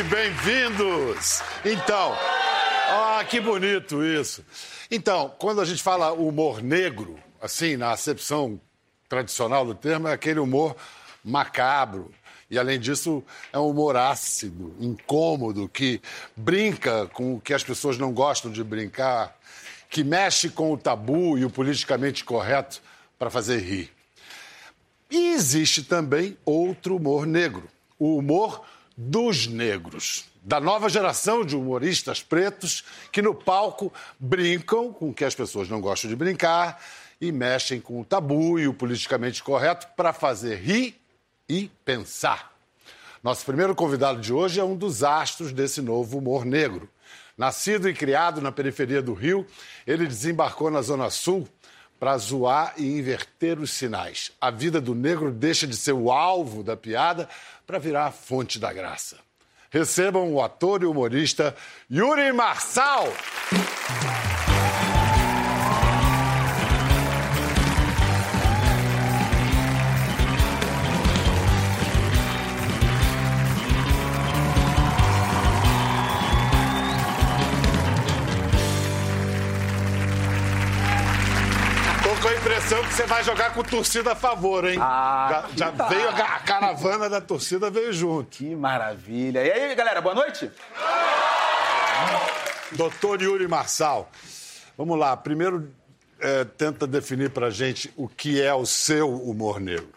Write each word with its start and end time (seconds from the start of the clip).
bem-vindos! 0.00 1.42
Então, 1.62 2.16
ah, 2.88 3.22
que 3.28 3.38
bonito 3.40 4.02
isso. 4.02 4.42
Então, 4.90 5.34
quando 5.38 5.60
a 5.60 5.66
gente 5.66 5.82
fala 5.82 6.12
humor 6.12 6.62
negro, 6.62 7.18
assim, 7.42 7.76
na 7.76 7.90
acepção 7.90 8.58
tradicional 9.06 9.66
do 9.66 9.74
termo, 9.74 10.08
é 10.08 10.12
aquele 10.12 10.40
humor 10.40 10.74
macabro. 11.22 12.10
E, 12.50 12.58
além 12.58 12.80
disso, 12.80 13.22
é 13.52 13.58
um 13.58 13.68
humor 13.68 13.96
ácido, 13.96 14.74
incômodo, 14.80 15.68
que 15.68 16.00
brinca 16.34 17.06
com 17.08 17.34
o 17.34 17.40
que 17.40 17.52
as 17.52 17.62
pessoas 17.62 17.98
não 17.98 18.12
gostam 18.12 18.50
de 18.50 18.64
brincar, 18.64 19.36
que 19.90 20.02
mexe 20.02 20.48
com 20.48 20.72
o 20.72 20.78
tabu 20.78 21.36
e 21.36 21.44
o 21.44 21.50
politicamente 21.50 22.24
correto 22.24 22.80
para 23.18 23.28
fazer 23.28 23.58
rir. 23.58 23.92
E 25.10 25.34
existe 25.34 25.82
também 25.82 26.38
outro 26.46 26.96
humor 26.96 27.26
negro, 27.26 27.68
o 27.98 28.16
humor 28.16 28.64
dos 28.96 29.46
negros, 29.46 30.24
da 30.42 30.60
nova 30.60 30.88
geração 30.88 31.44
de 31.44 31.56
humoristas 31.56 32.22
pretos 32.22 32.84
que 33.10 33.22
no 33.22 33.34
palco 33.34 33.92
brincam 34.18 34.92
com 34.92 35.10
o 35.10 35.14
que 35.14 35.24
as 35.24 35.34
pessoas 35.34 35.68
não 35.68 35.80
gostam 35.80 36.10
de 36.10 36.16
brincar 36.16 36.82
e 37.20 37.30
mexem 37.30 37.80
com 37.80 38.00
o 38.00 38.04
tabu 38.04 38.58
e 38.58 38.66
o 38.66 38.74
politicamente 38.74 39.42
correto 39.42 39.86
para 39.96 40.12
fazer 40.12 40.56
rir 40.56 41.00
e 41.48 41.70
pensar. 41.84 42.52
Nosso 43.22 43.44
primeiro 43.44 43.74
convidado 43.74 44.20
de 44.20 44.32
hoje 44.32 44.58
é 44.58 44.64
um 44.64 44.76
dos 44.76 45.04
astros 45.04 45.52
desse 45.52 45.80
novo 45.80 46.18
humor 46.18 46.44
negro. 46.44 46.88
Nascido 47.38 47.88
e 47.88 47.94
criado 47.94 48.40
na 48.40 48.50
periferia 48.50 49.00
do 49.00 49.14
Rio, 49.14 49.46
ele 49.86 50.06
desembarcou 50.06 50.70
na 50.70 50.82
Zona 50.82 51.08
Sul 51.08 51.48
para 52.02 52.18
zoar 52.18 52.74
e 52.78 52.98
inverter 52.98 53.60
os 53.60 53.70
sinais. 53.70 54.32
A 54.40 54.50
vida 54.50 54.80
do 54.80 54.92
negro 54.92 55.30
deixa 55.30 55.68
de 55.68 55.76
ser 55.76 55.92
o 55.92 56.10
alvo 56.10 56.64
da 56.64 56.76
piada 56.76 57.28
para 57.64 57.78
virar 57.78 58.06
a 58.06 58.10
fonte 58.10 58.58
da 58.58 58.72
graça. 58.72 59.18
Recebam 59.70 60.32
o 60.32 60.42
ator 60.42 60.82
e 60.82 60.86
humorista 60.86 61.54
Yuri 61.88 62.32
Marçal. 62.32 63.06
Impressão 82.72 82.82
que 82.84 82.94
você 82.94 83.06
vai 83.06 83.22
jogar 83.22 83.52
com 83.52 83.62
torcida 83.62 84.12
a 84.12 84.14
favor, 84.14 84.66
hein? 84.66 84.78
Ah, 84.80 85.48
já, 85.54 85.66
já 85.66 85.72
tá. 85.72 85.88
veio 85.88 86.08
a, 86.08 86.12
a, 86.12 86.40
caravana 86.40 87.08
da 87.08 87.20
torcida, 87.20 87.70
veio 87.70 87.92
junto. 87.92 88.38
Que 88.38 88.54
maravilha. 88.56 89.44
E 89.44 89.50
aí, 89.50 89.74
galera, 89.74 90.00
boa 90.00 90.14
noite? 90.14 90.50
Doutor 92.72 93.20
Yuri 93.20 93.46
Marçal, 93.46 94.10
vamos 94.76 94.98
lá. 94.98 95.14
Primeiro, 95.16 95.70
é, 96.18 96.44
tenta 96.44 96.86
definir 96.86 97.30
pra 97.30 97.50
gente 97.50 97.92
o 97.96 98.08
que 98.08 98.40
é 98.40 98.54
o 98.54 98.64
seu 98.64 99.12
humor 99.12 99.60
negro. 99.60 99.92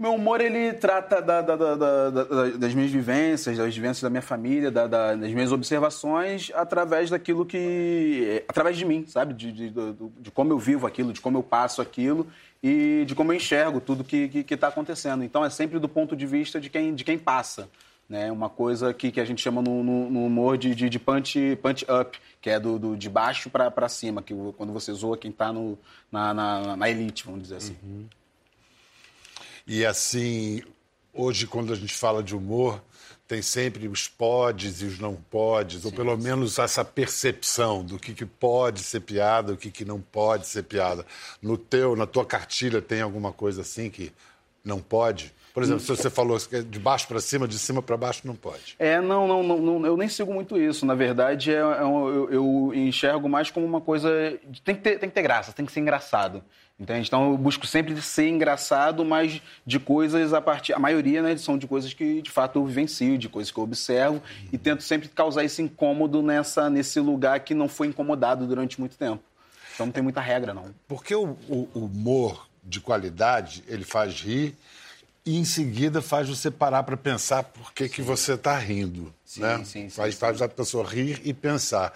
Meu 0.00 0.14
humor, 0.14 0.40
ele 0.40 0.72
trata 0.72 1.20
da, 1.20 1.42
da, 1.42 1.56
da, 1.56 2.10
das 2.56 2.72
minhas 2.72 2.90
vivências, 2.90 3.58
das 3.58 3.74
vivências 3.74 4.00
da 4.00 4.08
minha 4.08 4.22
família, 4.22 4.70
das 4.70 5.30
minhas 5.30 5.52
observações, 5.52 6.50
através 6.54 7.10
daquilo 7.10 7.44
que... 7.44 8.42
através 8.48 8.78
de 8.78 8.86
mim, 8.86 9.04
sabe? 9.06 9.34
De, 9.34 9.52
de, 9.52 9.68
de, 9.68 9.92
de, 10.20 10.30
como 10.30 10.54
eu 10.54 10.58
vivo 10.58 10.86
aquilo, 10.86 11.12
de 11.12 11.20
como 11.20 11.36
eu 11.36 11.42
passo 11.42 11.82
aquilo 11.82 12.26
e 12.62 13.04
de 13.06 13.14
como 13.14 13.30
eu 13.30 13.36
enxergo 13.36 13.78
tudo 13.78 14.02
que 14.02 14.42
está 14.48 14.68
acontecendo. 14.68 15.22
Então, 15.22 15.44
é 15.44 15.50
sempre 15.50 15.78
do 15.78 15.86
ponto 15.86 16.16
de 16.16 16.24
vista 16.24 16.58
de 16.58 16.70
quem, 16.70 16.94
de 16.94 17.04
quem 17.04 17.18
passa. 17.18 17.68
Né? 18.08 18.32
Uma 18.32 18.48
coisa 18.48 18.94
que, 18.94 19.12
que 19.12 19.20
a 19.20 19.24
gente 19.26 19.42
chama 19.42 19.60
no, 19.60 19.84
no, 19.84 20.10
no 20.10 20.24
humor 20.24 20.56
de, 20.56 20.74
de, 20.74 20.88
de, 20.88 20.98
punch, 20.98 21.56
punch 21.56 21.84
up, 21.84 22.18
que 22.40 22.48
é 22.48 22.58
do, 22.58 22.78
do 22.78 22.96
de 22.96 23.10
baixo 23.10 23.50
para 23.50 23.88
cima, 23.90 24.22
que 24.22 24.34
quando 24.56 24.72
você 24.72 24.94
zoa 24.94 25.18
quem 25.18 25.30
está 25.30 25.52
na, 26.10 26.32
na, 26.32 26.76
na 26.78 26.88
elite, 26.88 27.22
vamos 27.26 27.42
dizer 27.42 27.56
assim. 27.56 27.76
Uhum. 27.82 28.06
E 29.66 29.84
assim, 29.84 30.62
hoje, 31.12 31.46
quando 31.46 31.72
a 31.72 31.76
gente 31.76 31.94
fala 31.94 32.22
de 32.22 32.34
humor, 32.34 32.82
tem 33.30 33.42
sempre 33.42 33.86
os 33.86 34.08
podes 34.08 34.82
e 34.82 34.86
os 34.86 34.98
não 34.98 35.14
podes, 35.14 35.82
sim, 35.82 35.86
ou 35.86 35.92
pelo 35.92 36.16
sim. 36.16 36.22
menos 36.24 36.58
essa 36.58 36.84
percepção 36.84 37.84
do 37.84 37.98
que, 37.98 38.12
que 38.12 38.26
pode 38.26 38.80
ser 38.80 39.00
piada, 39.00 39.52
o 39.52 39.56
que, 39.56 39.70
que 39.70 39.84
não 39.84 40.00
pode 40.00 40.48
ser 40.48 40.64
piada. 40.64 41.06
No 41.40 41.56
teu, 41.56 41.94
na 41.94 42.06
tua 42.06 42.26
cartilha, 42.26 42.82
tem 42.82 43.00
alguma 43.00 43.32
coisa 43.32 43.60
assim 43.60 43.88
que 43.88 44.12
não 44.64 44.80
pode? 44.80 45.32
Por 45.52 45.62
exemplo, 45.62 45.80
se 45.80 45.88
você 45.88 46.08
falou 46.08 46.38
que 46.38 46.62
de 46.62 46.78
baixo 46.78 47.08
para 47.08 47.20
cima, 47.20 47.48
de 47.48 47.58
cima 47.58 47.82
para 47.82 47.96
baixo, 47.96 48.22
não 48.24 48.36
pode. 48.36 48.76
É, 48.78 49.00
não, 49.00 49.26
não, 49.26 49.42
não, 49.42 49.58
não, 49.58 49.86
eu 49.86 49.96
nem 49.96 50.08
sigo 50.08 50.32
muito 50.32 50.56
isso. 50.56 50.86
Na 50.86 50.94
verdade, 50.94 51.50
é, 51.50 51.56
é 51.56 51.82
eu, 51.82 52.28
eu, 52.30 52.72
enxergo 52.74 53.28
mais 53.28 53.50
como 53.50 53.66
uma 53.66 53.80
coisa. 53.80 54.08
Tem 54.64 54.74
que, 54.74 54.80
ter, 54.80 54.98
tem 54.98 55.08
que 55.08 55.14
ter 55.14 55.22
graça, 55.22 55.52
tem 55.52 55.66
que 55.66 55.72
ser 55.72 55.80
engraçado. 55.80 56.42
Entende? 56.78 57.08
Então 57.08 57.32
eu 57.32 57.36
busco 57.36 57.66
sempre 57.66 58.00
ser 58.00 58.28
engraçado, 58.28 59.04
mas 59.04 59.42
de 59.66 59.78
coisas 59.78 60.32
a 60.32 60.40
partir. 60.40 60.72
A 60.72 60.78
maioria, 60.78 61.20
né, 61.20 61.36
são 61.36 61.58
de 61.58 61.66
coisas 61.66 61.92
que 61.92 62.22
de 62.22 62.30
fato 62.30 62.58
eu 62.58 62.64
vivencio, 62.64 63.18
de 63.18 63.28
coisas 63.28 63.52
que 63.52 63.58
eu 63.58 63.64
observo, 63.64 64.14
uhum. 64.14 64.48
e 64.52 64.56
tento 64.56 64.82
sempre 64.82 65.08
causar 65.08 65.44
esse 65.44 65.60
incômodo 65.60 66.22
nessa, 66.22 66.70
nesse 66.70 66.98
lugar 66.98 67.40
que 67.40 67.54
não 67.54 67.68
foi 67.68 67.88
incomodado 67.88 68.46
durante 68.46 68.80
muito 68.80 68.96
tempo. 68.96 69.22
Então 69.74 69.86
não 69.86 69.92
tem 69.92 70.02
muita 70.02 70.22
regra, 70.22 70.54
não. 70.54 70.74
Porque 70.88 71.14
o, 71.14 71.36
o 71.48 71.68
humor 71.74 72.48
de 72.64 72.80
qualidade, 72.80 73.62
ele 73.68 73.84
faz 73.84 74.14
rir 74.14 74.56
e 75.24 75.36
em 75.36 75.44
seguida 75.44 76.00
faz 76.00 76.28
você 76.28 76.50
parar 76.50 76.82
para 76.82 76.96
pensar 76.96 77.42
por 77.42 77.72
que, 77.72 77.88
que 77.88 78.02
você 78.02 78.34
está 78.34 78.56
rindo. 78.56 79.12
Sim, 79.24 79.40
né? 79.40 79.58
sim, 79.58 79.64
sim, 79.64 79.90
faz, 79.90 80.14
sim. 80.14 80.20
faz 80.20 80.42
a 80.42 80.48
pessoa 80.48 80.84
rir 80.84 81.20
e 81.24 81.32
pensar. 81.32 81.92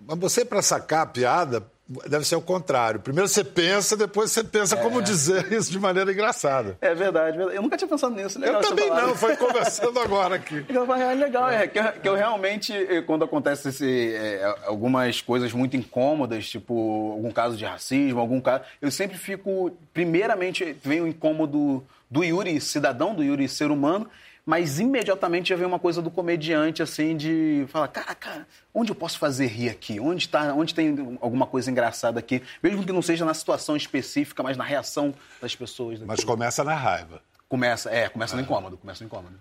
Mas 0.00 0.18
você, 0.18 0.44
para 0.44 0.62
sacar 0.62 1.02
a 1.02 1.06
piada, 1.06 1.66
deve 2.06 2.24
ser 2.26 2.36
o 2.36 2.40
contrário. 2.42 3.00
Primeiro 3.00 3.26
você 3.28 3.42
pensa, 3.42 3.96
depois 3.96 4.30
você 4.30 4.44
pensa 4.44 4.76
É. 4.76 4.82
como 4.82 5.00
dizer 5.00 5.50
isso 5.52 5.70
de 5.70 5.78
maneira 5.78 6.12
engraçada. 6.12 6.76
É 6.80 6.94
verdade. 6.94 7.38
Eu 7.38 7.62
nunca 7.62 7.76
tinha 7.76 7.88
pensado 7.88 8.14
nisso. 8.14 8.38
Legal 8.38 8.60
Eu 8.60 8.68
também 8.68 8.90
não, 8.90 9.14
foi 9.16 9.36
conversando 9.36 9.98
agora 9.98 10.34
aqui. 10.36 10.64
Ah, 11.08 11.12
legal, 11.12 11.48
é 11.50 11.66
que, 11.66 11.78
eu- 11.78 11.92
que 11.92 12.08
eu 12.08 12.14
realmente, 12.14 12.72
eh, 12.72 13.00
quando 13.02 13.24
acontece 13.24 13.68
esse, 13.68 14.12
eh, 14.14 14.56
algumas 14.66 15.20
coisas 15.22 15.52
muito 15.52 15.76
incômodas, 15.76 16.48
tipo 16.48 17.12
algum 17.12 17.30
caso 17.30 17.56
de 17.56 17.64
racismo, 17.64 18.18
algum 18.20 18.40
caso, 18.40 18.64
eu 18.82 18.90
sempre 18.90 19.16
fico, 19.16 19.70
primeiramente, 19.94 20.76
vem 20.82 21.00
o 21.00 21.06
incômodo 21.06 21.84
do 22.10 22.24
Yuri, 22.24 22.60
cidadão, 22.60 23.14
do 23.14 23.22
Yuri, 23.22 23.48
ser 23.48 23.70
humano, 23.70 24.08
mas 24.48 24.80
imediatamente 24.80 25.50
já 25.50 25.56
vem 25.56 25.66
uma 25.66 25.78
coisa 25.78 26.00
do 26.00 26.10
comediante, 26.10 26.82
assim, 26.82 27.14
de 27.14 27.66
falar, 27.68 27.88
cara, 27.88 28.14
cara, 28.14 28.48
onde 28.72 28.90
eu 28.90 28.94
posso 28.94 29.18
fazer 29.18 29.46
rir 29.46 29.68
aqui? 29.68 30.00
Onde, 30.00 30.26
tá, 30.26 30.54
onde 30.54 30.74
tem 30.74 31.18
alguma 31.20 31.46
coisa 31.46 31.70
engraçada 31.70 32.18
aqui? 32.18 32.42
Mesmo 32.62 32.82
que 32.82 32.90
não 32.90 33.02
seja 33.02 33.26
na 33.26 33.34
situação 33.34 33.76
específica, 33.76 34.42
mas 34.42 34.56
na 34.56 34.64
reação 34.64 35.14
das 35.38 35.54
pessoas. 35.54 35.98
Mas 35.98 36.08
daquilo. 36.08 36.28
começa 36.28 36.64
na 36.64 36.74
raiva. 36.74 37.20
Começa, 37.46 37.90
é, 37.90 38.08
começa 38.08 38.36
no 38.36 38.40
incômodo, 38.40 38.78
começa 38.78 39.04
no 39.04 39.08
incômodo. 39.08 39.34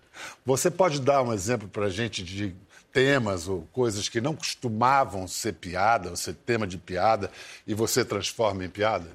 Você 0.45 0.69
pode 0.69 0.99
dar 0.99 1.23
um 1.23 1.31
exemplo 1.31 1.69
para 1.69 1.85
a 1.85 1.89
gente 1.89 2.21
de 2.21 2.53
temas 2.91 3.47
ou 3.47 3.65
coisas 3.71 4.09
que 4.09 4.19
não 4.19 4.35
costumavam 4.35 5.25
ser 5.25 5.53
piada, 5.53 6.09
ou 6.09 6.17
ser 6.17 6.33
tema 6.33 6.67
de 6.67 6.77
piada, 6.77 7.31
e 7.65 7.73
você 7.73 8.03
transforma 8.03 8.65
em 8.65 8.69
piada? 8.69 9.07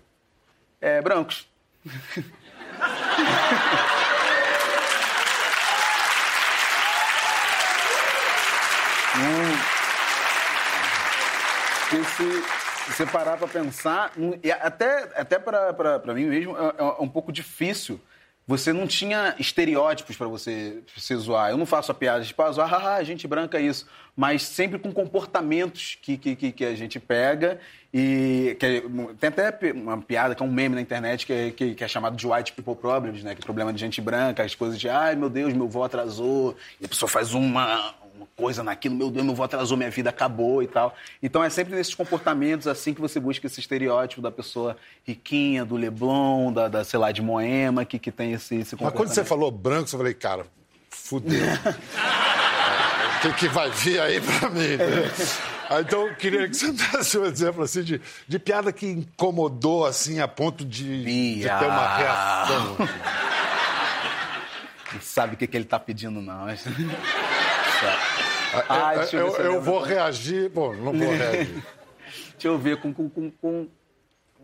É, 0.80 1.02
brancos. 1.02 1.46
Hum. 11.96 12.04
se, 12.04 12.92
você 12.92 13.06
parar 13.06 13.36
pra 13.36 13.46
pensar, 13.46 14.12
hum, 14.16 14.32
até, 14.60 15.08
até 15.14 15.38
pra 15.38 16.14
mim 16.14 16.26
mesmo, 16.26 16.56
é, 16.56 16.74
é 16.78 17.02
um 17.02 17.08
pouco 17.08 17.32
difícil. 17.32 18.00
Você 18.44 18.72
não 18.72 18.88
tinha 18.88 19.36
estereótipos 19.38 20.16
pra 20.16 20.26
você 20.26 20.82
se 20.96 21.14
zoar. 21.14 21.50
Eu 21.50 21.56
não 21.56 21.64
faço 21.64 21.92
a 21.92 21.94
piada 21.94 22.24
tipo, 22.24 22.42
ah, 22.42 22.50
zoar, 22.50 22.68
haha, 22.68 23.02
gente 23.04 23.26
branca 23.28 23.56
é 23.56 23.62
isso. 23.62 23.86
Mas 24.16 24.42
sempre 24.42 24.80
com 24.80 24.92
comportamentos 24.92 25.96
que, 26.02 26.18
que, 26.18 26.52
que, 26.52 26.64
a 26.64 26.74
gente 26.74 26.98
pega 26.98 27.60
e... 27.94 28.56
Que, 28.58 28.66
é- 28.66 28.82
tem 29.18 29.28
até 29.28 29.72
uma 29.72 30.02
piada, 30.02 30.34
que 30.34 30.42
é 30.42 30.46
um 30.46 30.50
meme 30.50 30.74
na 30.74 30.80
internet, 30.80 31.24
que 31.24 31.32
é, 31.32 31.50
que, 31.52 31.74
que 31.76 31.84
é 31.84 31.88
chamado 31.88 32.16
de 32.16 32.26
white 32.26 32.52
people 32.52 32.74
problems, 32.74 33.22
né? 33.22 33.34
Que 33.36 33.40
é 33.40 33.44
problema 33.44 33.72
de 33.72 33.78
gente 33.78 34.00
branca, 34.00 34.42
as 34.42 34.56
coisas 34.56 34.78
de, 34.78 34.88
ai, 34.88 35.14
meu 35.14 35.30
Deus, 35.30 35.52
meu 35.54 35.68
voo 35.68 35.84
atrasou. 35.84 36.56
E 36.80 36.84
a 36.84 36.88
pessoa 36.88 37.08
faz 37.08 37.32
uma, 37.34 37.94
uma 38.22 38.28
coisa 38.36 38.62
naquilo, 38.62 38.94
meu 38.94 39.10
Deus, 39.10 39.24
meu 39.24 39.34
voo 39.34 39.44
atrasou, 39.44 39.76
minha 39.76 39.90
vida 39.90 40.10
acabou 40.10 40.62
e 40.62 40.66
tal. 40.66 40.94
Então 41.22 41.42
é 41.42 41.50
sempre 41.50 41.74
nesses 41.74 41.94
comportamentos 41.94 42.66
assim 42.66 42.94
que 42.94 43.00
você 43.00 43.20
busca 43.20 43.46
esse 43.46 43.60
estereótipo 43.60 44.22
da 44.22 44.30
pessoa 44.30 44.76
riquinha, 45.06 45.64
do 45.64 45.76
Leblon, 45.76 46.52
da, 46.52 46.68
da 46.68 46.84
sei 46.84 46.98
lá, 46.98 47.12
de 47.12 47.22
Moema, 47.22 47.84
que, 47.84 47.98
que 47.98 48.10
tem 48.10 48.32
esse, 48.32 48.54
esse 48.54 48.58
Mas 48.58 48.70
comportamento. 48.70 48.96
quando 48.96 49.14
você 49.14 49.24
falou 49.24 49.50
branco, 49.50 49.88
eu 49.92 49.98
falei, 49.98 50.14
cara, 50.14 50.46
fudeu. 50.90 51.40
O 53.22 53.24
que, 53.24 53.32
que 53.34 53.48
vai 53.48 53.70
vir 53.70 54.00
aí 54.00 54.20
pra 54.20 54.50
mim? 54.50 54.76
né? 54.76 55.80
Então, 55.80 56.08
eu 56.08 56.14
queria 56.16 56.48
que 56.48 56.56
você 56.56 56.72
desse 56.72 57.16
um 57.16 57.24
exemplo 57.24 57.62
assim, 57.62 57.82
de, 57.82 58.00
de 58.26 58.38
piada 58.38 58.72
que 58.72 58.84
incomodou 58.84 59.86
assim, 59.86 60.20
a 60.20 60.26
ponto 60.26 60.64
de, 60.64 61.04
de 61.04 61.42
ter 61.42 61.64
uma 61.64 61.96
reação. 61.96 62.76
Não 64.92 65.00
sabe 65.00 65.34
o 65.34 65.36
que, 65.36 65.46
que 65.46 65.56
ele 65.56 65.64
tá 65.64 65.78
pedindo, 65.78 66.20
não. 66.20 66.46
Ah, 68.68 68.94
eu, 69.12 69.18
eu, 69.18 69.36
eu 69.36 69.60
vou 69.60 69.80
reagir. 69.80 70.48
Bom, 70.50 70.74
não 70.74 70.92
vou 70.92 71.10
reagir. 71.14 71.62
Deixa 72.32 72.48
eu 72.48 72.58
ver, 72.58 72.80
com, 72.80 72.92
com, 72.92 73.08
com, 73.08 73.30
com. 73.30 73.68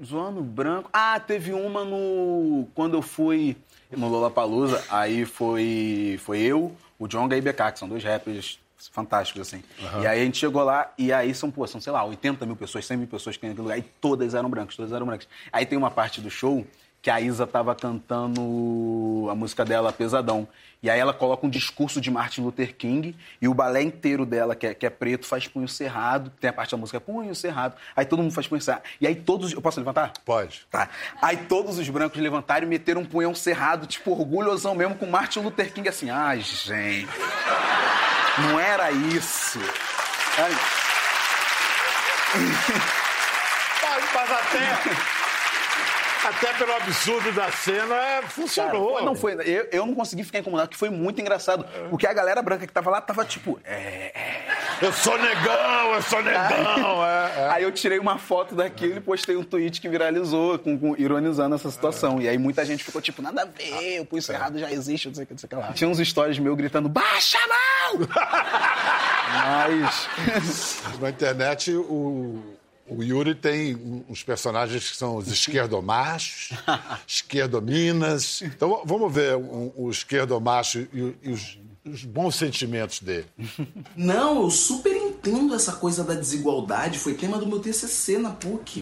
Zoando 0.05 0.41
branco. 0.41 0.89
Ah, 0.93 1.19
teve 1.19 1.53
uma 1.53 1.85
no. 1.85 2.69
Quando 2.75 2.97
eu 2.97 3.03
fui 3.03 3.57
no 3.91 4.09
Lollapalooza, 4.09 4.85
aí 4.91 5.25
foi, 5.25 6.19
foi 6.23 6.39
eu, 6.41 6.75
o 6.99 7.09
Jonga 7.09 7.37
e 7.37 7.41
o 7.41 7.43
BK, 7.43 7.73
que 7.73 7.79
são 7.79 7.89
dois 7.89 8.05
rappers 8.05 8.61
fantásticos, 8.93 9.43
assim. 9.43 9.63
Uhum. 9.81 10.03
E 10.03 10.07
aí 10.07 10.21
a 10.21 10.25
gente 10.25 10.39
chegou 10.39 10.63
lá, 10.63 10.93
e 10.97 11.13
aí 11.13 11.35
são, 11.35 11.51
pô, 11.51 11.67
são, 11.67 11.81
sei 11.81 11.93
lá, 11.93 12.05
80 12.05 12.47
mil 12.47 12.55
pessoas, 12.55 12.87
100 12.87 12.97
mil 12.97 13.09
pessoas 13.09 13.37
que 13.37 13.41
tem 13.41 13.51
naquele 13.51 13.65
lugar, 13.65 13.79
e 13.79 13.83
todas 13.83 14.35
eram 14.35 14.49
brancas, 14.49 14.77
todas 14.77 14.93
eram 14.93 15.07
brancas. 15.07 15.29
Aí 15.53 15.67
tem 15.67 15.77
uma 15.77 15.91
parte 15.91 16.21
do 16.21 16.31
show 16.31 16.65
que 17.01 17.11
a 17.11 17.21
Isa 17.21 17.47
tava 17.47 17.75
cantando 17.75 19.29
a 19.31 19.35
música 19.35 19.65
dela, 19.65 19.93
Pesadão. 19.93 20.49
E 20.83 20.89
aí 20.89 20.99
ela 21.01 21.13
coloca 21.13 21.45
um 21.45 21.51
discurso 21.51 22.01
de 22.01 22.11
Martin 22.11 22.43
Luther 22.43 22.75
King 22.77 23.17
e 23.41 23.49
o 23.49 23.55
balé 23.55 23.83
inteiro 23.83 24.25
dela, 24.25 24.55
que 24.55 24.67
é, 24.67 24.75
que 24.75 24.87
é 24.87 24.91
preto, 24.91 25.27
faz 25.27 25.49
punho 25.49 25.67
cerrado. 25.67 26.31
Tem 26.41 26.51
a 26.51 26.53
parte 26.53 26.71
da 26.71 26.77
música 26.77 27.01
punho 27.01 27.35
cerrado. 27.35 27.75
Aí 27.97 28.05
todo 28.05 28.23
mundo 28.23 28.33
faz 28.33 28.47
punho 28.47 28.61
cerrado. 28.61 28.83
E 29.01 29.07
aí 29.07 29.15
todos. 29.17 29.53
Eu 29.53 29.61
posso 29.61 29.81
levantar? 29.81 30.13
Pode. 30.25 30.67
Tá. 30.71 30.89
Aí 31.21 31.37
todos 31.37 31.79
os 31.79 31.89
brancos 31.89 32.21
levantaram 32.21 32.65
e 32.67 32.69
meteram 32.69 33.01
um 33.01 33.05
punhão 33.05 33.35
cerrado, 33.35 33.87
tipo, 33.87 34.13
orgulhosão 34.13 34.75
mesmo, 34.75 34.95
com 34.95 35.07
Martin 35.07 35.41
Luther 35.41 35.73
King 35.73 35.89
assim. 35.89 36.11
Ai, 36.11 36.41
gente. 36.41 37.09
Não 38.39 38.59
era 38.59 38.93
isso. 38.93 39.59
Ai. 40.39 40.53
Mas 44.15 44.31
até. 44.31 45.28
Até 46.25 46.53
pelo 46.55 46.73
absurdo 46.73 47.33
da 47.33 47.51
cena, 47.53 48.23
funcionou. 48.29 48.95
Cara, 48.95 49.05
não 49.05 49.15
foi, 49.15 49.35
eu, 49.35 49.69
eu 49.71 49.87
não 49.87 49.95
consegui 49.95 50.25
ficar 50.25 50.41
incomodado, 50.41 50.69
porque 50.69 50.79
foi 50.79 50.91
muito 50.91 51.21
engraçado. 51.21 51.65
Porque 51.91 52.07
a 52.07 52.13
galera 52.13 52.43
branca 52.43 52.67
que 52.67 52.73
tava 52.73 52.91
lá 52.91 53.01
tava 53.01 53.25
tipo. 53.25 53.59
É, 53.65 54.13
é. 54.15 54.49
Eu 54.81 54.93
sou 54.93 55.19
negão, 55.19 55.95
eu 55.95 56.03
sou 56.03 56.23
negão. 56.23 57.03
Aí, 57.03 57.31
é, 57.37 57.41
é. 57.41 57.49
aí 57.51 57.63
eu 57.63 57.73
tirei 57.73 57.99
uma 57.99 58.19
foto 58.19 58.55
daquilo 58.55 58.97
e 58.97 59.01
postei 59.01 59.37
um 59.37 59.43
tweet 59.43 59.81
que 59.81 59.89
viralizou, 59.89 60.59
com, 60.59 60.79
com, 60.79 60.97
ironizando 60.97 61.55
essa 61.55 61.71
situação. 61.71 62.21
E 62.21 62.29
aí 62.29 62.39
muita 62.39 62.65
gente 62.65 62.85
ficou 62.85 63.01
tipo, 63.01 63.23
nada 63.23 63.43
a 63.43 63.45
ver, 63.45 64.01
o 64.01 64.05
punho 64.05 64.23
errado 64.29 64.59
já 64.59 64.71
existe, 64.71 65.09
não 65.09 65.15
sei 65.15 65.25
o 65.25 65.27
que, 65.27 65.33
não 65.35 65.39
sei 65.39 65.47
o 65.47 65.51
que 65.51 65.57
lá. 65.57 65.73
Tinha 65.73 65.89
uns 65.89 65.99
stories 65.99 66.39
meus 66.39 66.57
gritando, 66.57 66.89
baixa 66.89 67.39
a 67.39 67.49
mão! 67.49 68.09
Mas. 69.69 70.09
Na 71.01 71.11
internet, 71.11 71.75
o 71.75 72.58
o 72.89 73.03
Yuri 73.03 73.35
tem 73.35 74.05
uns 74.09 74.23
personagens 74.23 74.91
que 74.91 74.97
são 74.97 75.17
os 75.17 75.29
esquerdomachos, 75.29 76.51
esquerdominas. 77.07 78.43
Então 78.43 78.83
vamos 78.85 79.13
ver 79.13 79.37
o, 79.37 79.73
o 79.77 79.91
esquerdomacho 79.91 80.87
e, 80.93 81.15
e 81.23 81.31
os, 81.31 81.59
os 81.85 82.05
bons 82.05 82.37
sentimentos 82.37 83.01
dele. 83.01 83.27
Não, 83.97 84.43
eu 84.43 84.51
super 84.51 84.95
entendo 84.95 85.55
essa 85.55 85.73
coisa 85.73 86.05
da 86.05 86.15
desigualdade. 86.15 86.99
Foi 86.99 87.15
tema 87.15 87.39
do 87.39 87.47
meu 87.47 87.61
TCC 87.61 88.19
na 88.19 88.31
PUC. 88.31 88.81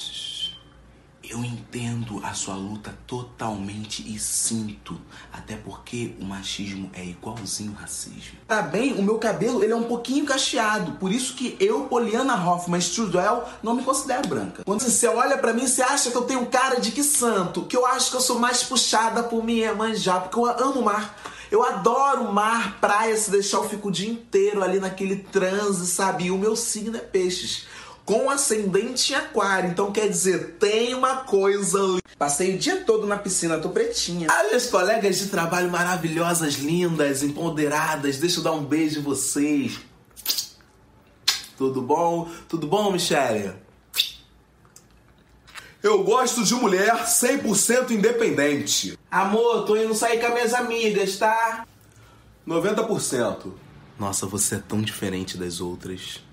Eu 1.28 1.44
entendo 1.44 2.20
a 2.24 2.34
sua 2.34 2.54
luta 2.54 2.96
totalmente 3.04 4.00
e 4.06 4.16
sinto, 4.16 4.96
até 5.32 5.56
porque 5.56 6.14
o 6.20 6.24
machismo 6.24 6.88
é 6.94 7.04
igualzinho 7.04 7.72
ao 7.72 7.78
racismo. 7.78 8.38
Tá 8.46 8.62
bem, 8.62 8.92
o 8.94 9.02
meu 9.02 9.18
cabelo 9.18 9.62
ele 9.62 9.72
é 9.72 9.76
um 9.76 9.82
pouquinho 9.82 10.24
cacheado, 10.24 10.92
por 10.92 11.10
isso 11.10 11.34
que 11.34 11.56
eu, 11.58 11.86
Poliana 11.86 12.36
Hoffman 12.36 12.78
Strudel, 12.78 13.44
não 13.60 13.74
me 13.74 13.82
considero 13.82 14.28
branca. 14.28 14.62
Quando 14.64 14.82
você 14.82 15.08
olha 15.08 15.36
para 15.36 15.52
mim, 15.52 15.66
você 15.66 15.82
acha 15.82 16.12
que 16.12 16.16
eu 16.16 16.22
tenho 16.22 16.46
cara 16.46 16.80
de 16.80 16.92
que 16.92 17.02
santo, 17.02 17.64
que 17.64 17.76
eu 17.76 17.84
acho 17.84 18.10
que 18.10 18.16
eu 18.16 18.20
sou 18.20 18.38
mais 18.38 18.62
puxada 18.62 19.24
por 19.24 19.42
minha 19.42 19.74
manjar, 19.74 20.22
porque 20.22 20.38
eu 20.38 20.46
amo 20.46 20.80
o 20.80 20.84
mar. 20.84 21.16
Eu 21.50 21.62
adoro 21.62 22.32
mar, 22.32 22.78
praia, 22.80 23.16
se 23.16 23.30
deixar 23.30 23.58
eu 23.58 23.68
fico 23.68 23.88
o 23.88 23.92
dia 23.92 24.10
inteiro 24.10 24.62
ali 24.64 24.80
naquele 24.80 25.16
transe, 25.16 25.86
sabe? 25.86 26.24
E 26.24 26.30
o 26.30 26.38
meu 26.38 26.56
signo 26.56 26.96
é 26.96 27.00
peixes 27.00 27.66
com 28.06 28.30
ascendente 28.30 29.12
em 29.12 29.16
aquário. 29.16 29.70
Então 29.70 29.90
quer 29.90 30.08
dizer, 30.08 30.56
tem 30.60 30.94
uma 30.94 31.16
coisa 31.16 31.78
ali. 31.78 32.00
Passei 32.16 32.54
o 32.54 32.58
dia 32.58 32.84
todo 32.84 33.06
na 33.06 33.18
piscina, 33.18 33.58
tô 33.58 33.68
pretinha. 33.68 34.28
Ah, 34.30 34.44
minhas 34.44 34.70
colegas 34.70 35.18
de 35.18 35.26
trabalho 35.26 35.70
maravilhosas, 35.70 36.54
lindas, 36.54 37.22
empoderadas, 37.22 38.18
deixa 38.18 38.38
eu 38.38 38.44
dar 38.44 38.52
um 38.52 38.64
beijo 38.64 39.00
em 39.00 39.02
vocês. 39.02 39.80
Tudo 41.58 41.82
bom? 41.82 42.30
Tudo 42.48 42.66
bom, 42.66 42.92
Michelle? 42.92 43.54
Eu 45.82 46.02
gosto 46.04 46.44
de 46.44 46.54
mulher 46.54 47.04
100% 47.04 47.90
independente. 47.90 48.98
Amor, 49.10 49.64
tô 49.64 49.76
indo 49.76 49.94
sair 49.94 50.20
com 50.20 50.26
as 50.26 50.32
minhas 50.32 50.54
amigas, 50.54 51.16
tá? 51.16 51.66
90%. 52.46 53.52
Nossa, 53.98 54.26
você 54.26 54.56
é 54.56 54.58
tão 54.58 54.80
diferente 54.80 55.36
das 55.36 55.60
outras. 55.60 56.25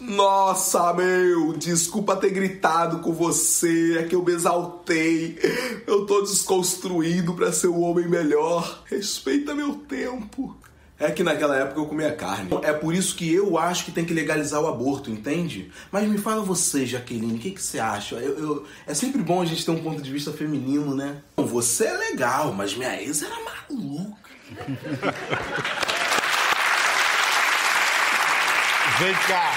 Nossa, 0.00 0.92
meu, 0.92 1.52
desculpa 1.54 2.16
ter 2.16 2.30
gritado 2.30 2.98
com 2.98 3.12
você, 3.12 3.98
é 3.98 4.02
que 4.04 4.14
eu 4.14 4.24
me 4.24 4.32
exaltei. 4.32 5.38
Eu 5.86 6.06
tô 6.06 6.22
desconstruído 6.22 7.34
para 7.34 7.52
ser 7.52 7.68
um 7.68 7.82
homem 7.82 8.08
melhor. 8.08 8.82
Respeita 8.86 9.54
meu 9.54 9.74
tempo. 9.74 10.56
É 10.98 11.10
que 11.10 11.24
naquela 11.24 11.56
época 11.56 11.80
eu 11.80 11.86
comia 11.86 12.12
carne. 12.12 12.50
É 12.62 12.72
por 12.72 12.94
isso 12.94 13.16
que 13.16 13.32
eu 13.32 13.58
acho 13.58 13.84
que 13.84 13.92
tem 13.92 14.04
que 14.04 14.14
legalizar 14.14 14.60
o 14.60 14.68
aborto, 14.68 15.10
entende? 15.10 15.70
Mas 15.90 16.08
me 16.08 16.18
fala 16.18 16.42
você, 16.42 16.86
Jaqueline, 16.86 17.34
o 17.34 17.38
que, 17.38 17.50
que 17.50 17.62
você 17.62 17.80
acha? 17.80 18.14
Eu, 18.14 18.38
eu... 18.38 18.66
É 18.86 18.94
sempre 18.94 19.20
bom 19.20 19.42
a 19.42 19.44
gente 19.44 19.64
ter 19.64 19.72
um 19.72 19.82
ponto 19.82 20.00
de 20.00 20.12
vista 20.12 20.32
feminino, 20.32 20.94
né? 20.94 21.18
Você 21.36 21.86
é 21.86 21.96
legal, 21.96 22.52
mas 22.52 22.76
minha 22.76 23.00
ex 23.02 23.22
era 23.22 23.34
maluca. 23.34 24.30
Vem 28.98 29.12
cá. 29.26 29.50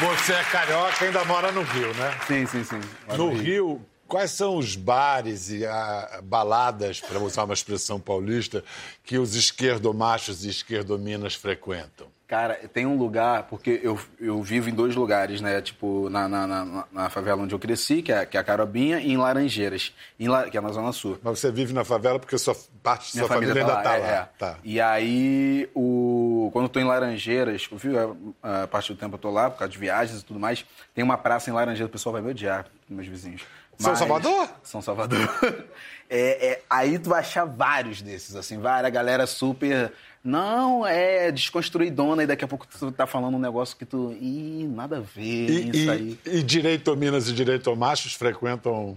Você 0.00 0.32
é 0.32 0.44
carioca, 0.44 1.04
ainda 1.04 1.24
mora 1.24 1.52
no 1.52 1.62
Rio, 1.62 1.94
né? 1.94 2.18
Sim, 2.26 2.46
sim, 2.46 2.64
sim. 2.64 2.80
No, 3.16 3.30
Rio. 3.30 3.42
Rio, 3.42 3.86
quais 4.08 4.32
são 4.32 4.56
os 4.56 4.74
bares 4.74 5.48
e 5.48 5.64
a, 5.64 5.72
ah, 5.72 6.20
baladas, 6.22 7.00
para 7.00 7.20
usar 7.20 7.44
uma 7.44 7.54
expressão 7.54 8.00
paulista, 8.00 8.64
que 9.04 9.16
os 9.16 9.36
esquerdomachos 9.36 10.44
e 10.44 10.48
esquerdominas 10.48 11.36
frequentam? 11.36 12.08
Cara, 12.28 12.56
tem 12.74 12.84
um 12.84 12.98
lugar, 12.98 13.44
porque 13.44 13.80
eu, 13.82 13.98
eu 14.20 14.42
vivo 14.42 14.68
em 14.68 14.74
dois 14.74 14.94
lugares, 14.94 15.40
né? 15.40 15.62
Tipo, 15.62 16.10
na, 16.10 16.28
na, 16.28 16.46
na, 16.46 16.84
na 16.92 17.08
favela 17.08 17.42
onde 17.42 17.54
eu 17.54 17.58
cresci, 17.58 18.02
que 18.02 18.12
é, 18.12 18.26
que 18.26 18.36
é 18.36 18.40
a 18.40 18.44
Carobinha, 18.44 19.00
e 19.00 19.12
em 19.12 19.16
Laranjeiras, 19.16 19.94
em 20.20 20.28
La, 20.28 20.50
que 20.50 20.58
é 20.58 20.60
na 20.60 20.70
Zona 20.70 20.92
Sul. 20.92 21.18
Mas 21.22 21.38
você 21.38 21.50
vive 21.50 21.72
na 21.72 21.84
favela 21.84 22.18
porque 22.18 22.36
sua, 22.36 22.54
parte 22.82 23.16
da 23.16 23.20
sua 23.20 23.28
família, 23.28 23.54
família 23.54 23.72
tá 23.72 23.78
ainda 23.78 23.98
está 23.98 24.06
lá. 24.06 24.14
É, 24.14 24.20
é. 24.20 24.28
Tá. 24.38 24.58
E 24.62 24.78
aí, 24.78 25.70
o, 25.74 26.27
quando 26.50 26.64
eu 26.64 26.68
tô 26.68 26.80
em 26.80 26.84
Laranjeiras, 26.84 27.68
vivo, 27.72 28.26
a, 28.42 28.62
a 28.62 28.66
parte 28.66 28.92
do 28.92 28.98
tempo 28.98 29.14
eu 29.14 29.18
tô 29.18 29.30
lá, 29.30 29.50
por 29.50 29.58
causa 29.58 29.72
de 29.72 29.78
viagens 29.78 30.20
e 30.20 30.24
tudo 30.24 30.40
mais, 30.40 30.64
tem 30.94 31.04
uma 31.04 31.18
praça 31.18 31.50
em 31.50 31.52
Laranjeiras, 31.52 31.88
o 31.88 31.92
pessoal 31.92 32.12
vai 32.12 32.22
me 32.22 32.30
odiar, 32.30 32.66
meus 32.88 33.06
vizinhos. 33.06 33.42
São 33.78 33.90
Mas, 33.90 33.98
Salvador? 33.98 34.48
São 34.62 34.82
Salvador. 34.82 35.18
é, 36.10 36.48
é, 36.48 36.62
aí 36.68 36.98
tu 36.98 37.10
vai 37.10 37.20
achar 37.20 37.44
vários 37.44 38.02
desses, 38.02 38.34
assim, 38.34 38.58
várias, 38.58 38.92
galera 38.92 39.26
super 39.26 39.92
não, 40.22 40.86
é 40.86 41.30
desconstruidona 41.30 42.24
e 42.24 42.26
daqui 42.26 42.44
a 42.44 42.48
pouco 42.48 42.66
tu 42.66 42.90
tá 42.90 43.06
falando 43.06 43.36
um 43.36 43.40
negócio 43.40 43.76
que 43.76 43.84
tu. 43.84 44.12
Ih, 44.20 44.68
nada 44.68 44.98
a 44.98 45.00
ver, 45.00 45.48
e, 45.48 45.70
isso 45.70 45.78
e, 45.78 45.90
aí. 45.90 46.18
E 46.26 46.42
direito 46.42 46.94
Minas 46.96 47.28
e 47.28 47.32
direito 47.32 47.74
machos 47.76 48.14
frequentam. 48.14 48.96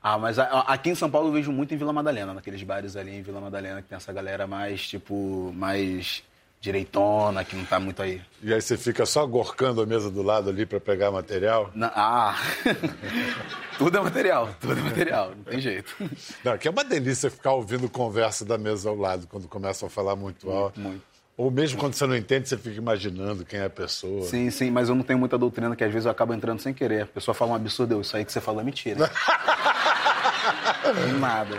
Ah, 0.00 0.16
mas 0.16 0.38
aqui 0.38 0.90
em 0.90 0.94
São 0.94 1.10
Paulo 1.10 1.28
eu 1.28 1.32
vejo 1.32 1.50
muito 1.50 1.74
em 1.74 1.76
Vila 1.76 1.92
Madalena, 1.92 2.32
naqueles 2.32 2.62
bares 2.62 2.96
ali 2.96 3.16
em 3.16 3.22
Vila 3.22 3.40
Madalena, 3.40 3.82
que 3.82 3.88
tem 3.88 3.96
essa 3.96 4.12
galera 4.12 4.46
mais, 4.46 4.86
tipo, 4.86 5.52
mais 5.56 6.22
direitona, 6.60 7.44
que 7.44 7.54
não 7.54 7.64
tá 7.64 7.78
muito 7.78 8.02
aí. 8.02 8.20
E 8.42 8.52
aí 8.52 8.60
você 8.60 8.76
fica 8.76 9.06
só 9.06 9.24
gorcando 9.26 9.80
a 9.80 9.86
mesa 9.86 10.10
do 10.10 10.22
lado 10.22 10.50
ali 10.50 10.66
para 10.66 10.80
pegar 10.80 11.10
material? 11.10 11.70
Não, 11.74 11.90
ah! 11.94 12.36
tudo 13.78 13.96
é 13.96 14.00
material, 14.00 14.54
tudo 14.60 14.72
é 14.72 14.82
material, 14.82 15.32
não 15.36 15.44
tem 15.44 15.60
jeito. 15.60 15.94
Não, 16.44 16.58
que 16.58 16.66
é 16.66 16.70
uma 16.70 16.84
delícia 16.84 17.30
ficar 17.30 17.52
ouvindo 17.52 17.88
conversa 17.88 18.44
da 18.44 18.58
mesa 18.58 18.88
ao 18.88 18.96
lado, 18.96 19.26
quando 19.28 19.46
começam 19.46 19.86
a 19.86 19.90
falar 19.90 20.16
muito 20.16 20.50
alto. 20.50 20.80
Muito. 20.80 21.02
Ou 21.36 21.52
mesmo 21.52 21.78
quando 21.78 21.94
você 21.94 22.04
não 22.04 22.16
entende, 22.16 22.48
você 22.48 22.58
fica 22.58 22.76
imaginando 22.76 23.44
quem 23.44 23.60
é 23.60 23.66
a 23.66 23.70
pessoa. 23.70 24.24
Sim, 24.24 24.50
sim, 24.50 24.72
mas 24.72 24.88
eu 24.88 24.96
não 24.96 25.04
tenho 25.04 25.20
muita 25.20 25.38
doutrina, 25.38 25.76
que 25.76 25.84
às 25.84 25.92
vezes 25.92 26.04
eu 26.04 26.10
acabo 26.10 26.34
entrando 26.34 26.60
sem 26.60 26.74
querer. 26.74 27.02
A 27.02 27.06
pessoa 27.06 27.32
fala 27.32 27.52
um 27.52 27.54
absurdo, 27.54 28.00
isso 28.00 28.16
aí 28.16 28.24
que 28.24 28.32
você 28.32 28.40
fala 28.40 28.60
é 28.60 28.64
mentira. 28.64 29.08
Nada. 31.18 31.56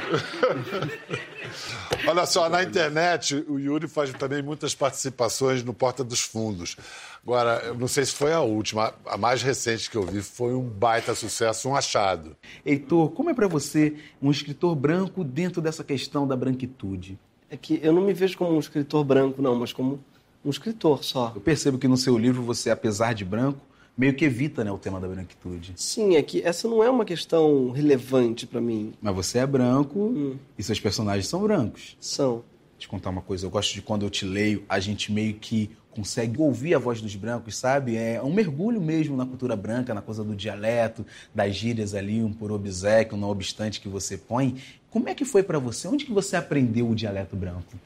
Olha 2.08 2.26
só, 2.26 2.50
na 2.50 2.64
internet, 2.64 3.36
o 3.48 3.60
Yuri 3.60 3.88
faz 3.88 4.12
também 4.14 4.42
muitas 4.42 4.74
participações 4.74 5.64
no 5.64 5.74
Porta 5.74 6.04
dos 6.04 6.22
Fundos. 6.22 6.76
Agora, 7.24 7.62
eu 7.66 7.76
não 7.76 7.88
sei 7.88 8.06
se 8.06 8.14
foi 8.14 8.32
a 8.32 8.42
última, 8.42 8.94
a 9.06 9.18
mais 9.18 9.42
recente 9.42 9.90
que 9.90 9.98
eu 9.98 10.04
vi 10.04 10.22
foi 10.22 10.54
um 10.54 10.64
baita 10.64 11.14
sucesso, 11.14 11.70
um 11.70 11.76
achado. 11.76 12.36
Heitor, 12.66 13.12
como 13.12 13.30
é 13.30 13.34
para 13.34 13.48
você 13.48 13.96
um 14.22 14.32
escritor 14.32 14.76
branco 14.76 15.24
dentro 15.24 15.62
dessa 15.62 15.84
questão 15.84 16.28
da 16.28 16.36
branquitude? 16.36 17.20
É 17.50 17.58
que 17.58 17.80
eu 17.84 17.92
não 17.92 18.02
me 18.02 18.14
vejo 18.14 18.38
como 18.38 18.56
um 18.56 18.60
escritor 18.60 19.04
branco, 19.04 19.42
não, 19.42 19.56
mas 19.56 19.74
como 19.74 20.00
um 20.46 20.50
escritor 20.50 21.04
só. 21.04 21.32
Eu 21.36 21.42
percebo 21.42 21.78
que 21.78 21.88
no 21.88 21.98
seu 21.98 22.18
livro 22.18 22.42
você, 22.42 22.70
apesar 22.70 23.14
de 23.14 23.26
branco, 23.26 23.60
meio 24.00 24.14
que 24.14 24.24
evita 24.24 24.64
né, 24.64 24.72
o 24.72 24.78
tema 24.78 24.98
da 24.98 25.10
branquitude. 25.10 25.74
Sim, 25.76 26.16
é 26.16 26.24
que 26.24 26.42
essa 26.42 26.70
não 26.70 26.82
é 26.82 26.90
uma 26.90 27.04
questão 27.04 27.70
relevante 27.72 28.48
para 28.48 28.62
mim. 28.62 28.94
Mas 29.02 29.14
você 29.14 29.40
é 29.40 29.46
branco 29.46 30.00
hum. 30.00 30.38
e 30.58 30.64
seus 30.64 30.80
personagens 30.80 31.28
são 31.28 31.44
brancos. 31.44 31.98
São. 32.00 32.42
Te 32.78 32.88
contar 32.88 33.10
uma 33.10 33.22
coisa, 33.22 33.46
eu 33.46 33.50
gosto 33.50 33.74
de 33.74 33.82
quando 33.82 34.06
eu 34.06 34.10
te 34.10 34.26
leio, 34.26 34.64
a 34.70 34.80
gente 34.80 35.12
meio 35.12 35.34
que 35.34 35.70
consegue 35.92 36.40
ouvir 36.40 36.74
a 36.74 36.80
voz 36.80 37.02
dos 37.02 37.14
brancos, 37.14 37.58
sabe? 37.58 37.98
É 37.98 38.22
um 38.24 38.34
mergulho 38.34 38.80
mesmo 38.80 39.18
na 39.18 39.26
cultura 39.26 39.54
branca, 39.54 39.94
na 39.94 40.02
coisa 40.02 40.24
do 40.24 40.34
dialeto, 40.34 41.06
das 41.36 41.54
gírias 41.54 41.94
ali, 41.94 42.24
um 42.24 42.32
por 42.32 42.54
obséquio, 42.54 43.18
não 43.18 43.30
obstante 43.30 43.82
que 43.82 43.90
você 43.90 44.18
põe. 44.18 44.56
Como 44.90 45.10
é 45.10 45.14
que 45.14 45.26
foi 45.26 45.44
para 45.44 45.60
você? 45.60 45.90
Onde 45.90 46.06
que 46.06 46.14
você 46.14 46.38
aprendeu 46.38 46.90
o 46.90 46.96
dialeto 46.96 47.36
branco? 47.36 47.78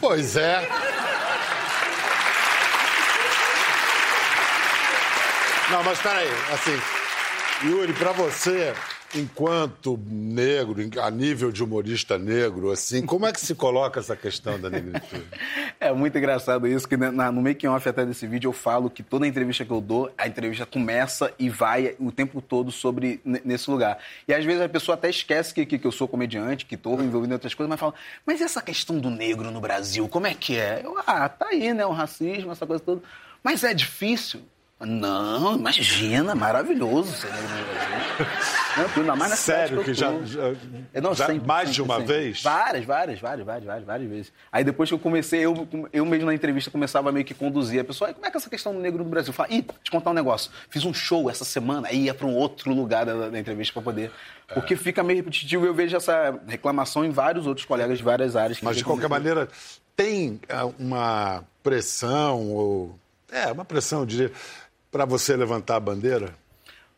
Pois 0.00 0.34
é. 0.34 0.68
Não, 5.72 5.82
mas 5.82 6.02
peraí, 6.02 6.28
assim, 6.52 7.66
Yuri, 7.66 7.94
para 7.94 8.12
você, 8.12 8.74
enquanto 9.14 9.98
negro, 10.06 10.78
a 11.00 11.10
nível 11.10 11.50
de 11.50 11.64
humorista 11.64 12.18
negro, 12.18 12.70
assim, 12.70 13.06
como 13.06 13.24
é 13.24 13.32
que 13.32 13.40
se 13.40 13.54
coloca 13.54 13.98
essa 13.98 14.14
questão 14.14 14.60
da 14.60 14.68
negritude? 14.68 15.24
É 15.80 15.90
muito 15.90 16.16
engraçado 16.16 16.68
isso, 16.68 16.86
que 16.86 16.96
no 16.96 17.42
making 17.42 17.66
off 17.68 17.88
até 17.88 18.04
desse 18.04 18.24
vídeo 18.24 18.48
eu 18.48 18.52
falo 18.52 18.88
que 18.88 19.02
toda 19.02 19.26
entrevista 19.26 19.64
que 19.64 19.70
eu 19.72 19.80
dou, 19.80 20.12
a 20.16 20.28
entrevista 20.28 20.64
começa 20.64 21.32
e 21.38 21.48
vai 21.48 21.96
o 21.98 22.12
tempo 22.12 22.40
todo 22.40 22.70
sobre 22.70 23.20
nesse 23.24 23.68
lugar. 23.68 23.98
E 24.28 24.34
às 24.34 24.44
vezes 24.44 24.60
a 24.60 24.68
pessoa 24.68 24.94
até 24.94 25.08
esquece 25.08 25.52
que, 25.52 25.66
que, 25.66 25.78
que 25.78 25.86
eu 25.86 25.90
sou 25.90 26.06
comediante, 26.06 26.66
que 26.66 26.76
estou 26.76 27.02
envolvido 27.02 27.32
em 27.32 27.34
outras 27.34 27.54
coisas, 27.54 27.68
mas 27.68 27.80
fala, 27.80 27.94
mas 28.24 28.40
essa 28.40 28.60
questão 28.60 28.98
do 28.98 29.10
negro 29.10 29.50
no 29.50 29.60
Brasil, 29.60 30.06
como 30.06 30.26
é 30.26 30.34
que 30.34 30.56
é? 30.56 30.82
Eu, 30.84 30.96
ah, 31.04 31.28
tá 31.28 31.46
aí, 31.46 31.72
né, 31.72 31.84
o 31.84 31.92
racismo, 31.92 32.52
essa 32.52 32.66
coisa 32.66 32.80
toda. 32.84 33.02
Mas 33.42 33.64
é 33.64 33.74
difícil. 33.74 34.42
Não, 34.86 35.56
imagina, 35.56 36.34
maravilhoso 36.34 37.12
ser 37.12 37.32
negro 37.32 37.48
no 37.48 37.64
Brasil. 37.64 37.92
Não, 38.76 39.02
ainda 39.02 39.16
mais 39.16 39.30
na 39.30 39.36
Sério, 39.36 39.78
que, 39.78 39.84
que 39.84 39.94
já, 39.94 40.12
já, 40.24 40.54
é, 40.94 41.00
não, 41.00 41.14
já 41.14 41.26
sempre, 41.26 41.46
mais 41.46 41.68
sempre, 41.68 41.74
de 41.74 41.82
uma 41.82 41.98
sempre. 41.98 42.14
vez? 42.14 42.42
Várias, 42.42 42.84
várias, 42.84 43.20
várias, 43.20 43.46
várias, 43.46 43.66
várias, 43.66 43.86
várias 43.86 44.08
vezes. 44.08 44.32
Aí 44.50 44.64
depois 44.64 44.88
que 44.88 44.94
eu 44.94 44.98
comecei, 44.98 45.40
eu, 45.40 45.68
eu 45.92 46.04
mesmo 46.06 46.26
na 46.26 46.34
entrevista 46.34 46.70
começava 46.70 47.12
meio 47.12 47.24
que 47.24 47.34
conduzir 47.34 47.80
a 47.80 47.84
pessoa. 47.84 48.12
como 48.12 48.26
é 48.26 48.30
que 48.30 48.36
é 48.36 48.38
essa 48.38 48.50
questão 48.50 48.72
do 48.72 48.80
negro 48.80 49.04
no 49.04 49.10
Brasil? 49.10 49.30
Eu 49.30 49.34
falava, 49.34 49.54
ih, 49.54 49.64
te 49.82 49.90
contar 49.90 50.10
um 50.10 50.14
negócio. 50.14 50.50
Fiz 50.68 50.84
um 50.84 50.94
show 50.94 51.30
essa 51.30 51.44
semana, 51.44 51.88
aí 51.88 52.04
ia 52.04 52.14
para 52.14 52.26
um 52.26 52.34
outro 52.34 52.72
lugar 52.72 53.04
da, 53.04 53.28
da 53.28 53.38
entrevista 53.38 53.72
para 53.74 53.82
poder. 53.82 54.10
Porque 54.52 54.74
fica 54.74 55.02
meio 55.02 55.18
repetitivo. 55.18 55.66
Eu 55.66 55.74
vejo 55.74 55.96
essa 55.96 56.38
reclamação 56.46 57.04
em 57.04 57.10
vários 57.10 57.46
outros 57.46 57.66
colegas 57.66 57.98
de 57.98 58.04
várias 58.04 58.36
áreas. 58.36 58.60
Mas 58.60 58.76
de 58.76 58.84
qualquer 58.84 59.08
maneira, 59.08 59.48
tem 59.94 60.40
é, 60.48 60.62
uma 60.78 61.44
pressão 61.62 62.48
ou. 62.48 62.98
É, 63.30 63.50
uma 63.50 63.64
pressão, 63.64 64.00
eu 64.00 64.06
diria 64.06 64.32
para 64.92 65.06
você 65.06 65.34
levantar 65.34 65.76
a 65.76 65.80
bandeira? 65.80 66.34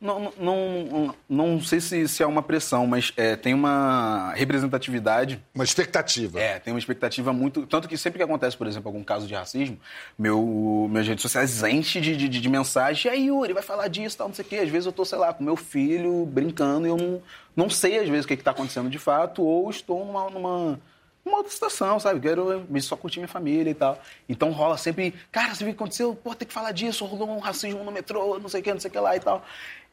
Não, 0.00 0.30
não, 0.36 1.14
não, 1.26 1.60
sei 1.62 1.80
se, 1.80 2.06
se 2.08 2.22
é 2.22 2.26
uma 2.26 2.42
pressão, 2.42 2.86
mas 2.86 3.10
é, 3.16 3.36
tem 3.36 3.54
uma 3.54 4.34
representatividade. 4.34 5.42
Uma 5.54 5.64
expectativa. 5.64 6.38
É, 6.38 6.58
tem 6.58 6.74
uma 6.74 6.78
expectativa 6.78 7.32
muito. 7.32 7.66
Tanto 7.66 7.88
que 7.88 7.96
sempre 7.96 8.18
que 8.18 8.22
acontece, 8.22 8.54
por 8.54 8.66
exemplo, 8.66 8.88
algum 8.88 9.02
caso 9.02 9.26
de 9.26 9.34
racismo, 9.34 9.78
meu, 10.18 10.88
minhas 10.90 11.08
redes 11.08 11.22
sociais 11.22 11.62
enchem 11.62 12.02
de, 12.02 12.16
de, 12.16 12.28
de 12.28 12.48
mensagem. 12.50 13.10
E 13.10 13.14
aí, 13.14 13.26
Yuri, 13.28 13.54
vai 13.54 13.62
falar 13.62 13.88
disso, 13.88 14.18
tal, 14.18 14.28
não 14.28 14.34
sei 14.34 14.44
o 14.44 14.48
quê. 14.48 14.56
Às 14.56 14.68
vezes 14.68 14.84
eu 14.84 14.92
tô, 14.92 15.06
sei 15.06 15.16
lá, 15.16 15.32
com 15.32 15.42
meu 15.42 15.56
filho 15.56 16.26
brincando 16.26 16.86
e 16.86 16.90
eu 16.90 16.98
não, 16.98 17.22
não 17.56 17.70
sei, 17.70 17.98
às 17.98 18.08
vezes, 18.08 18.26
o 18.26 18.28
que, 18.28 18.34
está 18.34 18.50
acontecendo 18.50 18.90
de 18.90 18.98
fato, 18.98 19.42
ou 19.42 19.70
estou 19.70 20.04
numa, 20.04 20.28
numa 20.28 20.78
uma 21.24 21.38
outra 21.38 21.52
situação, 21.52 21.98
sabe? 21.98 22.20
Quero 22.20 22.66
só 22.80 22.96
curtir 22.96 23.18
minha 23.18 23.28
família 23.28 23.70
e 23.70 23.74
tal. 23.74 24.00
Então 24.28 24.50
rola 24.50 24.76
sempre, 24.76 25.14
cara, 25.32 25.54
você 25.54 25.64
viu 25.64 25.72
o 25.72 25.76
que 25.76 25.82
aconteceu? 25.82 26.14
Pô, 26.14 26.34
tem 26.34 26.46
que 26.46 26.52
falar 26.52 26.72
disso, 26.72 27.04
rolou 27.06 27.30
um 27.30 27.38
racismo 27.38 27.82
no 27.82 27.90
metrô, 27.90 28.38
não 28.38 28.48
sei 28.48 28.60
o 28.60 28.64
que, 28.64 28.72
não 28.72 28.80
sei 28.80 28.90
o 28.90 28.92
que 28.92 28.98
lá 28.98 29.16
e 29.16 29.20
tal. 29.20 29.44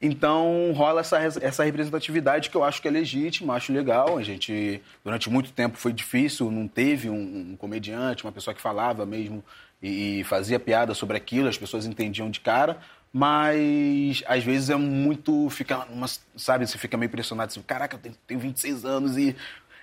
Então 0.02 0.72
rola 0.74 1.02
essa, 1.02 1.18
essa 1.20 1.64
representatividade 1.64 2.50
que 2.50 2.58
eu 2.58 2.64
acho 2.64 2.82
que 2.82 2.88
é 2.88 2.92
legítima, 2.92 3.56
acho 3.56 3.72
legal. 3.72 4.18
A 4.18 4.24
gente, 4.24 4.82
durante 5.04 5.30
muito 5.30 5.52
tempo 5.54 5.78
foi 5.78 5.94
difícil, 5.94 6.52
não 6.52 6.68
teve 6.68 7.10
um, 7.10 7.52
um 7.52 7.56
comediante, 7.56 8.24
uma 8.26 8.32
pessoa 8.32 8.54
que 8.54 8.62
falava 8.62 9.06
mesmo 9.06 9.44
e, 9.82 10.20
e 10.20 10.24
fazia 10.26 10.60
piada 10.60 10.94
sobre 10.94 11.16
aquilo, 11.16 11.48
as 11.48 11.58
pessoas 11.58 11.86
entendiam 11.86 12.30
de 12.30 12.42
cara 12.42 12.80
mas 13.14 14.24
às 14.26 14.44
vezes 14.44 14.70
é 14.70 14.76
muito. 14.76 15.50
Fica 15.50 15.86
uma, 15.90 16.08
sabe, 16.36 16.66
você 16.66 16.78
fica 16.78 16.96
meio 16.96 17.10
impressionado 17.10 17.52
assim, 17.52 17.62
caraca, 17.62 17.98
eu 17.98 18.14
tenho 18.26 18.40
26 18.40 18.86
anos 18.86 19.18
e 19.18 19.36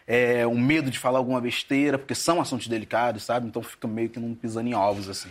é, 0.08 0.46
um 0.46 0.58
medo 0.58 0.90
de 0.90 0.98
falar 0.98 1.18
alguma 1.18 1.38
besteira, 1.38 1.98
porque 1.98 2.14
são 2.14 2.40
assuntos 2.40 2.66
delicados, 2.66 3.24
sabe? 3.24 3.46
Então 3.46 3.62
fica 3.62 3.86
meio 3.86 4.08
que 4.08 4.18
num 4.18 4.34
pisando 4.34 4.66
em 4.66 4.74
ovos, 4.74 5.06
assim. 5.06 5.28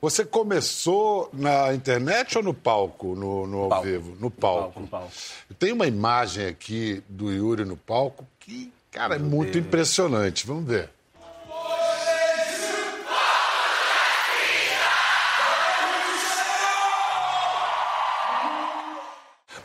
Você 0.00 0.24
começou 0.24 1.28
na 1.32 1.74
internet 1.74 2.38
ou 2.38 2.42
no 2.42 2.54
palco, 2.54 3.14
no, 3.14 3.46
no 3.46 3.64
ao 3.64 3.68
palco. 3.68 3.84
vivo? 3.84 4.16
No 4.18 4.30
palco. 4.30 4.62
palco. 4.62 4.80
No 4.80 4.86
palco. 4.86 5.12
Tem 5.58 5.72
uma 5.72 5.86
imagem 5.86 6.46
aqui 6.46 7.02
do 7.06 7.30
Yuri 7.30 7.66
no 7.66 7.76
palco 7.76 8.26
que, 8.40 8.72
cara, 8.90 9.16
é 9.16 9.18
Meu 9.18 9.26
é 9.26 9.30
muito 9.30 9.52
Deus. 9.52 9.66
impressionante. 9.66 10.46
Vamos 10.46 10.64
ver. 10.64 10.88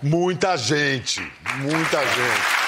Muita 0.01 0.57
gente, 0.57 1.21
muita 1.61 1.99
gente. 2.05 2.62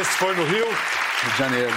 Esse 0.00 0.12
foi 0.12 0.34
no 0.34 0.44
Rio? 0.44 0.64
Rio 0.64 1.32
de 1.32 1.38
Janeiro. 1.38 1.72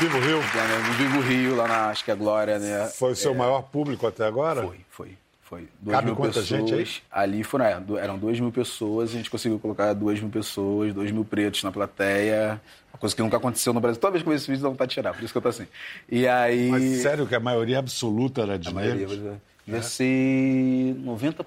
Vivo 0.00 0.18
Rio? 0.18 0.40
De 0.42 0.54
Janeiro. 0.54 0.82
Vivo 0.94 1.20
Rio, 1.20 1.54
lá 1.54 1.68
na, 1.68 1.88
acho 1.90 2.04
que 2.04 2.10
é 2.10 2.16
Glória, 2.16 2.58
né? 2.58 2.88
Foi 2.88 3.12
o 3.12 3.14
seu 3.14 3.30
é... 3.30 3.36
maior 3.36 3.62
público 3.62 4.08
até 4.08 4.26
agora? 4.26 4.62
Foi, 4.62 4.80
foi. 4.90 5.18
Foi. 5.40 5.68
Duas 5.80 5.94
Cabe 5.94 6.06
mil 6.06 6.16
quanta 6.16 6.40
pessoas. 6.40 6.48
gente 6.48 6.74
aí? 6.74 6.86
Ali 7.12 7.44
foram, 7.44 7.64
é, 7.64 7.80
eram 8.00 8.18
duas 8.18 8.40
mil 8.40 8.50
pessoas, 8.50 9.10
a 9.10 9.12
gente 9.12 9.30
conseguiu 9.30 9.58
colocar 9.60 9.92
duas 9.92 10.18
mil 10.18 10.30
pessoas, 10.30 10.92
dois 10.92 11.12
mil 11.12 11.24
pretos 11.24 11.62
na 11.62 11.70
plateia. 11.70 12.60
Uma 12.92 12.98
coisa 12.98 13.14
que 13.14 13.22
nunca 13.22 13.36
aconteceu 13.36 13.72
no 13.72 13.80
Brasil. 13.80 14.00
Toda 14.00 14.12
vez 14.12 14.24
que 14.24 14.28
eu 14.28 14.32
vejo 14.32 14.42
esse 14.42 14.50
vídeo, 14.50 14.64
dá 14.64 14.68
vontade 14.68 14.88
de 14.88 14.94
tirar, 14.94 15.14
por 15.14 15.22
isso 15.22 15.32
que 15.32 15.38
eu 15.38 15.42
tô 15.42 15.48
assim. 15.48 15.68
E 16.08 16.26
aí... 16.26 16.68
Mas 16.70 17.02
sério 17.02 17.24
que 17.24 17.36
a 17.36 17.40
maioria 17.40 17.78
absoluta 17.78 18.42
era 18.42 18.58
de 18.58 18.68
a 18.68 18.72
negros? 18.72 19.12
Maioria, 19.16 19.40
devia 19.64 19.78
é. 19.78 19.82
ser 19.82 20.96
90%, 21.04 21.44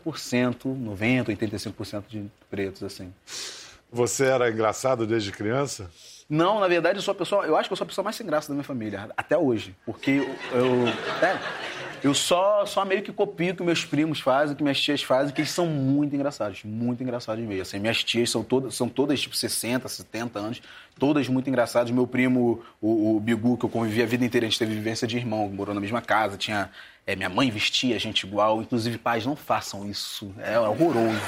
90%, 0.63 1.25
85% 1.25 2.03
de 2.07 2.25
pretos, 2.49 2.83
assim. 2.83 3.11
Você 3.91 4.25
era 4.25 4.49
engraçado 4.49 5.05
desde 5.05 5.31
criança? 5.31 5.91
Não, 6.29 6.59
na 6.59 6.67
verdade, 6.67 6.97
eu 6.97 7.01
sou 7.01 7.11
a 7.11 7.15
pessoa. 7.15 7.45
Eu 7.45 7.55
acho 7.55 7.69
que 7.69 7.73
eu 7.73 7.77
sou 7.77 7.85
a 7.85 7.87
pessoa 7.87 8.03
mais 8.03 8.15
sem 8.15 8.25
graça 8.25 8.47
da 8.47 8.53
minha 8.53 8.63
família, 8.63 9.09
até 9.15 9.37
hoje. 9.37 9.75
Porque 9.85 10.11
eu. 10.11 10.35
eu, 10.51 10.87
é, 11.21 11.39
eu 12.03 12.13
só, 12.13 12.65
só 12.65 12.83
meio 12.83 13.01
que 13.01 13.13
copio 13.13 13.53
o 13.53 13.55
que 13.55 13.63
meus 13.63 13.85
primos 13.85 14.19
fazem, 14.19 14.53
o 14.53 14.57
que 14.57 14.63
minhas 14.63 14.81
tias 14.81 15.01
fazem, 15.01 15.33
que 15.33 15.39
eles 15.39 15.51
são 15.51 15.65
muito 15.65 16.13
engraçados, 16.13 16.63
muito 16.63 17.01
engraçados 17.01 17.43
mesmo. 17.43 17.61
Assim, 17.61 17.79
minhas 17.79 18.03
tias 18.03 18.29
são 18.29 18.43
todas, 18.43 18.75
são 18.75 18.89
todas 18.89 19.21
tipo 19.21 19.35
60, 19.35 19.87
70 19.87 20.39
anos, 20.39 20.61
todas 20.99 21.27
muito 21.29 21.49
engraçadas. 21.49 21.91
Meu 21.91 22.05
primo, 22.05 22.61
o, 22.81 23.15
o 23.15 23.19
Bigu, 23.19 23.57
que 23.57 23.65
eu 23.65 23.69
convivi 23.69 24.03
a 24.03 24.05
vida 24.05 24.25
inteira, 24.25 24.45
a 24.45 24.49
gente 24.49 24.59
teve 24.59 24.73
vivência 24.73 25.07
de 25.07 25.17
irmão, 25.17 25.47
morou 25.49 25.73
na 25.73 25.81
mesma 25.81 26.01
casa, 26.01 26.37
tinha. 26.37 26.69
É, 27.05 27.17
minha 27.17 27.29
mãe 27.29 27.49
vestia 27.51 27.95
a 27.95 27.99
gente 27.99 28.25
igual. 28.25 28.61
Inclusive, 28.61 28.97
pais, 28.97 29.25
não 29.25 29.35
façam 29.35 29.87
isso. 29.89 30.33
É 30.39 30.59
horroroso 30.59 31.19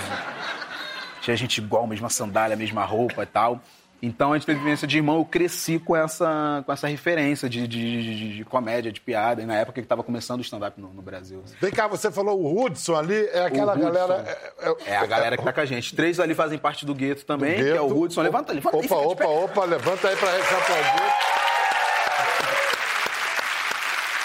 tinha 1.25 1.35
gente 1.35 1.57
igual, 1.57 1.87
mesma 1.87 2.09
sandália, 2.09 2.55
mesma 2.55 2.85
roupa 2.85 3.23
e 3.23 3.25
tal. 3.25 3.59
Então 4.05 4.33
a 4.33 4.37
gente 4.37 4.45
teve 4.45 4.59
vivência 4.59 4.87
de 4.87 4.97
irmão, 4.97 5.17
eu 5.17 5.25
cresci 5.25 5.79
com 5.79 5.95
essa, 5.95 6.61
com 6.63 6.71
essa 6.71 6.87
referência 6.87 7.49
de, 7.49 7.67
de, 7.67 8.17
de, 8.17 8.37
de 8.37 8.45
comédia, 8.45 8.91
de 8.91 9.01
piada, 9.01 9.41
e 9.41 9.45
na 9.47 9.55
época 9.55 9.81
que 9.81 9.85
estava 9.85 10.03
começando 10.03 10.39
o 10.39 10.43
stand-up 10.43 10.79
no, 10.79 10.93
no, 10.93 11.01
Brasil. 11.01 11.43
Vem 11.59 11.71
cá, 11.71 11.87
você 11.87 12.11
falou 12.11 12.39
o 12.39 12.63
Hudson 12.63 12.95
ali, 12.95 13.27
é 13.33 13.45
aquela 13.45 13.73
Hudson, 13.73 13.91
galera. 13.91 14.13
É, 14.59 14.69
é, 14.69 14.75
é, 14.93 14.97
a 14.97 15.05
galera 15.07 15.37
que 15.37 15.43
tá 15.43 15.51
com 15.51 15.59
a 15.59 15.65
gente. 15.65 15.95
Três 15.95 16.19
ali 16.19 16.35
fazem 16.35 16.59
parte 16.59 16.85
do 16.85 16.93
gueto 16.93 17.25
também, 17.25 17.53
do 17.53 17.63
gueto. 17.63 17.71
que 17.71 17.77
é 17.77 17.81
o 17.81 17.99
Hudson. 17.99 18.21
Levanta, 18.21 18.53
levanta 18.53 18.77
Opa, 18.77 18.95
aí, 18.95 19.05
opa, 19.05 19.25
opa, 19.25 19.65
levanta 19.65 20.07
aí 20.07 20.15
pra 20.15 20.29
aplaudir. 20.29 21.13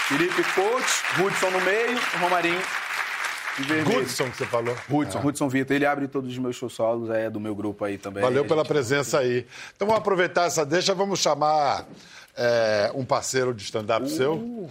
Felipe 0.09 0.43
Coach, 0.55 1.23
Hudson 1.23 1.51
no 1.51 1.61
meio, 1.63 1.99
Romarinho 2.21 2.61
Hudson, 3.59 4.31
que 4.31 4.37
você 4.37 4.47
falou. 4.47 4.77
Hudson, 4.89 5.19
ah. 5.19 5.27
Hudson 5.27 5.49
Vitor. 5.49 5.77
Ele 5.77 5.87
abre 5.87 6.09
todos 6.09 6.31
os 6.31 6.39
meus 6.39 6.57
shows 6.57 6.73
solos, 6.73 7.11
é 7.11 7.29
do 7.29 7.41
meu 7.41 7.55
grupo 7.55 7.85
aí 7.85 7.99
também. 7.99 8.23
Valeu 8.23 8.45
pela 8.45 8.65
presença 8.65 9.19
aí. 9.19 9.47
Então 9.75 9.87
vamos 9.87 10.01
aproveitar 10.01 10.47
essa 10.47 10.65
deixa, 10.65 10.95
vamos 10.95 11.21
chamar 11.21 11.87
é, 12.37 12.91
um 12.95 13.05
parceiro 13.05 13.53
de 13.53 13.63
stand-up 13.63 14.07
uh. 14.07 14.09
seu. 14.09 14.71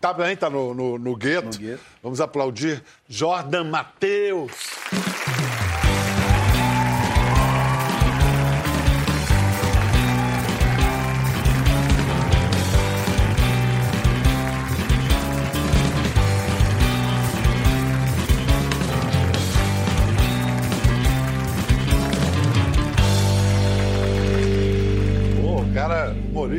Também 0.00 0.32
está 0.32 0.50
no, 0.50 0.74
no, 0.74 0.98
no, 0.98 1.16
gueto. 1.16 1.58
no 1.58 1.66
gueto. 1.66 1.80
Vamos 2.02 2.20
aplaudir 2.20 2.82
Jordan 3.08 3.64
Matheus. 3.64 4.52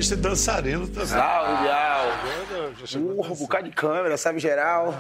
Humorista 0.10 0.14
e 0.14 0.18
dançarino 0.18 0.88
também. 0.88 1.08
Salve, 1.08 1.64
Bial. 1.64 2.76
Já 2.80 2.86
chegou 2.86 3.18
Urro, 3.18 3.34
um 3.34 3.38
bocado 3.38 3.70
de 3.70 3.76
câmera, 3.76 4.18
sabe 4.18 4.40
geral? 4.40 4.94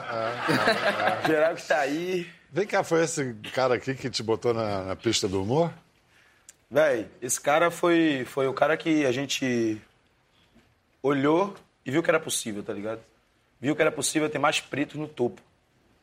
Geral 1.25 1.55
que 1.55 1.63
tá 1.63 1.79
aí. 1.79 2.27
Vem 2.51 2.67
cá, 2.67 2.83
foi 2.83 3.03
esse 3.03 3.33
cara 3.53 3.75
aqui 3.75 3.93
que 3.95 4.09
te 4.09 4.23
botou 4.23 4.53
na, 4.53 4.83
na 4.83 4.95
pista 4.95 5.27
do 5.27 5.43
humor? 5.43 5.71
Véi, 6.69 7.07
esse 7.21 7.39
cara 7.39 7.71
foi, 7.71 8.25
foi 8.25 8.47
o 8.47 8.53
cara 8.53 8.77
que 8.77 9.05
a 9.05 9.11
gente 9.11 9.81
olhou 11.01 11.55
e 11.85 11.91
viu 11.91 12.03
que 12.03 12.09
era 12.09 12.19
possível, 12.19 12.63
tá 12.63 12.73
ligado? 12.73 13.01
Viu 13.59 13.75
que 13.75 13.81
era 13.81 13.91
possível 13.91 14.29
ter 14.29 14.39
mais 14.39 14.59
preto 14.59 14.97
no 14.97 15.07
topo, 15.07 15.41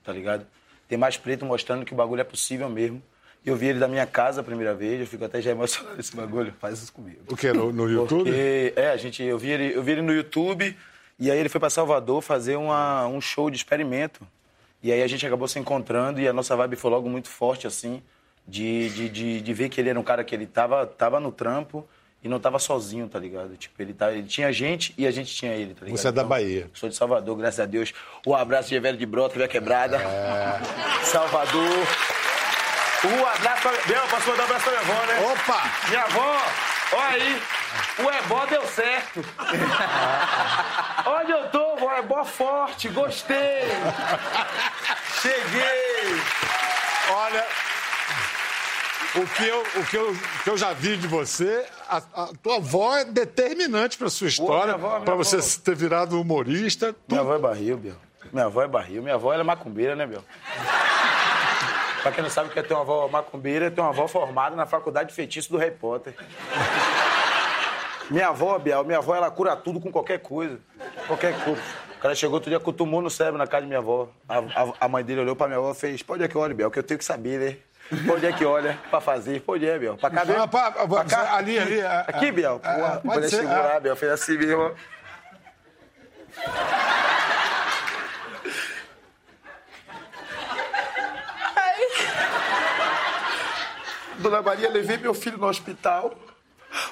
tá 0.05 0.13
ligado? 0.13 0.47
Ter 0.89 0.97
mais 0.97 1.17
preto 1.17 1.45
mostrando 1.45 1.85
que 1.85 1.93
o 1.93 1.97
bagulho 1.97 2.21
é 2.21 2.25
possível 2.25 2.69
mesmo. 2.69 3.03
Eu 3.47 3.55
vi 3.55 3.69
ele 3.69 3.79
da 3.79 3.87
minha 3.87 4.05
casa 4.05 4.41
a 4.41 4.45
primeira 4.45 4.75
vez, 4.75 5.01
eu 5.01 5.07
fico 5.07 5.25
até 5.25 5.41
já 5.41 5.53
emocionado 5.53 5.95
desse 5.97 6.17
bagulho. 6.17 6.53
Faz 6.59 6.83
isso 6.83 6.93
comigo. 6.93 7.21
O 7.31 7.37
quê? 7.37 7.53
No, 7.53 7.73
no 7.73 7.89
YouTube? 7.89 8.25
Porque, 8.25 8.73
é, 8.75 8.91
a 8.91 8.97
gente, 8.97 9.23
eu 9.23 9.39
vi, 9.39 9.51
ele, 9.51 9.73
eu 9.77 9.83
vi 9.85 9.93
ele 9.93 10.03
no 10.03 10.13
YouTube 10.13 10.77
e 11.19 11.31
aí 11.31 11.39
ele 11.39 11.49
foi 11.49 11.61
pra 11.61 11.71
Salvador 11.71 12.21
fazer 12.21 12.57
uma, 12.57 13.07
um 13.07 13.21
show 13.21 13.49
de 13.49 13.57
experimento. 13.57 14.27
E 14.83 14.91
aí 14.93 15.01
a 15.01 15.07
gente 15.07 15.25
acabou 15.25 15.47
se 15.47 15.59
encontrando 15.61 16.21
e 16.21 16.27
a 16.27 16.33
nossa 16.33 16.57
vibe 16.57 16.75
foi 16.77 16.91
logo 16.91 17.09
muito 17.09 17.29
forte, 17.29 17.67
assim, 17.69 18.03
de, 18.47 18.91
de, 18.91 19.09
de, 19.09 19.41
de 19.41 19.55
ver 19.55 19.69
que 19.69 19.81
ele 19.81 19.91
era 19.91 19.99
um 19.99 20.03
cara 20.03 20.25
que 20.25 20.35
ele 20.35 20.47
tava, 20.47 20.85
tava 20.85 21.21
no 21.21 21.31
trampo 21.31 21.89
e 22.23 22.29
não 22.29 22.41
tava 22.41 22.59
sozinho, 22.59 23.09
tá 23.09 23.19
ligado? 23.19 23.57
Tipo, 23.57 23.81
ele, 23.81 23.95
tá, 23.95 24.13
ele 24.13 24.27
tinha 24.27 24.53
gente 24.53 24.93
e 24.99 25.07
a 25.07 25.11
gente 25.13 25.33
tinha 25.35 25.53
ele, 25.53 25.73
tá 25.73 25.85
ligado? 25.85 25.99
Você 25.99 26.09
é 26.09 26.13
da 26.13 26.23
Então, 26.23 26.29
Bahia. 26.29 26.69
Sou 26.75 26.89
de 26.89 26.97
Salvador, 26.97 27.37
graças 27.37 27.61
a 27.61 27.67
Deus. 27.67 27.93
Um 28.27 28.35
abraço 28.35 28.69
de 28.69 28.79
velho 28.81 28.99
de 28.99 29.07
Brota, 29.07 29.37
Via 29.37 29.47
Quebrada. 29.47 29.99
Salvador. 31.05 31.87
Um 33.07 33.27
abraço 33.27 33.63
pra... 33.63 33.73
Bel, 33.87 34.09
posso 34.09 34.31
mandar 34.31 34.43
um 34.43 34.47
abraço 34.47 34.65
pra 34.65 34.73
minha 34.73 34.95
avó, 34.95 35.07
né? 35.07 35.33
Opa! 35.33 35.63
Minha 35.89 36.03
avó, 36.03 36.43
olha 36.93 37.25
aí, 37.25 37.43
o 37.99 38.11
ebó 38.11 38.47
deu 38.47 38.67
certo. 38.67 39.25
Onde 41.07 41.33
eu 41.33 41.49
tô, 41.51 41.77
vó, 41.77 41.97
ebó 41.97 42.25
forte, 42.25 42.89
gostei. 42.89 43.63
Cheguei. 45.23 46.21
Olha, 47.11 47.47
o 49.15 49.27
que 49.27 49.47
eu, 49.47 49.61
o 49.61 49.85
que 49.87 49.97
eu, 49.97 50.11
o 50.11 50.43
que 50.43 50.51
eu 50.51 50.59
já 50.59 50.73
vi 50.73 50.97
de 50.97 51.07
você, 51.07 51.65
a, 51.89 51.99
a 51.99 52.29
tua 52.43 52.57
avó 52.57 52.97
é 52.97 53.05
determinante 53.05 53.97
para 53.97 54.11
sua 54.11 54.27
história, 54.29 54.77
para 54.79 55.15
você 55.15 55.37
avó. 55.37 55.47
ter 55.65 55.75
virado 55.75 56.21
humorista. 56.21 56.95
Minha 57.09 57.21
avó 57.21 57.35
é 57.35 57.39
barril, 57.39 57.77
Biel. 57.77 57.97
Minha 58.33 58.47
avó 58.47 58.63
é 58.63 58.69
barril. 58.69 59.03
Minha 59.03 59.15
avó 59.15 59.33
é 59.33 59.43
macumbeira, 59.43 59.95
né, 59.95 60.07
Biel? 60.07 60.25
Pra 62.07 62.13
quem 62.15 62.23
não 62.23 62.31
sabe 62.31 62.49
o 62.49 62.53
que 62.53 62.59
é 62.59 62.63
ter 62.63 62.73
uma 62.75 62.83
avó 62.83 63.09
macumbeira, 63.09 63.67
é 63.67 63.71
ter 63.71 63.81
uma 63.81 63.91
avó 63.91 64.07
formada 64.07 64.55
na 64.55 64.65
faculdade 64.67 65.09
de 65.09 65.15
feitiço 65.15 65.51
do 65.51 65.59
Harry 65.59 65.75
Potter. 65.75 66.15
Minha 68.11 68.29
avó, 68.29 68.57
Biel, 68.59 68.85
minha 68.85 68.99
avó, 68.99 69.15
ela 69.17 69.31
cura 69.31 69.57
tudo 69.57 69.81
com 69.81 69.91
qualquer 69.91 70.21
coisa. 70.21 70.59
Qualquer 71.09 71.35
coisa. 71.43 71.61
O 71.97 72.01
cara 72.01 72.15
chegou 72.15 72.35
outro 72.35 72.49
dia 72.51 72.61
com 72.61 72.73
tumor 72.73 73.03
no 73.03 73.11
cérebro 73.11 73.39
na 73.39 73.47
casa 73.47 73.63
de 73.63 73.67
minha 73.69 73.81
avó. 73.81 74.09
A, 74.29 74.39
a- 74.39 74.73
a 74.83 74.89
mãe 74.89 75.03
dele 75.03 75.23
olhou 75.23 75.35
pra 75.35 75.49
minha 75.49 75.59
avó 75.59 75.73
e 75.73 75.75
fez: 75.75 76.03
Pode 76.03 76.23
é 76.23 76.29
que 76.29 76.39
olha, 76.39 76.55
Biel, 76.55 76.71
que 76.71 76.79
eu 76.79 76.83
tenho 76.85 76.99
que 76.99 77.05
saber, 77.05 77.41
né? 77.41 77.57
Pode 78.07 78.25
é 78.27 78.33
que 78.33 78.45
olha 78.45 78.79
pra 78.91 79.01
fazer. 79.01 79.41
Pode 79.41 79.67
é, 79.67 79.77
Biel. 79.79 79.97
Pra 79.97 80.11
cá, 80.11 80.25
Biel. 80.25 80.47
Pá, 80.47 80.71
Pra 80.71 81.05
cá. 81.05 81.35
ali, 81.37 81.59
ali. 81.59 81.81
ah, 81.81 82.05
Aqui, 82.07 82.31
Biel. 82.31 82.61
ah, 82.63 82.75
Porra, 83.01 83.01
pode 83.15 83.29
segurar. 83.31 83.81
Biel. 83.81 83.97
Fez 83.97 84.13
assim 84.13 84.37
mesmo. 84.39 84.73
Dona 94.29 94.43
Maria, 94.43 94.69
levei 94.69 94.97
meu 94.97 95.15
filho 95.15 95.39
no 95.39 95.47
hospital. 95.47 96.13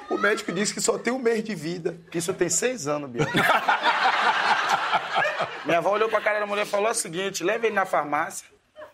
O 0.08 0.16
médico 0.16 0.52
disse 0.52 0.72
que 0.72 0.80
só 0.80 0.96
tem 0.96 1.12
um 1.12 1.18
mês 1.18 1.42
de 1.42 1.52
vida. 1.52 1.98
Isso 2.14 2.32
tem 2.32 2.48
seis 2.48 2.86
anos, 2.86 3.10
Biel. 3.10 3.26
Minha 5.66 5.78
avó 5.78 5.90
olhou 5.90 6.08
pra 6.08 6.20
cara 6.20 6.38
da 6.38 6.46
mulher 6.46 6.64
e 6.64 6.68
falou 6.68 6.88
o 6.88 6.94
seguinte: 6.94 7.42
leva 7.42 7.66
ele 7.66 7.74
na 7.74 7.84
farmácia, 7.84 8.46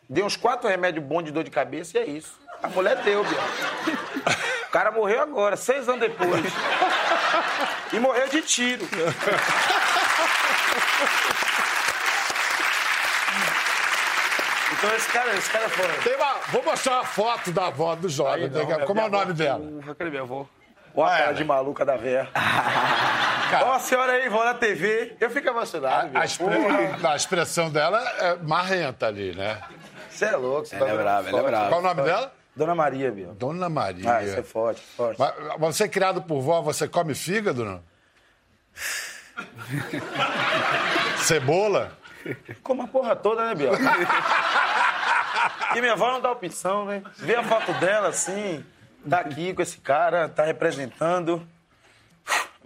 deu 0.09 0.25
uns 0.25 0.37
quatro 0.37 0.71
remédios 0.71 1.05
bons 1.05 1.25
de 1.25 1.33
dor 1.33 1.45
de 1.45 1.51
cabeça 1.51 1.99
e 1.99 2.01
é 2.01 2.07
isso. 2.07 2.33
A 2.63 2.69
mulher 2.69 2.97
deu, 3.03 3.23
Biel. 3.23 3.43
O 4.69 4.71
cara 4.71 4.91
morreu 4.91 5.21
agora, 5.21 5.55
seis 5.55 5.87
anos 5.87 6.01
depois. 6.01 6.47
E 7.93 8.01
morreu 8.01 8.27
de 8.29 8.41
tiro. 8.41 8.89
Então 14.83 14.97
esse 14.97 15.13
cara, 15.13 15.35
esse 15.35 15.51
cara 15.51 15.69
foi. 15.69 15.87
Tem 16.03 16.17
uma, 16.17 16.35
vou 16.51 16.63
mostrar 16.65 16.95
uma 16.95 17.05
foto 17.05 17.53
da 17.53 17.67
avó 17.67 17.95
do 17.95 18.09
jovem. 18.09 18.45
Aí 18.45 18.51
não, 18.51 18.67
né? 18.67 18.87
Como 18.87 18.99
é 19.01 19.05
o 19.05 19.11
nome 19.11 19.25
avó- 19.25 19.33
dela? 19.35 19.61
Cadê 19.99 20.11
minha 20.11 20.23
avó? 20.23 20.47
Olha 20.95 21.07
a 21.07 21.11
cara 21.11 21.25
ela. 21.27 21.35
de 21.35 21.45
maluca 21.45 21.85
da 21.85 21.97
véia. 21.97 22.29
Ó, 23.63 23.73
a 23.75 23.79
senhora 23.79 24.13
aí, 24.13 24.29
vó 24.31 24.43
na 24.45 24.55
TV. 24.55 25.15
Eu 25.21 25.29
fico 25.31 25.49
emocionado. 25.49 26.07
A, 26.09 26.11
meu. 26.11 26.23
expre- 26.23 26.57
a 27.07 27.15
expressão 27.17 27.71
dela 27.71 28.01
é 28.19 28.37
marrenta 28.37 29.07
ali, 29.07 29.35
né? 29.35 29.61
Você 30.09 30.25
é 30.25 30.37
louco. 30.37 30.65
Você 30.67 30.77
Ela 30.77 30.91
é 30.91 30.97
brava, 30.97 31.29
ela 31.29 31.41
é 31.41 31.43
brava. 31.43 31.69
Qual 31.69 31.81
o 31.81 31.83
nome 31.85 32.03
dela? 32.03 32.33
Dona 32.57 32.75
Maria, 32.75 33.13
Biel. 33.13 33.35
Dona 33.35 33.69
Maria. 33.69 34.17
Ah, 34.17 34.23
isso 34.25 34.39
é 34.39 34.43
forte, 34.43 34.81
forte. 34.97 35.21
Mas, 35.21 35.35
mas 35.59 35.77
você 35.77 35.85
é 35.85 35.89
criado 35.89 36.23
por 36.23 36.41
vó, 36.41 36.61
você 36.63 36.89
come 36.89 37.15
fígado, 37.15 37.65
não? 37.65 37.83
Cebola? 41.19 41.93
Como 42.63 42.83
a 42.83 42.87
porra 42.89 43.17
toda, 43.17 43.47
né, 43.47 43.55
Biel? 43.55 43.73
e 45.77 45.81
minha 45.81 45.93
avó 45.93 46.13
não 46.13 46.21
dá 46.21 46.31
opção, 46.31 46.85
né? 46.87 47.03
Vê 47.17 47.35
a 47.37 47.43
foto 47.43 47.73
dela 47.75 48.09
assim, 48.09 48.65
tá 49.09 49.21
aqui 49.21 49.55
com 49.55 49.63
esse 49.63 49.79
cara, 49.79 50.29
tá 50.29 50.45
representando. 50.45 51.47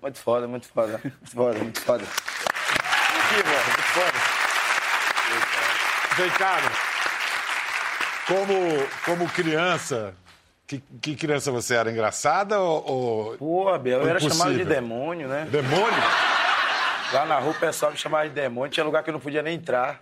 Muito 0.00 0.18
foda, 0.18 0.46
muito 0.46 0.68
foda. 0.68 1.00
Muito 1.02 1.30
foda, 1.30 1.58
muito 1.58 1.80
foda. 1.80 2.04
Aqui, 2.04 3.42
vó, 3.42 3.52
muito 3.52 3.82
foda. 3.82 4.12
Vem 6.16 6.30
cá, 6.30 6.56
né? 6.60 6.94
como, 8.26 8.88
como 9.04 9.28
criança, 9.28 10.14
que, 10.66 10.82
que 11.00 11.14
criança 11.14 11.50
você 11.50 11.74
era? 11.74 11.90
Engraçada 11.90 12.60
ou, 12.60 13.36
Pô, 13.38 13.78
Biel, 13.78 14.02
eu 14.02 14.08
era 14.08 14.20
chamado 14.20 14.54
de 14.54 14.64
demônio, 14.64 15.28
né? 15.28 15.46
demônio? 15.50 16.02
Lá 17.12 17.26
na 17.26 17.38
rua 17.38 17.52
o 17.52 17.60
pessoal 17.60 17.92
me 17.92 17.98
chamava 17.98 18.28
de 18.28 18.34
demônio, 18.34 18.72
tinha 18.72 18.84
lugar 18.84 19.02
que 19.02 19.10
eu 19.10 19.12
não 19.12 19.20
podia 19.20 19.42
nem 19.42 19.56
entrar. 19.56 20.00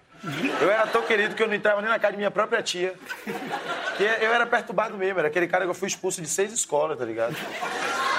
Eu 0.61 0.71
era 0.71 0.87
tão 0.87 1.03
querido 1.03 1.35
que 1.35 1.43
eu 1.43 1.49
não 1.49 1.55
entrava 1.55 1.81
nem 1.81 1.91
na 1.91 1.99
casa 1.99 2.13
de 2.13 2.17
minha 2.19 2.31
própria 2.31 2.63
tia. 2.63 2.95
Porque 3.25 4.05
eu 4.05 4.33
era 4.33 4.47
perturbado 4.47 4.97
mesmo, 4.97 5.19
era 5.19 5.29
aquele 5.29 5.49
cara 5.49 5.65
que 5.65 5.71
eu 5.71 5.75
fui 5.75 5.89
expulso 5.89 6.23
de 6.23 6.29
seis 6.29 6.53
escolas, 6.53 6.97
tá 6.97 7.05
ligado? 7.05 7.35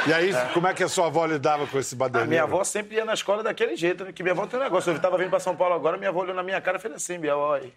E 0.06 0.14
aí, 0.14 0.32
como 0.54 0.68
é 0.68 0.74
que 0.74 0.84
a 0.84 0.90
sua 0.90 1.08
avó 1.08 1.26
lidava 1.26 1.66
com 1.66 1.80
esse 1.80 1.96
A 1.96 1.98
baderneiro? 1.98 2.30
minha 2.30 2.44
avó 2.44 2.62
sempre 2.66 2.98
ia 2.98 3.06
na 3.06 3.14
escola 3.14 3.42
daquele 3.42 3.78
jeito, 3.78 4.04
né? 4.04 4.12
Que 4.12 4.22
minha 4.22 4.34
avó 4.34 4.46
tem 4.46 4.60
um 4.60 4.64
negócio. 4.64 4.92
Eu 4.92 5.00
tava 5.00 5.18
vindo 5.18 5.30
pra 5.30 5.40
São 5.40 5.56
Paulo 5.56 5.74
agora, 5.76 5.96
minha 5.96 6.10
avó 6.10 6.20
olhou 6.22 6.36
na 6.36 6.44
minha 6.44 6.60
cara 6.60 6.78
e 6.78 6.82
fez 6.82 6.94
assim, 6.94 7.18
Biel, 7.18 7.38
olha. 7.38 7.72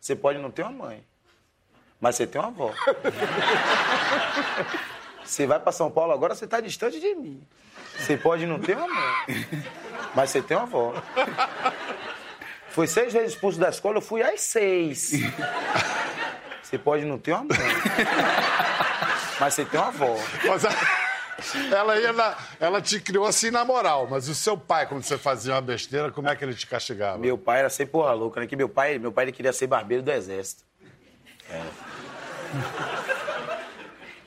Você 0.00 0.16
pode 0.16 0.38
não 0.40 0.50
ter 0.50 0.62
uma 0.62 0.72
mãe, 0.72 1.04
mas 2.00 2.16
você 2.16 2.26
tem 2.26 2.40
uma 2.40 2.48
avó. 2.48 2.72
Você 5.24 5.46
vai 5.46 5.58
pra 5.58 5.72
São 5.72 5.90
Paulo 5.90 6.12
agora, 6.12 6.34
você 6.34 6.46
tá 6.46 6.60
distante 6.60 7.00
de 7.00 7.14
mim. 7.14 7.40
Você 7.96 8.16
pode 8.16 8.44
não 8.44 8.58
ter 8.58 8.76
uma 8.76 8.88
mãe, 8.88 9.46
mas 10.14 10.30
você 10.30 10.42
tem 10.42 10.56
uma 10.56 10.64
avó. 10.64 10.92
Foi 12.74 12.86
seis 12.86 13.12
vezes 13.12 13.34
expulso 13.34 13.58
da 13.58 13.68
escola, 13.68 13.98
eu 13.98 14.02
fui 14.02 14.22
às 14.22 14.40
seis. 14.40 15.12
Você 16.62 16.78
pode 16.78 17.04
não 17.04 17.18
ter 17.18 17.30
uma 17.32 17.44
mãe, 17.44 17.58
mas 19.38 19.54
você 19.54 19.64
tem 19.64 19.78
uma 19.78 19.88
avó. 19.88 20.16
Mas 20.44 20.64
a- 20.64 20.72
ela, 21.76 21.96
ia 22.00 22.12
na- 22.12 22.36
ela 22.58 22.80
te 22.80 22.98
criou 22.98 23.26
assim 23.26 23.50
na 23.50 23.64
moral, 23.64 24.08
mas 24.10 24.28
o 24.28 24.34
seu 24.34 24.56
pai, 24.56 24.86
quando 24.86 25.02
você 25.04 25.16
fazia 25.16 25.52
uma 25.54 25.60
besteira, 25.60 26.10
como 26.10 26.28
é 26.28 26.34
que 26.34 26.42
ele 26.44 26.54
te 26.54 26.66
castigava? 26.66 27.18
Meu 27.18 27.38
pai 27.38 27.60
era 27.60 27.70
sempre 27.70 27.92
porra 27.92 28.12
louca, 28.12 28.40
né? 28.40 28.46
Que 28.48 28.56
meu 28.56 28.68
pai, 28.68 28.98
meu 28.98 29.12
pai 29.12 29.26
ele 29.26 29.32
queria 29.32 29.52
ser 29.52 29.66
barbeiro 29.68 30.02
do 30.02 30.10
exército. 30.10 30.64
É. 31.48 31.62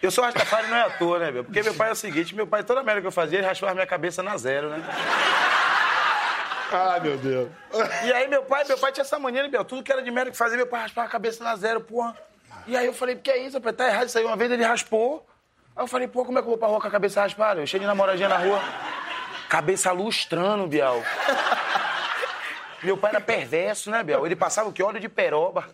Eu 0.01 0.11
sou 0.11 0.23
Rastafari 0.23 0.67
não 0.67 0.77
é 0.77 0.81
à 0.83 0.89
toa, 0.91 1.19
né, 1.19 1.31
meu? 1.31 1.43
Porque 1.43 1.63
meu 1.63 1.73
pai 1.73 1.89
é 1.89 1.91
o 1.91 1.95
seguinte, 1.95 2.33
meu 2.35 2.45
pai, 2.47 2.63
toda 2.63 2.83
merda 2.83 3.01
que 3.01 3.07
eu 3.07 3.11
fazia, 3.11 3.39
ele 3.39 3.47
raspava 3.47 3.73
minha 3.73 3.87
cabeça 3.87 4.21
na 4.23 4.37
zero, 4.37 4.69
né? 4.69 4.81
Ai, 6.71 6.99
meu 6.99 7.17
Deus. 7.17 7.49
E 8.03 8.13
aí 8.13 8.27
meu 8.27 8.43
pai, 8.43 8.63
meu 8.65 8.77
pai 8.77 8.91
tinha 8.91 9.03
essa 9.03 9.17
mania, 9.17 9.47
meu? 9.47 9.63
Tudo 9.63 9.83
que 9.83 9.91
era 9.91 10.01
de 10.01 10.11
merda 10.11 10.31
que 10.31 10.37
fazia, 10.37 10.57
meu 10.57 10.67
pai 10.67 10.81
raspava 10.81 11.07
a 11.07 11.11
cabeça 11.11 11.43
na 11.43 11.55
zero, 11.55 11.81
porra. 11.81 12.15
E 12.65 12.75
aí 12.75 12.85
eu 12.85 12.93
falei, 12.93 13.15
que 13.15 13.31
é 13.31 13.37
isso, 13.37 13.57
rapaz? 13.57 13.75
Tá 13.75 13.87
errado 13.87 14.07
isso 14.07 14.17
aí. 14.17 14.25
Uma 14.25 14.35
vez 14.35 14.51
ele 14.51 14.63
raspou. 14.63 15.25
Aí 15.75 15.83
eu 15.83 15.87
falei, 15.87 16.07
pô, 16.07 16.25
como 16.25 16.37
é 16.37 16.41
que 16.41 16.47
eu 16.47 16.49
vou 16.49 16.57
pra 16.57 16.67
rua 16.67 16.81
com 16.81 16.87
a 16.87 16.91
cabeça 16.91 17.21
raspada? 17.21 17.61
Eu 17.61 17.67
cheio 17.67 17.81
de 17.81 17.87
namoradinha 17.87 18.27
na 18.27 18.37
rua. 18.37 18.61
Cabeça 19.47 19.91
lustrando, 19.91 20.67
Bial. 20.67 21.01
Meu 22.83 22.97
pai 22.97 23.11
era 23.11 23.21
perverso, 23.21 23.89
né, 23.89 24.03
Biel? 24.03 24.25
Ele 24.25 24.35
passava 24.35 24.69
o 24.69 24.73
que? 24.73 24.83
Óleo 24.83 24.99
de 24.99 25.07
peroba. 25.07 25.65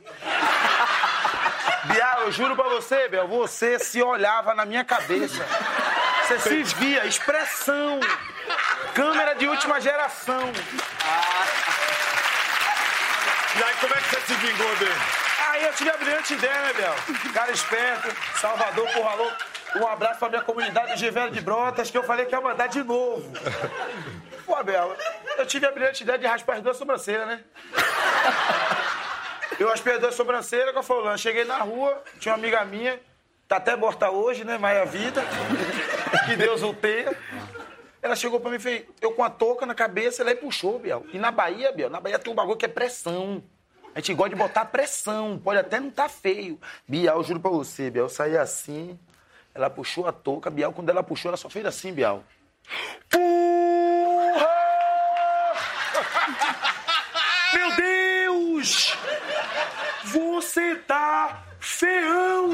Bial, 1.86 2.22
eu 2.22 2.32
juro 2.32 2.56
pra 2.56 2.70
você, 2.70 3.10
Biel, 3.10 3.28
você 3.28 3.80
se 3.80 4.02
olhava 4.02 4.54
na 4.54 4.66
minha 4.66 4.86
cabeça. 4.86 5.44
Você 6.28 6.40
se 6.40 6.64
via, 6.76 7.06
expressão. 7.06 8.00
Câmera 8.94 9.34
de 9.34 9.48
última 9.48 9.82
geração. 9.82 10.52
E 13.56 13.64
aí, 13.64 13.76
como 13.80 13.94
é 13.94 13.98
que 13.98 14.10
você 14.10 14.22
se 14.22 14.34
vingou 14.36 14.76
dele? 14.76 14.92
Aí 15.50 15.64
eu 15.66 15.74
tive 15.74 15.90
a 15.90 15.98
brilhante 15.98 16.34
ideia, 16.34 16.62
né, 16.62 16.74
Biel? 16.74 16.96
Cara 17.34 17.52
esperto, 17.52 18.16
Salvador, 18.40 18.88
porra 18.92 19.16
louca. 19.16 19.38
Um 19.76 19.88
abraço 19.88 20.20
pra 20.20 20.30
minha 20.30 20.42
comunidade 20.42 20.98
de 20.98 21.10
Velho 21.10 21.32
de 21.32 21.42
Brotas, 21.42 21.90
que 21.90 21.98
eu 21.98 22.04
falei 22.04 22.26
que 22.28 22.36
ia 22.36 22.42
mandar 22.42 22.68
de 22.68 22.84
novo. 22.84 23.32
Pô, 24.46 24.56
Abel, 24.56 24.96
eu 25.38 25.46
tive 25.48 25.66
a 25.66 25.72
brilhante 25.72 26.04
ideia 26.04 26.20
de 26.20 26.28
raspar 26.28 26.58
as 26.58 26.62
duas 26.62 26.78
sobrancelhas, 26.78 27.28
né? 27.28 27.40
Eu 29.60 29.70
raspei 29.70 29.94
as 29.94 30.00
duas 30.00 30.16
sobrancelhas 30.16 30.74
com 30.74 30.80
a 30.80 30.84
Fulano. 30.84 31.18
Cheguei 31.18 31.46
na 31.46 31.58
rua, 31.58 32.04
tinha 32.20 32.34
uma 32.34 32.40
amiga 32.40 32.64
minha, 32.66 33.00
tá 33.48 33.58
até 33.58 33.76
morta 33.76 34.10
hoje, 34.12 34.44
né? 34.44 34.58
Maia 34.58 34.86
Vida. 34.86 35.24
Que 36.26 36.36
Deus 36.36 36.62
o 36.62 36.74
tenha. 36.74 37.12
Ela 38.04 38.18
chegou 38.18 38.38
pra 38.38 38.50
mim 38.52 38.58
e 38.58 38.60
fez, 38.60 38.84
eu 39.00 39.14
com 39.14 39.24
a 39.24 39.30
touca 39.30 39.66
na 39.66 39.74
cabeça, 39.74 40.22
ela 40.22 40.32
aí 40.32 40.36
puxou, 40.36 40.78
Biel. 40.78 41.06
E 41.14 41.18
na 41.18 41.32
Bahia, 41.32 41.72
Biel, 41.72 41.90
na 41.90 42.02
Bahia 42.02 42.20
tem 42.20 42.34
um 42.34 42.36
bagulho 42.36 42.58
que 42.58 42.66
é 42.66 42.68
pressão. 42.68 43.42
A 43.96 44.00
gente 44.00 44.14
gosta 44.14 44.32
de 44.32 44.36
botar 44.36 44.66
pressão, 44.66 45.40
pode 45.42 45.58
até 45.58 45.80
não 45.80 45.90
tá 45.90 46.10
feio. 46.10 46.60
Bial, 46.86 47.16
eu 47.18 47.24
juro 47.24 47.40
pra 47.40 47.50
você, 47.50 47.90
Biel, 47.90 48.04
eu 48.06 48.10
saí 48.10 48.38
assim, 48.38 49.00
ela 49.56 49.70
puxou 49.70 50.06
a 50.06 50.12
touca, 50.12 50.50
Bial, 50.50 50.74
quando 50.74 50.90
ela 50.90 51.02
puxou, 51.02 51.30
ela 51.30 51.38
só 51.38 51.50
fez 51.50 51.66
assim. 51.66 51.96
Porra! 53.10 53.24
Meu 57.56 57.76
Deus! 57.78 58.98
Você 60.04 60.76
tá 60.76 61.42
feão! 61.58 62.50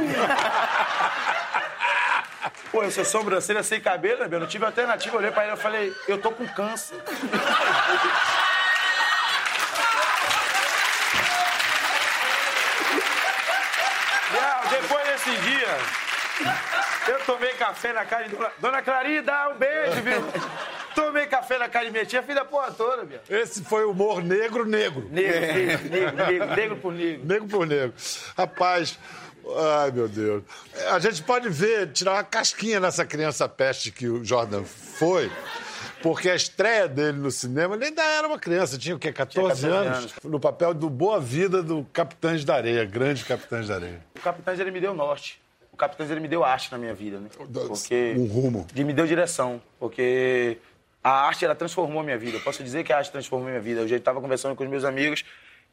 Pô, 2.72 2.84
eu 2.84 2.92
sou 2.92 3.04
sobrancelha 3.04 3.64
sem 3.64 3.82
cabelo, 3.82 4.20
né, 4.20 4.28
Biel? 4.28 4.42
Não 4.42 4.48
tive 4.48 4.66
alternativa. 4.66 5.16
Eu 5.16 5.20
olhei 5.20 5.32
pra 5.32 5.44
ele 5.46 5.54
e 5.54 5.58
falei, 5.58 5.96
eu 6.08 6.20
tô 6.20 6.32
com 6.32 6.48
câncer. 6.48 6.98
Depois 14.70 15.04
desse 15.08 15.36
dia, 15.42 15.78
eu 17.08 17.20
tomei 17.26 17.54
café 17.54 17.92
na 17.92 18.06
cara 18.06 18.26
de 18.26 18.36
Dona, 18.36 18.52
Dona 18.60 18.82
Clarida, 18.82 19.50
um 19.50 19.56
beijo, 19.56 20.02
viu? 20.02 20.24
Tomei 20.96 21.28
café 21.28 21.58
na 21.58 21.70
cara 21.70 21.86
de 21.86 21.92
minha 21.92 22.06
tia, 22.06 22.22
fiz 22.22 22.36
a 22.36 22.44
porra 22.44 22.72
toda, 22.72 23.06
Biel. 23.06 23.22
Esse 23.30 23.64
foi 23.64 23.86
o 23.86 23.92
humor 23.92 24.24
negro, 24.24 24.66
negro. 24.66 25.08
Negro, 25.10 25.40
negro, 25.40 25.90
negro, 25.90 26.16
negro, 26.16 26.56
negro 26.56 26.78
por 26.78 26.94
negro. 26.94 27.26
Negro 27.26 27.48
por 27.48 27.68
negro. 27.68 27.94
Rapaz, 28.38 29.00
ai 29.58 29.92
meu 29.92 30.08
Deus. 30.08 30.44
A 30.92 31.00
gente 31.00 31.24
pode 31.24 31.50
ver, 31.50 31.92
tirar 31.92 32.14
uma 32.14 32.24
casquinha 32.24 32.80
nessa 32.80 33.06
criança 33.06 33.48
peste 33.48 33.92
que 33.92 34.08
o 34.08 34.24
Jordan 34.24 34.64
foi. 34.64 35.32
Porque 36.02 36.30
a 36.30 36.36
estreia 36.36 36.88
dele 36.88 37.18
no 37.18 37.30
cinema, 37.30 37.76
ele 37.76 37.86
ainda 37.86 38.02
era 38.02 38.28
uma 38.28 38.40
criança, 38.40 38.78
tinha 38.78 38.96
o 38.96 39.00
quê? 39.00 39.12
14, 39.12 39.50
14 39.50 39.68
anos, 39.68 39.98
anos. 39.98 40.14
No 40.24 40.40
papel 40.40 40.74
do 40.74 40.90
Boa 40.90 41.20
Vida 41.20 41.62
do 41.62 41.86
Capitães 41.92 42.46
da 42.46 42.56
Areia, 42.56 42.86
grande 42.86 43.26
Capitães 43.26 43.68
da 43.68 43.76
Areia. 43.76 44.02
O 44.16 44.22
Capitães, 44.22 44.60
ele 44.60 44.72
me 44.72 44.80
deu 44.80 44.94
norte. 44.94 45.42
O 45.74 45.78
Capitães, 45.78 46.10
ele 46.10 46.22
me 46.22 46.30
deu 46.30 46.44
arte 46.44 46.72
na 46.72 46.78
minha 46.78 46.94
vida, 46.94 47.20
né? 47.20 47.28
Porque... 47.68 48.14
Um 48.18 48.28
rumo. 48.28 48.66
E 48.74 48.84
me 48.84 48.94
deu 48.94 49.06
direção, 49.06 49.62
porque 49.78 50.58
a 51.04 51.12
arte, 51.12 51.44
ela 51.44 51.56
transformou 51.56 52.00
a 52.00 52.04
minha 52.04 52.18
vida. 52.18 52.38
Eu 52.38 52.42
posso 52.42 52.64
dizer 52.64 52.86
que 52.86 52.94
a 52.94 52.98
arte 52.98 53.12
transformou 53.12 53.48
a 53.48 53.52
minha 53.52 53.62
vida. 53.62 53.82
Eu 53.82 53.88
já 53.88 53.98
estava 53.98 54.22
conversando 54.22 54.56
com 54.56 54.64
os 54.64 54.70
meus 54.70 54.86
amigos 54.86 55.26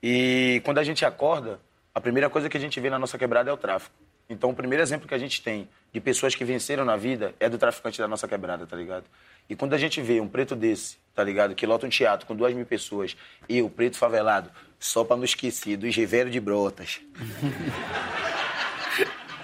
e 0.02 0.60
quando 0.64 0.78
a 0.78 0.84
gente 0.84 1.04
acorda, 1.04 1.58
a 1.96 2.00
primeira 2.00 2.28
coisa 2.28 2.46
que 2.50 2.58
a 2.58 2.60
gente 2.60 2.78
vê 2.78 2.90
na 2.90 2.98
nossa 2.98 3.16
quebrada 3.16 3.48
é 3.48 3.52
o 3.54 3.56
tráfico. 3.56 3.96
Então, 4.28 4.50
o 4.50 4.54
primeiro 4.54 4.82
exemplo 4.82 5.08
que 5.08 5.14
a 5.14 5.18
gente 5.18 5.40
tem 5.42 5.66
de 5.94 5.98
pessoas 5.98 6.34
que 6.34 6.44
venceram 6.44 6.84
na 6.84 6.94
vida 6.94 7.34
é 7.40 7.48
do 7.48 7.56
traficante 7.56 7.98
da 7.98 8.06
nossa 8.06 8.28
quebrada, 8.28 8.66
tá 8.66 8.76
ligado? 8.76 9.04
E 9.48 9.56
quando 9.56 9.72
a 9.72 9.78
gente 9.78 10.02
vê 10.02 10.20
um 10.20 10.28
preto 10.28 10.54
desse, 10.54 10.98
tá 11.14 11.24
ligado? 11.24 11.54
Que 11.54 11.64
lota 11.64 11.86
um 11.86 11.88
teatro 11.88 12.26
com 12.26 12.36
duas 12.36 12.52
mil 12.52 12.66
pessoas, 12.66 13.16
e 13.48 13.62
o 13.62 13.70
preto 13.70 13.96
favelado, 13.96 14.50
só 14.78 15.04
pra 15.04 15.16
não 15.16 15.24
esquecer, 15.24 15.78
do 15.78 15.88
Ribeiro 15.88 16.28
de 16.28 16.38
Brotas. 16.38 17.00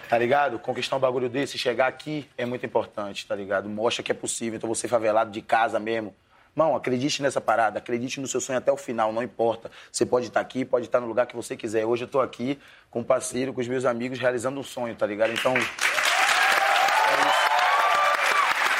Tá 0.09 0.19
ligado? 0.19 0.59
Conquistar 0.59 0.97
um 0.97 1.01
bagulho 1.01 1.27
desse, 1.31 1.57
chegar 1.57 1.87
aqui 1.87 2.29
é 2.37 2.45
muito 2.45 2.67
importante, 2.67 3.27
tá 3.27 3.35
ligado? 3.35 3.67
Mostra 3.67 4.03
que 4.03 4.13
é 4.13 4.15
possível. 4.15 4.59
Então 4.59 4.69
você 4.69 4.87
favelado 4.87 5.31
de 5.31 5.41
casa 5.41 5.81
mesmo. 5.81 6.15
Mão, 6.55 6.77
acredite 6.77 7.23
nessa 7.23 7.41
parada, 7.41 7.79
acredite 7.79 8.21
no 8.21 8.27
seu 8.27 8.39
sonho 8.41 8.59
até 8.59 8.71
o 8.71 8.77
final, 8.77 9.11
não 9.11 9.23
importa. 9.23 9.71
Você 9.91 10.05
pode 10.05 10.27
estar 10.27 10.41
aqui, 10.41 10.67
pode 10.67 10.85
estar 10.87 11.01
no 11.01 11.07
lugar 11.07 11.27
que 11.27 11.35
você 11.35 11.57
quiser. 11.57 11.87
Hoje 11.87 12.05
eu 12.05 12.09
tô 12.09 12.21
aqui 12.21 12.59
com 12.91 13.01
um 13.01 13.05
parceiro, 13.05 13.55
com 13.55 13.61
os 13.63 13.69
meus 13.69 13.87
amigos, 13.87 14.19
realizando 14.19 14.61
um 14.61 14.63
sonho, 14.63 14.95
tá 14.95 15.07
ligado? 15.07 15.33
Então. 15.33 15.55
É 15.57 15.61
isso. 15.61 15.73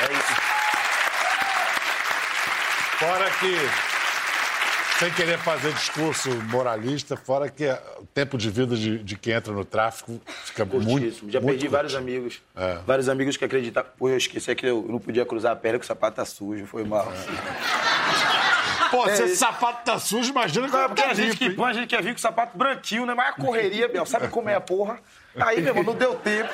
É 0.01 0.13
isso. 0.13 0.35
Fora 2.99 3.31
que, 3.41 3.57
sem 4.99 5.11
querer 5.13 5.39
fazer 5.39 5.73
discurso 5.73 6.31
moralista, 6.49 7.17
fora 7.17 7.49
que 7.49 7.69
o 7.99 8.07
tempo 8.15 8.39
de 8.39 8.51
vida 8.51 8.77
de, 8.77 8.99
de 8.99 9.17
quem 9.17 9.35
entra 9.35 9.53
no 9.53 9.65
tráfico 9.65 10.21
fica 10.45 10.65
muito. 10.65 10.87
Curtíssimo. 10.89 11.31
Já 11.31 11.41
muito 11.41 11.53
perdi 11.55 11.69
vários 11.69 11.93
curto. 11.93 12.03
amigos. 12.09 12.43
É. 12.57 12.79
Vários 12.87 13.09
amigos 13.09 13.37
que 13.37 13.45
acreditavam. 13.45 13.91
Pô, 13.99 14.09
eu 14.09 14.17
esqueci 14.17 14.55
que 14.55 14.67
eu 14.67 14.85
não 14.89 14.99
podia 14.99 15.25
cruzar 15.27 15.53
a 15.53 15.57
perna 15.57 15.79
que 15.79 15.85
o 15.85 15.89
sapato 15.89 16.17
tá 16.17 16.25
sujo. 16.25 16.67
Foi 16.67 16.85
mal. 16.85 17.13
Pô, 18.91 19.09
se 19.09 19.23
esse 19.23 19.37
sapato 19.37 19.85
tá 19.85 19.99
sujo, 19.99 20.31
imagina 20.31 20.67
que 20.67 20.73
Não, 20.73 20.81
tá 20.83 20.89
porque 20.89 21.03
a 21.03 21.15
gente 21.15 21.37
que 21.37 21.49
põe, 21.51 21.71
a 21.71 21.73
gente 21.73 21.89
quer 21.89 22.03
vir 22.03 22.13
com 22.13 22.19
o 22.19 22.21
sapato 22.21 22.57
branquinho, 22.59 23.07
né? 23.07 23.15
Mas 23.15 23.31
a 23.31 23.33
correria, 23.33 23.89
Biel, 23.89 24.05
sabe 24.05 24.29
como 24.29 24.51
é 24.51 24.55
a 24.55 24.61
porra? 24.61 25.01
Aí, 25.35 25.63
meu 25.63 25.69
irmão, 25.71 25.83
não 25.83 25.95
deu 25.95 26.15
tempo. 26.17 26.53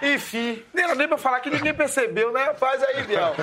Enfim, 0.00 0.62
nem 0.72 0.94
nem 0.94 1.08
pra 1.08 1.18
falar 1.18 1.40
que 1.40 1.50
ninguém 1.50 1.74
percebeu, 1.74 2.32
né? 2.32 2.54
Faz 2.54 2.80
aí, 2.80 3.02
Biel. 3.02 3.34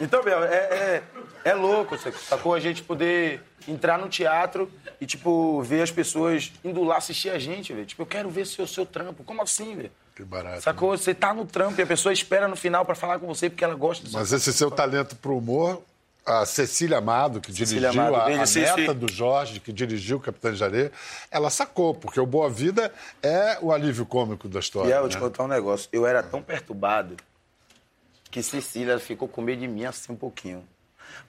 Então, 0.00 0.22
Biel, 0.22 0.44
é, 0.44 0.56
é, 0.56 1.02
é 1.44 1.54
louco, 1.54 1.96
sacou? 2.28 2.54
A 2.54 2.60
gente 2.60 2.82
poder 2.82 3.42
entrar 3.66 3.98
no 3.98 4.08
teatro 4.08 4.70
e, 5.00 5.06
tipo, 5.06 5.62
ver 5.62 5.82
as 5.82 5.90
pessoas 5.90 6.52
indo 6.64 6.82
lá 6.82 6.96
assistir 6.96 7.30
a 7.30 7.38
gente, 7.38 7.72
velho. 7.72 7.86
Tipo, 7.86 8.02
eu 8.02 8.06
quero 8.06 8.30
ver 8.30 8.46
seu, 8.46 8.66
seu 8.66 8.86
trampo. 8.86 9.22
Como 9.24 9.42
assim, 9.42 9.76
velho? 9.76 9.90
Que 10.14 10.22
barato. 10.22 10.62
Sacou? 10.62 10.96
Você 10.96 11.14
tá 11.14 11.32
no 11.32 11.46
trampo 11.46 11.80
e 11.80 11.82
a 11.82 11.86
pessoa 11.86 12.12
espera 12.12 12.46
no 12.46 12.56
final 12.56 12.84
pra 12.84 12.94
falar 12.94 13.18
com 13.18 13.26
você 13.26 13.48
porque 13.48 13.64
ela 13.64 13.74
gosta 13.74 14.04
do 14.04 14.10
seu 14.10 14.18
Mas 14.18 14.32
esse 14.32 14.52
seu 14.52 14.70
talento 14.70 15.16
pro 15.16 15.36
humor, 15.36 15.82
a 16.24 16.44
Cecília 16.44 16.98
Amado, 16.98 17.40
que 17.40 17.52
Cecília 17.52 17.90
dirigiu 17.90 18.02
Amado, 18.02 18.40
a, 18.40 18.42
a 18.42 18.46
neta 18.46 18.94
do 18.94 19.10
Jorge, 19.10 19.58
que 19.58 19.72
dirigiu 19.72 20.18
o 20.18 20.20
Capitão 20.20 20.52
de 20.52 20.62
Areia, 20.62 20.92
ela 21.30 21.48
sacou, 21.48 21.94
porque 21.94 22.20
o 22.20 22.26
Boa 22.26 22.50
Vida 22.50 22.92
é 23.22 23.58
o 23.62 23.72
alívio 23.72 24.04
cômico 24.04 24.48
da 24.48 24.60
história. 24.60 24.90
E 24.90 24.92
eu 24.92 25.00
vou 25.00 25.08
te 25.08 25.14
né? 25.14 25.20
contar 25.20 25.44
um 25.44 25.48
negócio. 25.48 25.88
Eu 25.92 26.06
era 26.06 26.22
tão 26.22 26.42
perturbado 26.42 27.16
que 28.32 28.42
Cecília 28.42 28.98
ficou 28.98 29.28
com 29.28 29.42
medo 29.42 29.60
de 29.60 29.68
mim 29.68 29.84
assim 29.84 30.10
um 30.10 30.16
pouquinho. 30.16 30.66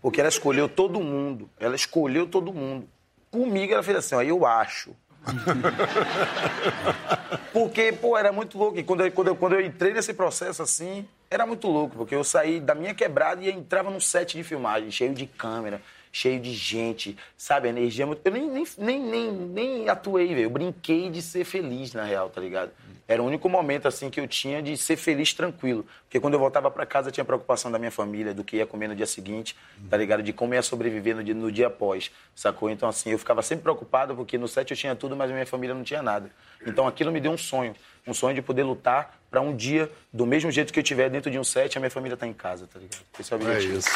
Porque 0.02 0.22
ela 0.22 0.30
escolheu 0.30 0.70
todo 0.70 1.02
mundo. 1.02 1.50
Ela 1.60 1.76
escolheu 1.76 2.26
todo 2.26 2.54
mundo. 2.54 2.88
Comigo 3.30 3.74
ela 3.74 3.84
fez 3.84 3.98
assim, 3.98 4.16
ó, 4.16 4.22
eu 4.22 4.46
acho. 4.46 4.96
Porque, 7.52 7.92
pô, 7.92 8.18
era 8.18 8.32
muito 8.32 8.58
louco. 8.58 8.80
E 8.80 8.84
quando 8.84 9.02
eu, 9.02 9.12
quando, 9.12 9.28
eu, 9.28 9.36
quando 9.36 9.54
eu 9.54 9.62
entrei 9.62 9.94
nesse 9.94 10.14
processo 10.14 10.64
assim, 10.64 11.06
era 11.30 11.46
muito 11.46 11.68
louco. 11.68 11.98
Porque 11.98 12.16
eu 12.16 12.24
saí 12.24 12.62
da 12.62 12.74
minha 12.74 12.96
quebrada 12.96 13.44
e 13.44 13.52
entrava 13.52 13.90
num 13.90 14.00
set 14.00 14.38
de 14.38 14.44
filmagem, 14.44 14.90
cheio 14.90 15.14
de 15.14 15.28
câmera, 15.28 15.82
cheio 16.16 16.40
de 16.40 16.54
gente, 16.54 17.18
sabe? 17.36 17.68
Energia 17.68 18.06
muito. 18.06 18.22
Eu 18.24 18.32
nem, 18.32 18.48
nem, 18.48 18.64
nem, 18.78 19.00
nem, 19.02 19.32
nem 19.32 19.90
atuei, 19.90 20.28
velho. 20.28 20.42
Eu 20.44 20.50
brinquei 20.52 21.10
de 21.10 21.22
ser 21.24 21.44
feliz, 21.44 21.92
na 21.94 22.04
real, 22.04 22.30
tá 22.30 22.40
ligado? 22.40 22.72
Era 23.06 23.22
o 23.22 23.26
único 23.26 23.50
momento, 23.50 23.88
assim, 23.88 24.10
que 24.10 24.20
eu 24.20 24.28
tinha 24.28 24.62
de 24.62 24.78
ser 24.78 24.96
feliz 24.96 25.34
tranquilo. 25.34 25.86
Porque 26.06 26.20
quando 26.20 26.36
eu 26.36 26.40
voltava 26.40 26.70
pra 26.72 26.86
casa, 26.86 27.12
tinha 27.12 27.26
preocupação 27.26 27.70
da 27.72 27.78
minha 27.80 27.92
família, 27.92 28.34
do 28.34 28.44
que 28.44 28.58
ia 28.58 28.66
comer 28.66 28.88
no 28.88 28.96
dia 28.96 29.08
seguinte, 29.08 29.56
tá 29.90 29.98
ligado? 29.98 30.22
De 30.24 30.32
como 30.32 30.54
ia 30.54 30.62
sobreviver 30.62 31.16
no 31.16 31.24
dia, 31.24 31.34
no 31.34 31.52
dia 31.52 31.68
após, 31.68 32.12
sacou? 32.36 32.70
Então, 32.70 32.88
assim, 32.88 33.10
eu 33.10 33.18
ficava 33.20 33.42
sempre 33.42 33.64
preocupado, 33.64 34.16
porque 34.16 34.38
no 34.38 34.48
set 34.48 34.70
eu 34.72 34.78
tinha 34.78 34.96
tudo, 34.96 35.16
mas 35.18 35.30
a 35.32 35.34
minha 35.34 35.46
família 35.48 35.76
não 35.76 35.84
tinha 35.84 36.02
nada. 36.02 36.30
Então, 36.66 36.88
aquilo 36.88 37.12
me 37.12 37.20
deu 37.20 37.32
um 37.32 37.38
sonho. 37.38 37.76
Um 38.08 38.14
sonho 38.14 38.36
de 38.36 38.42
poder 38.42 38.64
lutar 38.64 39.20
pra 39.32 39.42
um 39.42 39.56
dia, 39.56 39.90
do 40.14 40.26
mesmo 40.26 40.52
jeito 40.52 40.72
que 40.72 40.80
eu 40.80 40.84
estiver 40.84 41.10
dentro 41.10 41.32
de 41.32 41.40
um 41.40 41.44
set, 41.44 41.76
a 41.78 41.82
minha 41.82 41.90
família 41.92 42.16
tá 42.16 42.28
em 42.28 42.34
casa, 42.34 42.68
tá 42.72 42.80
ligado? 42.80 43.02
Esse 43.20 43.34
é 43.34 43.38
o 43.38 43.40
É 43.42 43.44
objetivo. 43.44 43.78
isso. 43.80 43.90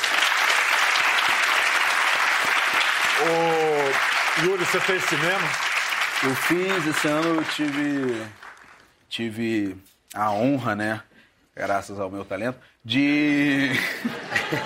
Ô, 3.28 4.46
Yuri, 4.46 4.64
você 4.64 4.80
fez 4.80 5.04
cinema? 5.04 5.48
Eu 6.24 6.34
fiz, 6.36 6.88
esse 6.88 7.08
ano 7.10 7.36
eu 7.36 7.44
tive, 7.44 8.26
tive 9.10 9.78
a 10.14 10.32
honra, 10.32 10.76
né, 10.76 11.02
graças 11.54 12.00
ao 12.00 12.10
meu 12.10 12.24
talento, 12.24 12.58
de, 12.86 13.72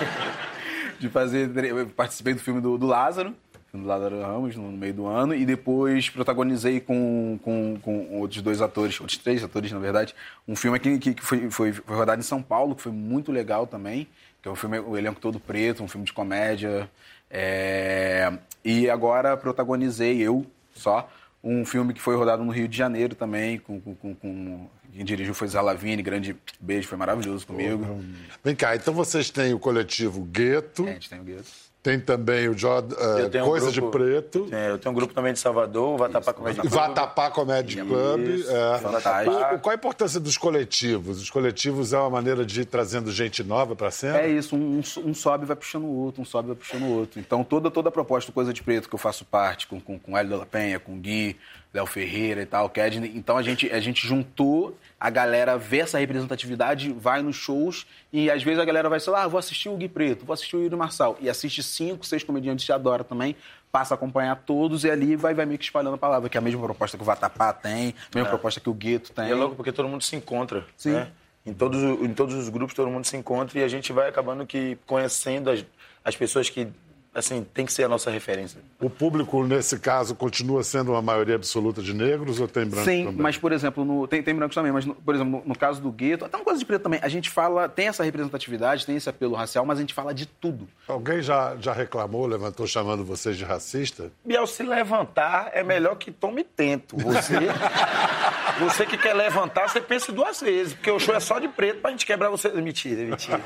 de 1.00 1.08
fazer, 1.08 1.50
eu 1.64 1.88
participei 1.88 2.34
do 2.34 2.40
filme 2.40 2.60
do, 2.60 2.78
do 2.78 2.86
Lázaro, 2.86 3.34
do 3.72 3.84
Lázaro 3.84 4.20
Ramos, 4.20 4.54
no, 4.54 4.70
no 4.70 4.78
meio 4.78 4.94
do 4.94 5.06
ano, 5.06 5.34
e 5.34 5.44
depois 5.44 6.08
protagonizei 6.08 6.78
com, 6.78 7.38
com, 7.42 7.78
com 7.82 8.20
outros 8.20 8.42
dois 8.42 8.60
atores, 8.60 9.00
outros 9.00 9.18
três 9.18 9.42
atores, 9.42 9.72
na 9.72 9.80
verdade, 9.80 10.14
um 10.46 10.54
filme 10.54 10.78
que, 10.78 10.98
que 10.98 11.20
foi, 11.20 11.50
foi, 11.50 11.72
foi 11.72 11.96
rodado 11.96 12.20
em 12.20 12.24
São 12.24 12.40
Paulo, 12.40 12.76
que 12.76 12.82
foi 12.82 12.92
muito 12.92 13.32
legal 13.32 13.66
também, 13.66 14.06
que 14.40 14.48
é 14.48 14.50
um 14.52 14.56
filme, 14.56 14.78
o 14.78 14.96
elenco 14.96 15.20
todo 15.20 15.40
preto, 15.40 15.82
um 15.82 15.88
filme 15.88 16.06
de 16.06 16.12
comédia, 16.12 16.88
é, 17.32 18.30
e 18.62 18.90
agora 18.90 19.36
protagonizei 19.36 20.20
eu 20.20 20.44
só 20.74 21.08
um 21.42 21.64
filme 21.64 21.92
que 21.94 22.00
foi 22.00 22.14
rodado 22.14 22.44
no 22.44 22.52
Rio 22.52 22.68
de 22.68 22.76
Janeiro 22.76 23.14
também, 23.14 23.58
com, 23.58 23.80
com, 23.80 24.14
com, 24.14 24.68
Quem 24.92 25.04
dirigiu 25.04 25.34
foi 25.34 25.48
Zé 25.48 25.60
Lavini, 25.60 26.02
grande 26.02 26.36
beijo, 26.60 26.86
foi 26.86 26.98
maravilhoso 26.98 27.46
comigo. 27.46 28.00
Vem 28.44 28.54
cá, 28.54 28.76
então 28.76 28.94
vocês 28.94 29.30
têm 29.30 29.52
o 29.52 29.58
coletivo 29.58 30.22
Gueto, 30.22 30.86
É, 30.86 30.90
a 30.90 30.92
gente 30.94 31.10
tem 31.10 31.18
o 31.18 31.24
Gueto. 31.24 31.50
Tem 31.82 31.98
também 31.98 32.48
o 32.48 32.52
Eu 32.52 33.28
tenho 33.28 33.44
um 33.44 33.48
Coisa 33.48 33.72
grupo- 33.72 33.98
de 33.98 34.04
Preto, 34.04 34.48
eu 34.70 34.78
tenho 34.78 34.92
um 34.92 34.94
grupo 34.94 35.12
também 35.12 35.32
de 35.32 35.38
Salvador, 35.40 35.94
o 35.94 35.96
Vatapá 35.98 36.32
Comedy 36.32 36.60
Club. 36.60 36.72
Vatapá 36.72 37.30
Comedy 37.30 37.76
Club. 37.82 38.20
É. 38.48 39.54
O- 39.56 39.58
qual 39.58 39.72
a 39.72 39.74
importância 39.74 40.20
dos 40.20 40.38
coletivos? 40.38 41.20
Os 41.20 41.28
coletivos 41.28 41.92
é 41.92 41.98
uma 41.98 42.10
maneira 42.10 42.44
de 42.46 42.60
ir 42.60 42.64
trazendo 42.66 43.10
gente 43.10 43.42
nova 43.42 43.74
para 43.74 43.88
a 43.88 43.90
cena? 43.90 44.18
É 44.20 44.28
isso, 44.28 44.54
um, 44.54 44.80
um 45.04 45.12
sobe 45.14 45.44
e 45.44 45.46
vai 45.46 45.56
puxando 45.56 45.84
o 45.84 45.92
outro, 45.92 46.22
um 46.22 46.24
sobe 46.24 46.46
e 46.46 46.54
vai 46.54 46.56
puxando 46.56 46.82
o 46.84 46.98
outro. 46.98 47.18
Então 47.18 47.42
toda, 47.42 47.68
toda 47.70 47.88
a 47.88 47.92
proposta 47.92 48.30
do 48.30 48.34
Coisa 48.34 48.52
de 48.52 48.62
Preto 48.62 48.88
que 48.88 48.94
eu 48.94 48.98
faço 48.98 49.24
parte, 49.24 49.66
com, 49.66 49.80
com, 49.80 49.98
com 49.98 50.16
Hélio 50.16 50.32
de 50.32 50.36
la 50.38 50.46
Penha, 50.46 50.78
com 50.78 50.96
Gui, 51.00 51.36
Léo 51.74 51.86
Ferreira 51.86 52.42
e 52.42 52.46
tal, 52.46 52.68
Kedney, 52.68 53.10
então 53.16 53.36
a 53.38 53.42
gente, 53.42 53.70
a 53.72 53.80
gente 53.80 54.06
juntou 54.06 54.76
a 55.00 55.08
galera 55.08 55.56
ver 55.56 55.78
essa 55.78 55.98
representatividade, 55.98 56.92
vai 56.92 57.22
nos 57.22 57.34
shows 57.34 57.86
e 58.12 58.30
às 58.30 58.42
vezes 58.42 58.60
a 58.60 58.64
galera 58.64 58.90
vai, 58.90 59.00
sei 59.00 59.10
lá, 59.12 59.22
ah, 59.24 59.26
vou 59.28 59.38
assistir 59.38 59.70
o 59.70 59.76
Gui 59.76 59.88
Preto, 59.88 60.24
vou 60.26 60.34
assistir 60.34 60.54
o 60.54 60.62
Yuri 60.62 60.76
Marçal. 60.76 61.16
E 61.18 61.30
assiste 61.30 61.62
cinco, 61.72 62.04
seis 62.04 62.22
comediantes 62.22 62.64
que 62.64 62.72
adora 62.72 63.02
também, 63.02 63.36
passa 63.70 63.94
a 63.94 63.96
acompanhar 63.96 64.36
todos 64.36 64.84
e 64.84 64.90
ali 64.90 65.16
vai, 65.16 65.34
vai 65.34 65.46
meio 65.46 65.58
que 65.58 65.64
espalhando 65.64 65.94
a 65.94 65.98
palavra, 65.98 66.28
que 66.28 66.36
é 66.36 66.40
a 66.40 66.42
mesma 66.42 66.62
proposta 66.62 66.96
que 66.96 67.02
o 67.02 67.06
Vatapá 67.06 67.52
tem, 67.52 67.94
a 68.12 68.14
mesma 68.14 68.28
proposta 68.28 68.60
que 68.60 68.68
o 68.68 68.74
Gueto 68.74 69.12
tem. 69.12 69.28
E 69.28 69.32
é 69.32 69.34
louco 69.34 69.56
porque 69.56 69.72
todo 69.72 69.88
mundo 69.88 70.02
se 70.02 70.14
encontra. 70.14 70.64
Sim. 70.76 70.92
Né? 70.92 71.10
Em, 71.44 71.52
todos, 71.52 71.82
em 71.82 72.14
todos 72.14 72.34
os 72.34 72.48
grupos 72.48 72.74
todo 72.74 72.88
mundo 72.90 73.04
se 73.04 73.16
encontra 73.16 73.58
e 73.58 73.64
a 73.64 73.68
gente 73.68 73.92
vai 73.92 74.08
acabando 74.08 74.46
que 74.46 74.78
conhecendo 74.86 75.50
as, 75.50 75.64
as 76.04 76.14
pessoas 76.14 76.48
que, 76.48 76.68
assim, 77.14 77.44
tem 77.52 77.66
que 77.66 77.72
ser 77.72 77.84
a 77.84 77.88
nossa 77.88 78.10
referência. 78.10 78.58
O 78.80 78.88
público, 78.88 79.44
nesse 79.46 79.78
caso, 79.78 80.14
continua 80.14 80.62
sendo 80.64 80.92
uma 80.92 81.02
maioria 81.02 81.34
absoluta 81.34 81.82
de 81.82 81.92
negros 81.92 82.40
ou 82.40 82.48
tem 82.48 82.64
branco 82.64 82.84
Sim, 82.88 83.04
também? 83.04 83.20
mas, 83.20 83.36
por 83.36 83.52
exemplo, 83.52 83.84
no- 83.84 84.08
tem, 84.08 84.22
tem 84.22 84.34
brancos 84.34 84.54
também, 84.54 84.72
mas, 84.72 84.84
no- 84.86 84.94
por 84.94 85.14
exemplo, 85.14 85.40
no, 85.40 85.48
no 85.48 85.54
caso 85.58 85.80
do 85.80 85.90
gueto, 85.92 86.24
até 86.24 86.36
uma 86.36 86.44
coisa 86.44 86.58
de 86.58 86.64
preto 86.64 86.82
também, 86.82 87.00
a 87.02 87.08
gente 87.08 87.28
fala, 87.28 87.68
tem 87.68 87.88
essa 87.88 88.02
representatividade, 88.02 88.86
tem 88.86 88.96
esse 88.96 89.08
apelo 89.10 89.34
racial, 89.34 89.64
mas 89.66 89.78
a 89.78 89.80
gente 89.82 89.92
fala 89.94 90.14
de 90.14 90.24
tudo. 90.26 90.66
Alguém 90.88 91.20
já, 91.22 91.54
já 91.60 91.72
reclamou, 91.72 92.26
levantou 92.26 92.66
chamando 92.66 93.04
vocês 93.04 93.36
de 93.36 93.44
racista? 93.44 94.10
Biel, 94.24 94.46
se 94.46 94.62
levantar 94.62 95.50
é 95.52 95.62
melhor 95.62 95.96
que 95.96 96.10
tome 96.10 96.42
tento. 96.44 96.96
Você, 96.96 97.34
você 98.58 98.86
que 98.86 98.96
quer 98.96 99.14
levantar, 99.14 99.68
você 99.68 99.80
pensa 99.80 100.12
duas 100.12 100.40
vezes, 100.40 100.74
porque 100.74 100.90
o 100.90 100.98
show 100.98 101.14
é 101.14 101.20
só 101.20 101.38
de 101.38 101.48
preto 101.48 101.80
pra 101.80 101.90
gente 101.90 102.06
quebrar 102.06 102.28
você. 102.30 102.48
Mentira, 102.50 103.02
mentira. 103.02 103.40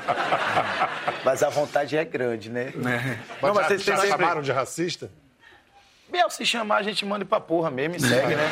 Mas 1.23 1.43
a 1.43 1.49
vontade 1.49 1.95
é 1.97 2.03
grande, 2.05 2.49
né? 2.49 2.71
Não, 2.75 3.53
mas 3.53 3.55
já, 3.55 3.63
vocês 3.67 3.83
já 3.83 3.93
têm 3.93 4.01
sempre... 4.09 4.23
chamaram 4.23 4.41
de 4.41 4.51
racista? 4.51 5.09
Biel, 6.09 6.29
se 6.29 6.45
chamar, 6.45 6.77
a 6.77 6.83
gente 6.83 7.05
manda 7.05 7.25
pra 7.25 7.39
porra 7.39 7.69
mesmo 7.69 7.95
e 7.97 7.99
segue, 7.99 8.35
né? 8.35 8.51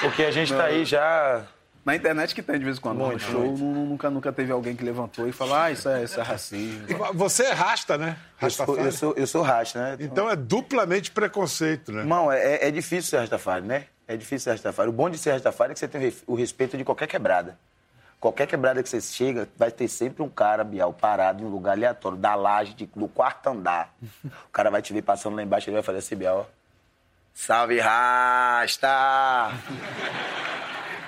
Porque 0.00 0.24
a 0.24 0.30
gente 0.30 0.52
tá 0.52 0.64
aí 0.64 0.84
já. 0.84 1.44
Na 1.84 1.94
internet 1.94 2.34
que 2.34 2.42
tem 2.42 2.58
de 2.58 2.64
vez 2.64 2.78
em 2.78 2.80
quando, 2.80 2.96
no 2.96 3.06
Muito, 3.08 3.22
show, 3.22 3.40
muito. 3.42 3.62
nu- 3.62 3.84
nunca, 3.84 4.08
nunca 4.08 4.32
teve 4.32 4.50
alguém 4.50 4.74
que 4.74 4.82
levantou 4.82 5.28
e 5.28 5.32
falou, 5.32 5.54
ah, 5.54 5.70
isso 5.70 5.86
é, 5.86 6.02
isso 6.02 6.18
é 6.18 6.22
racismo. 6.22 6.86
E 6.88 6.94
Você 7.14 7.42
é 7.44 7.52
rasta, 7.52 7.98
né? 7.98 8.16
Eu 8.40 8.48
sou, 8.50 8.76
eu 8.78 8.90
sou, 8.92 9.14
eu 9.18 9.26
sou 9.26 9.42
rasta, 9.42 9.78
né? 9.78 9.96
Então 10.00 10.30
é 10.30 10.34
duplamente 10.34 11.10
preconceito, 11.10 11.92
né? 11.92 12.00
Irmão, 12.00 12.32
é, 12.32 12.66
é 12.68 12.70
difícil 12.70 13.10
ser 13.10 13.18
Rastafari, 13.18 13.66
né? 13.66 13.84
É 14.06 14.16
difícil 14.16 14.40
ser 14.44 14.50
Rastafari. 14.52 14.88
O 14.88 14.92
bom 14.92 15.08
de 15.08 15.16
ser 15.18 15.32
Rastafari 15.32 15.70
é 15.72 15.74
que 15.74 15.80
você 15.80 15.88
tem 15.88 16.00
o 16.00 16.04
re- 16.04 16.16
o 16.26 16.34
respeito 16.34 16.76
de 16.76 16.84
qualquer 16.84 17.06
quebrada. 17.06 17.58
Qualquer 18.20 18.46
quebrada 18.46 18.82
que 18.82 18.88
você 18.88 19.00
chega, 19.00 19.48
vai 19.56 19.70
ter 19.70 19.86
sempre 19.88 20.22
um 20.22 20.28
cara, 20.28 20.64
Bial, 20.64 20.92
parado 20.94 21.42
em 21.42 21.46
um 21.46 21.50
lugar 21.50 21.72
aleatório, 21.72 22.16
da 22.16 22.34
laje, 22.34 22.72
de- 22.74 22.86
do 22.94 23.08
quarto 23.08 23.48
andar. 23.48 23.94
O 24.24 24.50
cara 24.52 24.70
vai 24.70 24.80
te 24.82 24.92
ver 24.92 25.02
passando 25.02 25.36
lá 25.36 25.42
embaixo, 25.42 25.68
ele 25.68 25.74
vai 25.74 25.82
fazer 25.82 25.98
assim, 25.98 26.16
Bial, 26.16 26.48
ó. 26.48 26.54
Salve, 27.34 27.80
Rasta! 27.80 28.88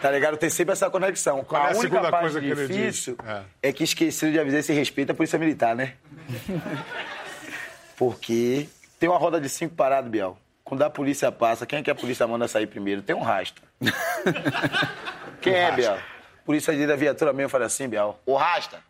Tá 0.03 0.11
ligado? 0.11 0.37
Tem 0.37 0.51
sempre 0.51 0.73
essa 0.73 0.91
conexão. 0.91 1.43
Qual 1.45 1.67
é 1.69 1.73
a 1.73 1.77
única 1.77 2.01
parte 2.11 2.33
coisa 2.33 2.41
difícil? 2.41 3.17
É. 3.27 3.69
é 3.69 3.73
que 3.73 3.85
esqueceram 3.85 4.33
de 4.33 4.39
avisar 4.41 4.61
esse 4.61 4.73
respeito 4.73 5.13
à 5.13 5.15
Polícia 5.15 5.39
Militar, 5.39 5.75
né? 5.75 5.95
Porque 7.97 8.69
tem 8.99 9.09
uma 9.09 9.19
roda 9.19 9.41
de 9.41 9.49
cinco 9.49 9.75
parados, 9.75 10.11
Biel. 10.11 10.37
Quando 10.67 10.83
a 10.83 10.91
polícia 10.91 11.31
passa, 11.31 11.65
quem 11.65 11.79
é 11.79 11.83
que 11.83 11.91
a 11.91 11.95
polícia 11.95 12.27
manda 12.27 12.49
sair 12.49 12.67
primeiro? 12.67 13.01
Tem 13.01 13.15
um 13.15 13.23
rastro. 13.23 13.63
Quem 15.41 15.55
é, 15.55 15.71
Biel? 15.71 15.97
Polícia 16.45 16.75
de 16.75 16.85
da 16.87 16.97
viatura 16.97 17.33
mesmo 17.33 17.49
fala 17.51 17.67
assim, 17.67 17.89
Biel. 17.89 18.19
O 18.27 18.35
rasta, 18.35 18.81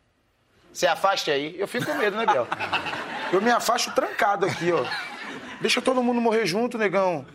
se 0.72 0.86
afaste 0.86 1.30
aí. 1.30 1.54
Eu 1.58 1.68
fico 1.68 1.84
com 1.84 1.94
medo, 1.94 2.16
né, 2.16 2.24
Biel? 2.24 2.48
Eu 3.30 3.42
me 3.42 3.50
afasto 3.50 3.90
trancado 3.92 4.46
aqui, 4.46 4.72
ó. 4.72 4.84
Deixa 5.60 5.82
todo 5.82 6.02
mundo 6.02 6.18
morrer 6.18 6.46
junto, 6.46 6.78
negão. 6.78 7.26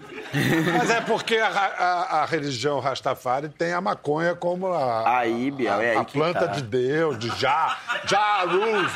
Mas 0.77 0.89
é 0.89 1.01
porque 1.01 1.37
a, 1.37 1.47
a- 1.47 2.21
a 2.21 2.25
religião 2.25 2.79
Rastafari 2.79 3.47
tem 3.49 3.73
a 3.73 3.81
maconha 3.81 4.33
como 4.33 4.73
a, 4.73 5.19
Aí, 5.19 5.51
Biel, 5.51 5.81
é 5.81 5.91
aí 5.91 5.97
a 5.97 6.05
que 6.05 6.13
planta 6.13 6.47
tá. 6.47 6.53
de 6.53 6.63
Deus, 6.63 7.19
de 7.19 7.27
Já, 7.39 7.77
Já 8.07 8.41
Luz, 8.43 8.91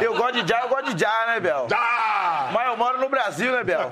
Eu 0.00 0.14
gosto 0.16 0.42
de 0.42 0.48
já, 0.48 0.60
eu 0.62 0.68
gosto 0.70 0.94
de 0.94 1.00
já, 1.00 1.26
né, 1.26 1.40
Biel? 1.40 1.66
Já! 1.68 2.21
Mas 2.52 2.66
eu 2.66 2.76
moro 2.76 2.98
no 2.98 3.08
Brasil, 3.08 3.50
né, 3.52 3.64
Biel? 3.64 3.88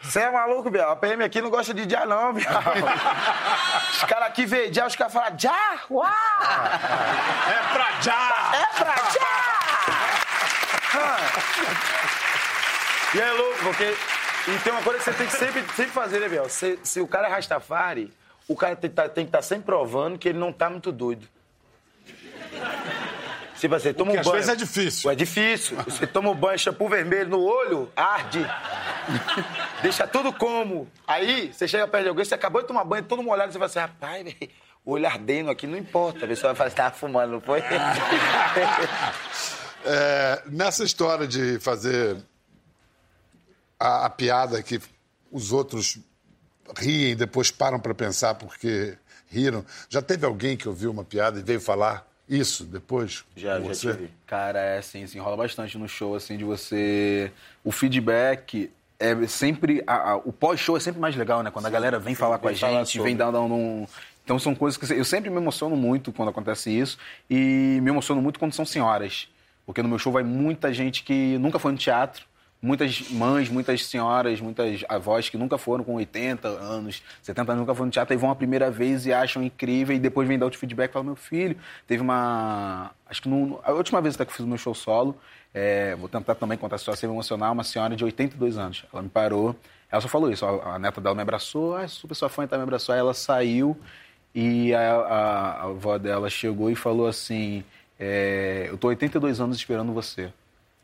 Você 0.00 0.20
é 0.20 0.30
maluco, 0.30 0.70
Biel? 0.70 0.90
A 0.90 0.96
PM 0.96 1.24
aqui 1.24 1.40
não 1.40 1.50
gosta 1.50 1.74
de 1.74 1.88
já, 1.90 2.06
não, 2.06 2.32
Biel. 2.32 2.46
Os 3.92 4.04
caras 4.04 4.28
aqui 4.28 4.46
vê 4.46 4.72
já, 4.72 4.86
os 4.86 4.96
caras 4.96 5.12
falam 5.12 5.34
já, 5.38 5.80
uau! 5.90 6.06
É 6.08 7.72
pra 7.72 8.00
Já! 8.00 8.52
É 8.54 8.66
pra 8.78 8.94
já! 9.12 9.42
e 13.14 13.20
é 13.20 13.30
louco, 13.32 13.58
porque... 13.64 13.96
E 14.48 14.58
tem 14.58 14.72
uma 14.72 14.82
coisa 14.82 14.98
que 14.98 15.04
você 15.04 15.12
tem 15.12 15.26
que 15.26 15.36
sempre, 15.36 15.62
sempre 15.76 15.92
fazer, 15.92 16.18
né, 16.20 16.28
Biel? 16.28 16.48
Se, 16.48 16.78
se 16.82 17.00
o 17.00 17.06
cara 17.06 17.28
é 17.28 17.30
Rastafari, 17.30 18.12
o 18.48 18.56
cara 18.56 18.74
tem, 18.74 18.90
tá- 18.90 19.08
tem 19.08 19.24
que 19.24 19.28
estar 19.28 19.42
sempre 19.42 19.64
provando 19.66 20.18
que 20.18 20.28
ele 20.28 20.38
não 20.38 20.52
tá 20.52 20.68
muito 20.68 20.90
doido. 20.90 21.28
Tipo 23.62 23.76
assim, 23.76 23.92
toma 23.94 24.10
Que 24.10 24.16
um 24.16 24.20
às 24.20 24.26
banho. 24.26 24.36
vezes 24.38 24.50
é 24.50 24.56
difícil. 24.56 25.08
É 25.08 25.14
difícil. 25.14 25.76
Você 25.84 26.04
toma 26.04 26.30
um 26.30 26.34
banho, 26.34 26.58
shampoo 26.58 26.88
vermelho 26.88 27.30
no 27.30 27.40
olho, 27.40 27.88
arde. 27.94 28.44
Deixa 29.80 30.04
tudo 30.04 30.32
como. 30.32 30.90
Aí, 31.06 31.52
você 31.52 31.68
chega 31.68 31.86
perto 31.86 32.02
de 32.02 32.08
alguém, 32.08 32.24
você 32.24 32.34
acabou 32.34 32.60
de 32.60 32.66
tomar 32.66 32.82
banho, 32.82 33.04
todo 33.04 33.22
molhado, 33.22 33.52
você 33.52 33.60
fala 33.60 33.66
assim, 33.66 33.78
rapaz, 33.78 34.34
o 34.84 34.90
olho 34.90 35.06
ardendo 35.06 35.48
aqui, 35.48 35.68
não 35.68 35.78
importa. 35.78 36.24
A 36.24 36.28
pessoa 36.28 36.52
vai 36.52 36.58
falar, 36.58 36.70
você 36.70 36.74
tava 36.76 36.94
fumando, 36.96 37.30
não 37.30 37.40
foi? 37.40 37.62
É, 39.84 40.42
nessa 40.46 40.84
história 40.84 41.26
de 41.26 41.58
fazer 41.58 42.16
a, 43.80 44.06
a 44.06 44.10
piada 44.10 44.62
que 44.62 44.80
os 45.30 45.50
outros 45.52 45.98
riem, 46.78 47.16
depois 47.16 47.50
param 47.50 47.80
para 47.80 47.92
pensar 47.92 48.34
porque 48.34 48.96
riram. 49.28 49.64
Já 49.88 50.00
teve 50.00 50.24
alguém 50.24 50.56
que 50.56 50.68
ouviu 50.68 50.90
uma 50.92 51.02
piada 51.02 51.40
e 51.40 51.42
veio 51.42 51.60
falar 51.60 52.06
isso 52.28 52.64
depois? 52.64 53.24
já, 53.36 53.60
já 53.60 53.66
você? 53.66 53.92
tive. 53.92 54.10
Cara, 54.26 54.58
é 54.58 54.78
assim, 54.78 55.02
assim, 55.04 55.18
rola 55.18 55.36
bastante 55.36 55.76
no 55.76 55.88
show, 55.88 56.14
assim, 56.14 56.36
de 56.36 56.44
você... 56.44 57.30
O 57.64 57.70
feedback 57.72 58.70
é 58.98 59.26
sempre... 59.26 59.82
a- 59.86 60.12
a- 60.12 60.16
o 60.16 60.32
pós-show 60.32 60.76
é 60.76 60.80
sempre 60.80 61.00
mais 61.00 61.14
legal, 61.16 61.42
né? 61.42 61.50
Quando 61.50 61.66
a 61.66 61.70
galera 61.70 61.98
vem 61.98 62.14
falar 62.14 62.38
com 62.38 62.48
a 62.48 62.54
falar 62.54 62.78
gente, 62.78 62.92
sobre. 62.92 63.08
vem 63.08 63.16
dar, 63.16 63.30
dar 63.30 63.40
um... 63.40 63.86
Então 64.24 64.38
são 64.38 64.54
coisas 64.54 64.78
que... 64.78 64.92
Eu 64.94 65.04
sempre 65.04 65.28
me 65.30 65.36
emociono 65.36 65.76
muito 65.76 66.12
quando 66.12 66.28
acontece 66.28 66.70
isso 66.70 66.96
e 67.28 67.80
me 67.82 67.90
emociono 67.90 68.22
muito 68.22 68.38
quando 68.38 68.52
são 68.54 68.64
senhoras. 68.64 69.28
Porque 69.66 69.82
no 69.82 69.88
meu 69.88 69.98
show 69.98 70.12
vai 70.12 70.22
muita 70.22 70.72
gente 70.72 71.02
que 71.02 71.36
nunca 71.38 71.58
foi 71.58 71.72
no 71.72 71.78
teatro, 71.78 72.24
muitas 72.62 73.10
mães, 73.10 73.48
muitas 73.48 73.84
senhoras, 73.86 74.40
muitas 74.40 74.84
avós 74.88 75.28
que 75.28 75.36
nunca 75.36 75.58
foram 75.58 75.82
com 75.82 75.96
80 75.96 76.46
anos, 76.46 77.02
70 77.20 77.52
anos, 77.52 77.60
nunca 77.62 77.74
foram 77.74 77.86
no 77.86 77.92
teatro 77.92 78.14
e 78.14 78.16
vão 78.16 78.30
a 78.30 78.36
primeira 78.36 78.70
vez 78.70 79.04
e 79.04 79.12
acham 79.12 79.42
incrível 79.42 79.94
e 79.96 79.98
depois 79.98 80.28
vem 80.28 80.38
dar 80.38 80.46
outro 80.46 80.60
feedback 80.60 80.90
e 80.90 80.92
falam, 80.92 81.06
meu 81.06 81.16
filho, 81.16 81.56
teve 81.86 82.00
uma... 82.00 82.92
Acho 83.06 83.22
que 83.22 83.28
no, 83.28 83.60
a 83.64 83.72
última 83.72 84.00
vez 84.00 84.14
até 84.14 84.24
que 84.24 84.30
eu 84.30 84.36
fiz 84.36 84.44
o 84.44 84.48
meu 84.48 84.56
show 84.58 84.74
solo, 84.74 85.18
é, 85.52 85.96
vou 85.96 86.08
tentar 86.08 86.36
também 86.36 86.56
contar 86.56 86.76
a 86.76 86.78
me 86.78 87.12
emocionar, 87.12 87.50
uma 87.52 87.64
senhora 87.64 87.96
de 87.96 88.04
82 88.04 88.56
anos. 88.56 88.84
Ela 88.92 89.02
me 89.02 89.08
parou, 89.08 89.56
ela 89.90 90.00
só 90.00 90.08
falou 90.08 90.30
isso, 90.30 90.46
a, 90.46 90.78
neta 90.78 91.00
dela 91.00 91.14
me 91.16 91.22
abraçou, 91.22 91.74
ah, 91.76 91.86
super 91.88 92.14
sua 92.14 92.28
fã, 92.28 92.46
me 92.50 92.62
abraçou, 92.62 92.92
aí 92.94 93.00
ela 93.00 93.12
saiu 93.12 93.76
e 94.34 94.72
a, 94.72 94.80
a- 94.94 95.52
a 95.52 95.62
avó 95.64 95.98
dela 95.98 96.30
chegou 96.30 96.70
e 96.70 96.76
falou 96.76 97.06
assim, 97.08 97.64
é, 97.98 98.66
eu 98.70 98.78
tô 98.78 98.88
82 98.88 99.40
anos 99.40 99.56
esperando 99.56 99.92
você. 99.92 100.32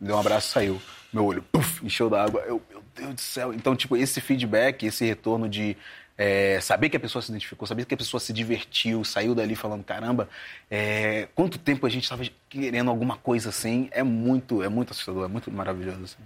Deu 0.01 0.17
um 0.17 0.21
abraço 0.21 0.49
e 0.49 0.53
saiu. 0.53 0.83
Meu 1.13 1.25
olho, 1.25 1.43
puf, 1.51 1.85
encheu 1.85 2.11
d'água. 2.11 2.43
Eu, 2.43 2.61
meu 2.71 2.83
Deus 2.95 3.15
do 3.15 3.21
céu. 3.21 3.53
Então, 3.55 3.75
tipo, 3.75 3.97
esse 3.97 4.21
feedback, 4.21 4.85
esse 4.85 5.05
retorno 5.07 5.49
de 5.49 5.77
é, 6.17 6.61
saber 6.61 6.89
que 6.91 6.97
a 6.97 7.01
pessoa 7.01 7.23
se 7.23 7.31
identificou, 7.31 7.67
saber 7.67 7.85
que 7.87 7.95
a 7.95 7.97
pessoa 7.97 8.21
se 8.21 8.33
divertiu, 8.33 9.05
saiu 9.05 9.35
dali 9.35 9.55
falando, 9.55 9.85
caramba, 9.85 10.29
é, 10.71 11.29
quanto 11.35 11.59
tempo 11.59 11.87
a 11.87 11.89
gente 11.89 12.03
estava 12.03 12.25
querendo 12.49 12.91
alguma 12.91 13.17
coisa 13.17 13.49
assim, 13.51 13.89
é 13.93 14.03
muito, 14.03 14.63
é 14.63 14.69
muito 14.69 14.91
assustador, 14.91 15.25
é 15.25 15.29
muito 15.29 15.51
maravilhoso. 15.51 16.03
Assim. 16.05 16.17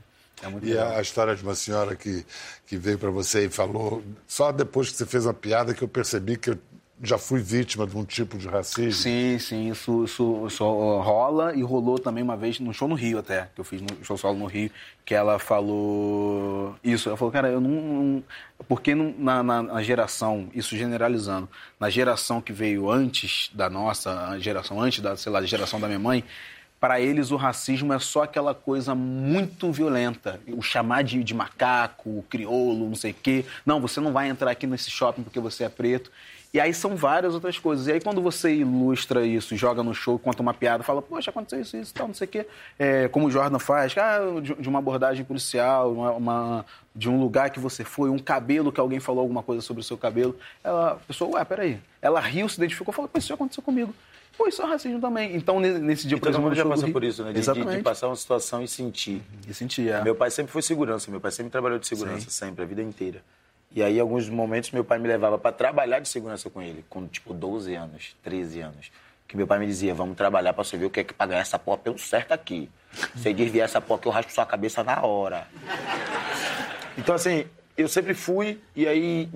É 0.43 0.49
muito 0.49 0.67
E 0.67 0.71
legal. 0.71 0.97
a 0.97 1.01
história 1.03 1.37
de 1.37 1.43
uma 1.43 1.55
senhora 1.55 1.95
que, 1.95 2.25
que 2.67 2.77
veio 2.77 2.99
para 2.99 3.11
você 3.11 3.45
e 3.47 3.51
falou, 3.51 4.03
só 4.27 4.51
depois 4.51 4.91
que 4.91 4.97
você 4.97 5.07
fez 5.07 5.27
uma 5.27 5.35
piada 5.35 5.75
que 5.75 5.83
eu 5.83 5.89
percebi 5.89 6.37
que 6.37 6.51
eu 6.51 6.59
já 7.03 7.19
fui 7.19 7.41
vítima 7.41 7.85
de 7.85 7.97
um 7.97 8.05
tipo 8.05 8.39
de 8.39 8.47
racismo. 8.47 8.93
Sim, 8.93 9.37
sim, 9.39 9.71
isso, 9.71 10.05
isso, 10.05 10.47
isso 10.47 10.65
rola 11.01 11.53
e 11.53 11.61
rolou 11.61 11.99
também 11.99 12.23
uma 12.23 12.37
vez 12.37 12.61
no 12.61 12.73
show 12.73 12.87
no 12.87 12.95
Rio 12.95 13.19
até, 13.19 13.49
que 13.55 13.61
eu 13.61 13.65
fiz 13.65 13.83
no 13.83 13.89
show 14.05 14.17
solo 14.17 14.39
no 14.39 14.47
Rio, 14.47 14.71
que 15.05 15.13
ela 15.13 15.39
falou 15.41 16.77
isso. 16.83 17.09
Ela 17.09 17.19
falou, 17.19 17.33
cara, 17.33 17.49
eu 17.49 17.61
não. 17.61 17.71
não 17.71 18.25
porque 18.69 18.95
não, 18.95 19.13
na, 19.19 19.43
na, 19.43 19.63
na, 19.63 19.83
geração, 19.83 20.49
isso 20.55 20.77
generalizando, 20.77 21.49
na 21.81 21.91
geração 21.91 22.41
que 22.41 22.53
veio 22.53 22.89
antes 22.89 23.51
da 23.53 23.69
nossa, 23.69 24.29
a 24.29 24.39
geração 24.39 24.81
antes 24.81 25.01
da, 25.01 25.17
sei 25.17 25.33
lá, 25.33 25.43
geração 25.43 25.81
da 25.81 25.89
minha 25.89 25.99
mãe, 25.99 26.23
para 26.79 27.01
eles 27.01 27.33
o 27.33 27.37
racismo 27.37 27.93
é 27.93 27.99
só 27.99 28.23
aquela 28.23 28.55
coisa 28.55 28.95
muito 28.95 29.73
violenta. 29.73 30.41
O 30.49 30.63
chamar 30.63 31.03
de, 31.03 31.23
de 31.23 31.35
macaco, 31.35 32.25
crioulo, 32.29 32.89
não 32.89 32.97
sei 32.97 33.11
o 33.11 33.15
quê. 33.15 33.45
Não, 33.67 33.81
você 33.81 34.01
não 34.01 34.13
vai 34.13 34.29
entrar 34.29 34.51
aqui 34.51 34.67
nesse 34.67 34.91
shopping 34.91 35.23
porque 35.23 35.39
você 35.39 35.63
é 35.65 35.69
preto. 35.69 36.11
E 36.53 36.61
aí 36.61 36.75
são 36.75 36.95
várias 36.95 37.33
outras 37.33 37.59
coisas. 37.59 37.87
E 37.87 37.93
aí 37.93 38.01
quando 38.01 38.21
você 38.21 38.55
ilustra 38.55 39.25
isso, 39.25 39.57
joga 39.57 39.83
no 39.83 39.95
show, 39.95 40.19
conta 40.19 40.43
uma 40.43 40.53
piada, 40.53 40.83
fala, 40.83 41.01
poxa, 41.01 41.31
aconteceu 41.31 41.61
isso, 41.61 41.77
isso, 41.79 41.95
tal, 41.95 42.09
não 42.09 42.15
sei 42.15 42.27
o 42.27 42.31
quê. 42.31 42.47
É, 42.79 43.09
como 43.09 43.27
o 43.27 43.31
Jordan 43.31 43.59
faz, 43.59 43.97
ah, 43.97 44.19
de, 44.41 44.69
uma 44.69 44.79
abordagem 44.79 45.25
policial, 45.25 45.93
uma, 45.93 46.13
uma, 46.13 46.67
de 46.95 47.09
um 47.09 47.19
lugar 47.19 47.49
que 47.51 47.59
você 47.59 47.85
foi, 47.85 48.11
um 48.11 48.19
cabelo 48.19 48.71
que 48.71 48.81
alguém 48.81 49.01
falou 49.01 49.23
alguma 49.23 49.43
coisa 49.43 49.63
sobre 49.63 49.81
o 49.81 49.85
seu 49.85 49.97
cabelo. 49.97 50.37
Ela, 50.63 50.93
a 50.93 50.97
pessoa, 50.97 51.39
ué, 51.39 51.45
peraí. 51.45 51.81
Ela 52.03 52.21
riu, 52.21 52.47
se 52.49 52.57
identificou, 52.57 52.93
falou, 52.93 53.09
pô, 53.09 53.19
isso 53.19 53.29
já 53.29 53.35
aconteceu 53.35 53.63
comigo. 53.63 53.95
Pô, 54.37 54.47
isso 54.47 54.63
é 54.63 54.67
racismo 54.67 55.01
também. 55.01 55.35
Então, 55.37 55.61
nesse 55.61 56.07
dia, 56.07 56.19
por 56.19 56.29
exemplo... 56.29 56.33
Todo 56.33 56.43
mundo 56.43 56.55
já 56.55 56.65
passou 56.67 56.91
por 56.91 57.05
isso, 57.05 57.23
né? 57.23 57.33
De. 57.33 57.41
De, 57.41 57.77
de, 57.77 57.83
passar 57.83 58.09
uma 58.09 58.17
situação 58.17 58.63
e 58.63 58.69
sentir. 58.69 59.23
E 59.47 59.55
sentir, 59.55 59.91
é. 59.91 60.03
Meu 60.03 60.15
pai 60.15 60.31
sempre 60.31 60.53
foi 60.53 60.63
segurança. 60.63 61.11
Meu 61.11 61.21
pai 61.21 61.31
sempre 61.31 61.51
trabalhou 61.51 61.79
de 61.79 61.87
segurança, 61.87 62.25
Sim. 62.25 62.31
sempre, 62.31 62.65
a 62.65 62.67
vida 62.67 62.83
inteira. 62.83 63.23
E 63.75 63.83
aí, 63.83 63.99
alguns 63.99 64.29
momentos, 64.29 64.71
meu 64.71 64.85
pai 64.85 64.99
me 64.99 65.09
levava 65.09 65.39
para 65.39 65.51
trabalhar 65.51 65.99
de 65.99 66.09
segurança 66.09 66.51
com 66.51 66.61
ele, 66.61 66.85
com, 66.89 67.07
tipo, 67.07 67.33
12 67.33 67.75
anos, 67.75 68.17
13 68.23 68.61
anos. 68.61 68.93
Que 69.27 69.37
meu 69.37 69.47
pai 69.47 69.59
me 69.59 69.67
dizia, 69.67 69.95
vamos 69.95 70.17
trabalhar 70.17 70.53
para 70.53 70.63
você 70.63 70.77
ver 70.77 70.87
o 70.87 70.91
que 70.91 71.01
é 71.01 71.05
que 71.05 71.15
pra 71.15 71.25
ganhar 71.25 71.41
essa 71.41 71.59
porra 71.59 71.79
pelo 71.79 71.99
certo 71.99 72.33
aqui. 72.33 72.69
Você 73.15 73.33
desviar 73.33 73.65
essa 73.65 73.81
porra 73.81 74.01
que 74.01 74.09
eu 74.09 74.13
raspo 74.13 74.31
sua 74.31 74.45
cabeça 74.45 74.85
na 74.85 75.01
hora. 75.01 75.47
Então, 76.99 77.15
assim, 77.15 77.47
eu 77.75 77.89
sempre 77.89 78.13
fui, 78.13 78.61
e 78.77 78.87
aí, 78.87 79.31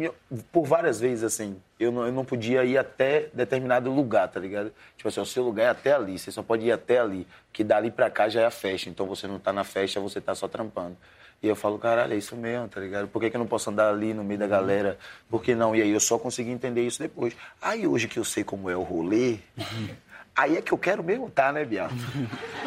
por 0.52 0.66
várias 0.66 1.00
vezes, 1.00 1.24
assim, 1.24 1.56
eu 1.80 1.90
não, 1.90 2.06
eu 2.06 2.12
não 2.12 2.24
podia 2.24 2.62
ir 2.64 2.76
até 2.76 3.30
determinado 3.32 3.90
lugar, 3.90 4.28
tá 4.28 4.38
ligado? 4.38 4.70
Tipo 4.96 5.08
assim, 5.08 5.20
o 5.20 5.26
seu 5.26 5.42
lugar 5.42 5.64
é 5.64 5.68
até 5.70 5.94
ali, 5.94 6.18
você 6.18 6.30
só 6.30 6.42
pode 6.42 6.66
ir 6.66 6.72
até 6.72 6.98
ali, 6.98 7.26
que 7.50 7.64
dali 7.64 7.90
pra 7.90 8.10
cá 8.10 8.28
já 8.28 8.42
é 8.42 8.44
a 8.44 8.50
festa, 8.50 8.90
então 8.90 9.06
você 9.06 9.26
não 9.26 9.38
tá 9.38 9.52
na 9.52 9.64
festa, 9.64 9.98
você 9.98 10.20
tá 10.20 10.34
só 10.34 10.46
trampando. 10.46 10.96
E 11.42 11.48
eu 11.48 11.54
falo, 11.54 11.78
caralho, 11.78 12.14
é 12.14 12.16
isso 12.16 12.34
mesmo, 12.34 12.68
tá 12.68 12.80
ligado? 12.80 13.08
Por 13.08 13.20
que, 13.20 13.30
que 13.30 13.36
eu 13.36 13.40
não 13.40 13.46
posso 13.46 13.70
andar 13.70 13.88
ali 13.88 14.14
no 14.14 14.24
meio 14.24 14.40
da 14.40 14.46
galera? 14.46 14.98
Por 15.28 15.42
que 15.42 15.54
não? 15.54 15.76
E 15.76 15.82
aí 15.82 15.90
eu 15.90 16.00
só 16.00 16.18
consegui 16.18 16.50
entender 16.50 16.86
isso 16.86 16.98
depois. 16.98 17.36
Aí 17.60 17.86
hoje 17.86 18.08
que 18.08 18.18
eu 18.18 18.24
sei 18.24 18.42
como 18.42 18.70
é 18.70 18.76
o 18.76 18.82
rolê, 18.82 19.38
Aí 20.36 20.58
é 20.58 20.60
que 20.60 20.70
eu 20.70 20.76
quero 20.76 21.02
mesmo 21.02 21.28
estar, 21.28 21.46
tá, 21.46 21.52
né, 21.52 21.64
Bial? 21.64 21.88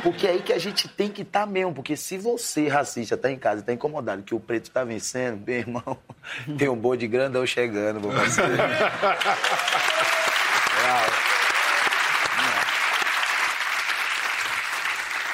Porque 0.01 0.25
é 0.25 0.31
aí 0.31 0.41
que 0.41 0.51
a 0.51 0.57
gente 0.57 0.87
tem 0.87 1.07
que 1.07 1.21
estar 1.21 1.41
tá 1.41 1.45
mesmo. 1.45 1.71
Porque 1.71 1.95
se 1.95 2.17
você, 2.17 2.67
racista, 2.67 3.15
tá 3.15 3.31
em 3.31 3.37
casa 3.37 3.61
e 3.61 3.63
tá 3.63 3.71
incomodado 3.71 4.23
que 4.23 4.33
o 4.33 4.39
preto 4.39 4.71
tá 4.71 4.83
vencendo, 4.83 5.45
meu 5.45 5.55
irmão, 5.55 5.97
tem 6.57 6.67
um 6.67 6.75
bode 6.75 7.05
grandão 7.05 7.45
chegando, 7.45 8.01
meu 8.01 8.11
parceiro. 8.11 8.53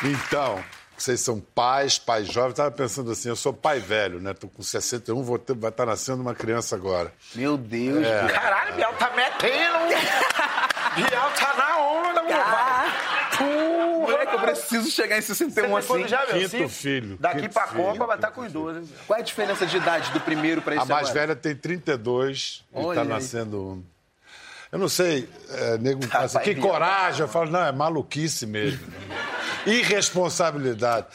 Então, 0.04 0.62
vocês 0.98 1.20
são 1.20 1.40
pais, 1.40 2.00
pais 2.00 2.28
jovens. 2.28 2.52
Estava 2.52 2.72
pensando 2.72 3.12
assim, 3.12 3.30
eu 3.30 3.36
sou 3.36 3.54
pai 3.54 3.80
velho, 3.80 4.20
né? 4.22 4.34
Tô 4.34 4.48
com 4.48 4.64
61, 4.64 5.22
vou 5.24 5.38
ter, 5.38 5.54
vai 5.56 5.70
estar 5.70 5.86
tá 5.86 5.92
nascendo 5.92 6.22
uma 6.22 6.34
criança 6.34 6.76
agora. 6.76 7.12
Meu 7.34 7.58
Deus, 7.58 8.06
é. 8.06 8.28
Caralho, 8.28 8.76
Biel 8.76 8.94
tá 8.94 9.12
metendo! 9.16 9.80
Biel 10.96 11.32
tá 11.38 11.54
na 11.58 11.78
onda, 11.80 12.24
meu 12.24 12.36
Moleque, 14.00 14.34
eu 14.34 14.40
preciso 14.40 14.90
chegar 14.90 15.18
em 15.18 15.22
61 15.22 15.70
Você 15.70 15.94
assim. 15.94 16.08
Já, 16.08 16.26
meu, 16.26 16.50
Quinto 16.50 16.70
filho. 16.70 17.18
Daqui 17.20 17.42
quinto 17.42 17.54
pra 17.54 17.68
filho, 17.68 17.84
Copa 17.84 18.06
vai 18.06 18.16
estar 18.16 18.32
com 18.32 18.42
os 18.42 18.52
dois. 18.52 18.88
Qual 19.06 19.18
é 19.18 19.22
a 19.22 19.26
diferença 19.26 19.66
de 19.66 19.76
idade 19.76 20.12
do 20.12 20.22
primeiro 20.22 20.62
para 20.62 20.76
esse 20.76 20.84
A 20.84 20.86
mais 20.86 21.10
agora? 21.10 21.28
velha 21.28 21.36
tem 21.36 21.56
32 21.56 22.64
Olha 22.74 22.94
e 22.94 22.96
tá 22.96 23.04
nascendo... 23.04 23.84
Eu 24.72 24.80
não 24.80 24.90
sei, 24.90 25.30
é, 25.52 25.78
nego, 25.78 26.02
assim, 26.12 26.40
que 26.40 26.56
coragem. 26.56 27.22
Eu 27.22 27.28
falo, 27.30 27.50
não, 27.50 27.66
é 27.66 27.72
maluquice 27.72 28.46
mesmo. 28.46 28.86
Irresponsabilidade. 29.66 31.08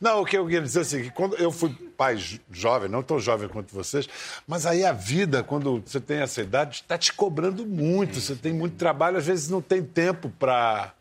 Não, 0.00 0.22
o 0.22 0.24
que 0.24 0.38
eu 0.38 0.44
queria 0.44 0.62
dizer 0.62 0.80
é 0.80 0.82
assim, 0.82 1.02
que 1.02 1.10
quando 1.10 1.36
eu 1.36 1.50
fui 1.50 1.74
pai 1.96 2.16
jovem, 2.52 2.88
não 2.88 3.02
tão 3.02 3.18
jovem 3.18 3.48
quanto 3.48 3.74
vocês, 3.74 4.08
mas 4.46 4.64
aí 4.64 4.84
a 4.84 4.92
vida, 4.92 5.42
quando 5.42 5.82
você 5.84 6.00
tem 6.00 6.18
essa 6.18 6.40
idade, 6.40 6.76
está 6.82 6.96
te 6.96 7.12
cobrando 7.12 7.66
muito. 7.66 8.20
Você 8.20 8.36
tem 8.36 8.52
muito 8.52 8.76
trabalho, 8.76 9.16
às 9.16 9.26
vezes 9.26 9.48
não 9.48 9.60
tem 9.60 9.82
tempo 9.82 10.32
para 10.38 10.92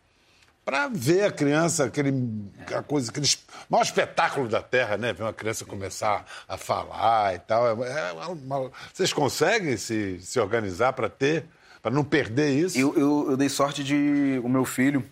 para 0.67 0.89
ver 0.89 1.23
a 1.23 1.31
criança, 1.31 1.85
aquele, 1.85 2.11
a 2.75 2.83
coisa, 2.83 3.09
aquele 3.09 3.25
maior 3.69 3.83
espetáculo 3.83 4.49
da 4.49 4.61
Terra, 4.61 4.97
né? 4.97 5.13
Ver 5.13 5.23
uma 5.23 5.31
criança 5.31 5.63
começar 5.63 6.25
a 6.45 6.57
falar 6.57 7.35
e 7.35 7.39
tal. 7.39 7.85
É, 7.85 8.09
é 8.09 8.11
uma, 8.11 8.69
vocês 8.93 9.13
conseguem 9.13 9.77
se, 9.77 10.19
se 10.19 10.37
organizar 10.37 10.91
para 10.91 11.07
ter, 11.07 11.45
para 11.81 11.89
não 11.89 12.03
perder 12.03 12.49
isso? 12.49 12.77
Eu, 12.77 12.93
eu, 12.97 13.27
eu, 13.29 13.37
dei 13.37 13.47
sorte 13.47 13.81
de 13.81 14.41
o 14.43 14.49
meu 14.49 14.65
filho, 14.65 15.05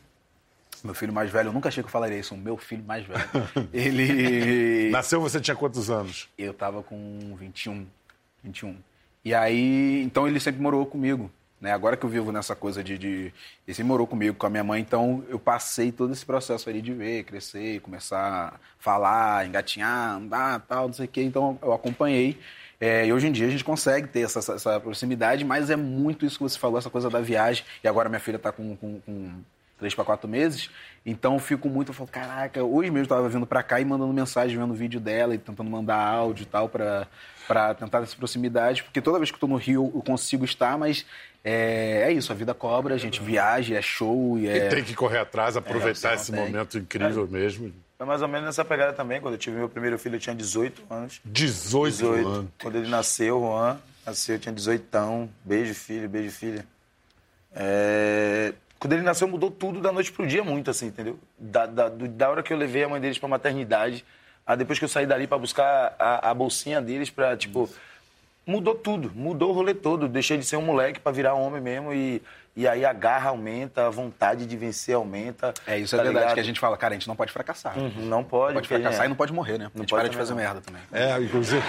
meu 0.86 0.96
filho 0.96 1.14
mais 1.14 1.30
velho, 1.30 1.50
eu 1.50 1.54
nunca 1.54 1.70
achei 1.70 1.84
que 1.84 1.88
eu 1.88 1.92
falaria 1.92 2.18
isso, 2.18 2.34
o 2.34 2.38
meu 2.38 2.58
filho 2.58 2.84
mais 2.84 3.06
velho. 3.06 3.30
ele. 3.74 4.90
Nasceu, 4.92 5.20
você 5.20 5.40
tinha 5.40 5.56
quantos 5.56 5.90
anos? 5.90 6.30
Eu 6.38 6.54
tava 6.54 6.82
com 6.84 7.36
21. 7.38 7.86
21. 8.44 8.76
E 9.24 9.34
aí, 9.34 10.04
então 10.04 10.28
ele 10.28 10.40
sempre 10.40 10.62
morou 10.62 10.86
comigo. 10.86 11.32
Né? 11.60 11.72
Agora 11.72 11.98
que 11.98 12.06
eu 12.06 12.10
vivo 12.10 12.32
nessa 12.32 12.56
coisa 12.56 12.84
de, 12.84 12.98
de. 12.98 13.34
Ele 13.66 13.74
sempre 13.74 13.86
morou 13.86 14.06
comigo, 14.06 14.36
com 14.36 14.46
a 14.46 14.50
minha 14.50 14.64
mãe, 14.64 14.82
então 14.82 15.24
eu 15.30 15.40
passei 15.40 15.92
todo 15.92 16.14
esse 16.14 16.26
processo 16.26 16.70
ali 16.70 16.82
de 16.82 16.94
ver, 16.94 17.24
crescer, 17.24 17.80
começar 17.80 18.54
a 18.54 18.60
falar, 18.78 19.48
engatinhar, 19.48 20.18
andar, 20.18 20.60
tal, 20.68 20.88
não 20.88 20.94
sei 20.94 21.06
o 21.06 21.10
quê. 21.10 21.24
Então 21.24 21.58
eu 21.62 21.74
acompanhei. 21.74 22.38
É, 22.80 23.08
e 23.08 23.14
hoje 23.14 23.28
em 23.28 23.32
dia 23.32 23.48
a 23.48 23.50
gente 23.50 23.64
consegue 23.64 24.08
ter 24.08 24.22
essa, 24.22 24.40
essa, 24.54 24.80
proximidade, 24.80 25.46
mas 25.46 25.70
é 25.70 25.76
muito 25.76 26.26
isso 26.26 26.38
que 26.38 26.44
você 26.44 26.60
falou, 26.60 26.78
essa 26.78 26.90
coisa 26.90 27.10
da 27.10 27.22
viagem. 27.22 27.66
E 27.84 27.88
agora 27.88 28.10
minha 28.10 28.20
filha 28.20 28.36
está 28.36 28.52
com, 28.52 28.76
com, 28.76 29.00
com 29.00 29.32
três 29.78 29.94
para 29.94 30.04
quatro 30.04 30.28
meses. 30.28 30.70
Então 31.06 31.34
eu 31.34 31.40
fico 31.40 31.70
muito, 31.70 31.90
eu 31.90 31.94
falo, 31.94 32.10
caraca, 32.10 32.64
hoje 32.64 32.90
mesmo 32.90 33.06
eu 33.06 33.10
tava 33.10 33.30
vindo 33.30 33.46
para 33.46 33.62
cá 33.62 33.80
e 33.80 33.86
mandando 33.86 34.12
mensagem, 34.12 34.58
vendo 34.58 34.74
vídeo 34.74 35.00
dela 35.00 35.36
e 35.36 35.38
tentando 35.38 35.70
mandar 35.70 35.98
áudio 35.98 36.44
e 36.44 36.46
tal 36.46 36.70
para 36.70 37.08
para 37.48 37.76
tentar 37.76 38.02
essa 38.02 38.16
proximidade, 38.16 38.84
porque 38.84 39.00
toda 39.00 39.20
vez 39.20 39.30
que 39.30 39.36
eu 39.36 39.40
tô 39.40 39.48
no 39.48 39.56
Rio 39.56 39.92
eu 39.94 40.02
consigo 40.02 40.44
estar, 40.44 40.78
mas 40.78 41.06
é, 41.44 42.06
é 42.08 42.12
isso, 42.12 42.32
a 42.32 42.36
vida 42.36 42.54
cobra, 42.54 42.96
a 42.96 42.98
gente 42.98 43.22
viaja, 43.22 43.76
é 43.76 43.82
show 43.82 44.38
e 44.40 44.48
é... 44.48 44.66
E 44.66 44.70
tem 44.70 44.84
que 44.84 44.96
correr 44.96 45.20
atrás, 45.20 45.56
aproveitar 45.56 46.14
é, 46.14 46.16
esse 46.16 46.32
tem. 46.32 46.42
momento 46.42 46.78
incrível 46.78 47.26
é. 47.26 47.32
mesmo. 47.32 47.72
Foi 47.98 48.06
mais 48.08 48.22
ou 48.22 48.28
menos 48.28 48.48
nessa 48.48 48.66
pegada 48.66 48.94
também, 48.94 49.22
quando 49.22 49.36
eu 49.36 49.38
tive 49.38 49.58
meu 49.58 49.70
primeiro 49.70 49.98
filho 50.00 50.16
eu 50.16 50.20
tinha 50.20 50.36
18 50.36 50.84
anos. 50.90 51.22
18, 51.24 51.92
18 51.92 52.28
anos? 52.28 52.52
Quando 52.60 52.76
ele 52.78 52.90
nasceu, 52.90 53.40
Juan, 53.40 53.78
nasceu, 54.06 54.36
eu 54.36 54.40
tinha 54.40 54.54
18, 54.54 55.30
beijo 55.44 55.76
filho, 55.76 56.10
beijo 56.10 56.32
filha. 56.32 56.66
É... 57.54 58.54
Quando 58.80 58.94
ele 58.94 59.02
nasceu, 59.02 59.28
mudou 59.28 59.50
tudo 59.50 59.80
da 59.80 59.92
noite 59.92 60.12
pro 60.12 60.28
dia, 60.28 60.44
muito, 60.44 60.70
assim, 60.70 60.88
entendeu? 60.88 61.18
Da, 61.40 61.66
da, 61.66 61.90
da 61.90 62.30
hora 62.30 62.44
que 62.44 62.52
eu 62.52 62.58
levei 62.58 62.84
a 62.84 62.90
mãe 62.90 63.00
deles 63.00 63.18
pra 63.18 63.28
maternidade, 63.28 64.06
a 64.46 64.56
depois 64.56 64.78
que 64.78 64.86
eu 64.86 64.90
saí 64.90 65.06
dali 65.06 65.26
para 65.28 65.38
buscar 65.38 65.96
a, 65.98 66.30
a, 66.30 66.34
bolsinha 66.34 66.82
deles 66.82 67.10
pra, 67.10 67.36
tipo. 67.36 67.70
Mudou 68.46 68.76
tudo, 68.76 69.12
mudou 69.16 69.50
o 69.50 69.54
rolê 69.54 69.74
todo. 69.74 70.08
Deixei 70.08 70.38
de 70.38 70.46
ser 70.46 70.56
um 70.56 70.62
moleque 70.62 71.00
para 71.00 71.12
virar 71.12 71.34
homem 71.34 71.60
mesmo 71.60 71.92
e, 71.92 72.22
e 72.56 72.68
aí 72.68 72.86
a 72.86 72.94
garra 72.94 73.32
aumenta, 73.32 73.88
a 73.88 73.90
vontade 73.90 74.46
de 74.46 74.56
vencer 74.56 74.94
aumenta. 74.94 75.52
É, 75.66 75.80
isso 75.80 75.96
é 75.96 75.98
tá 75.98 76.04
é 76.04 76.06
verdade 76.06 76.26
ligado? 76.26 76.34
que 76.36 76.40
a 76.42 76.44
gente 76.44 76.60
fala, 76.60 76.78
cara, 76.78 76.94
a 76.94 76.98
gente 76.98 77.08
não 77.08 77.16
pode 77.16 77.32
fracassar. 77.32 77.76
Uhum, 77.76 78.06
não 78.06 78.24
pode. 78.24 78.54
Pode 78.54 78.68
fracassar 78.68 79.02
é. 79.02 79.06
e 79.06 79.10
não 79.10 79.16
pode 79.16 79.34
morrer, 79.34 79.58
né? 79.58 79.72
Não 79.74 79.82
a 79.82 79.84
gente 79.84 79.90
para 79.90 80.08
de 80.08 80.16
fazer 80.16 80.36
não. 80.36 80.38
merda 80.38 80.62
também. 80.62 80.82
É, 80.94 81.20
inclusive. 81.20 81.64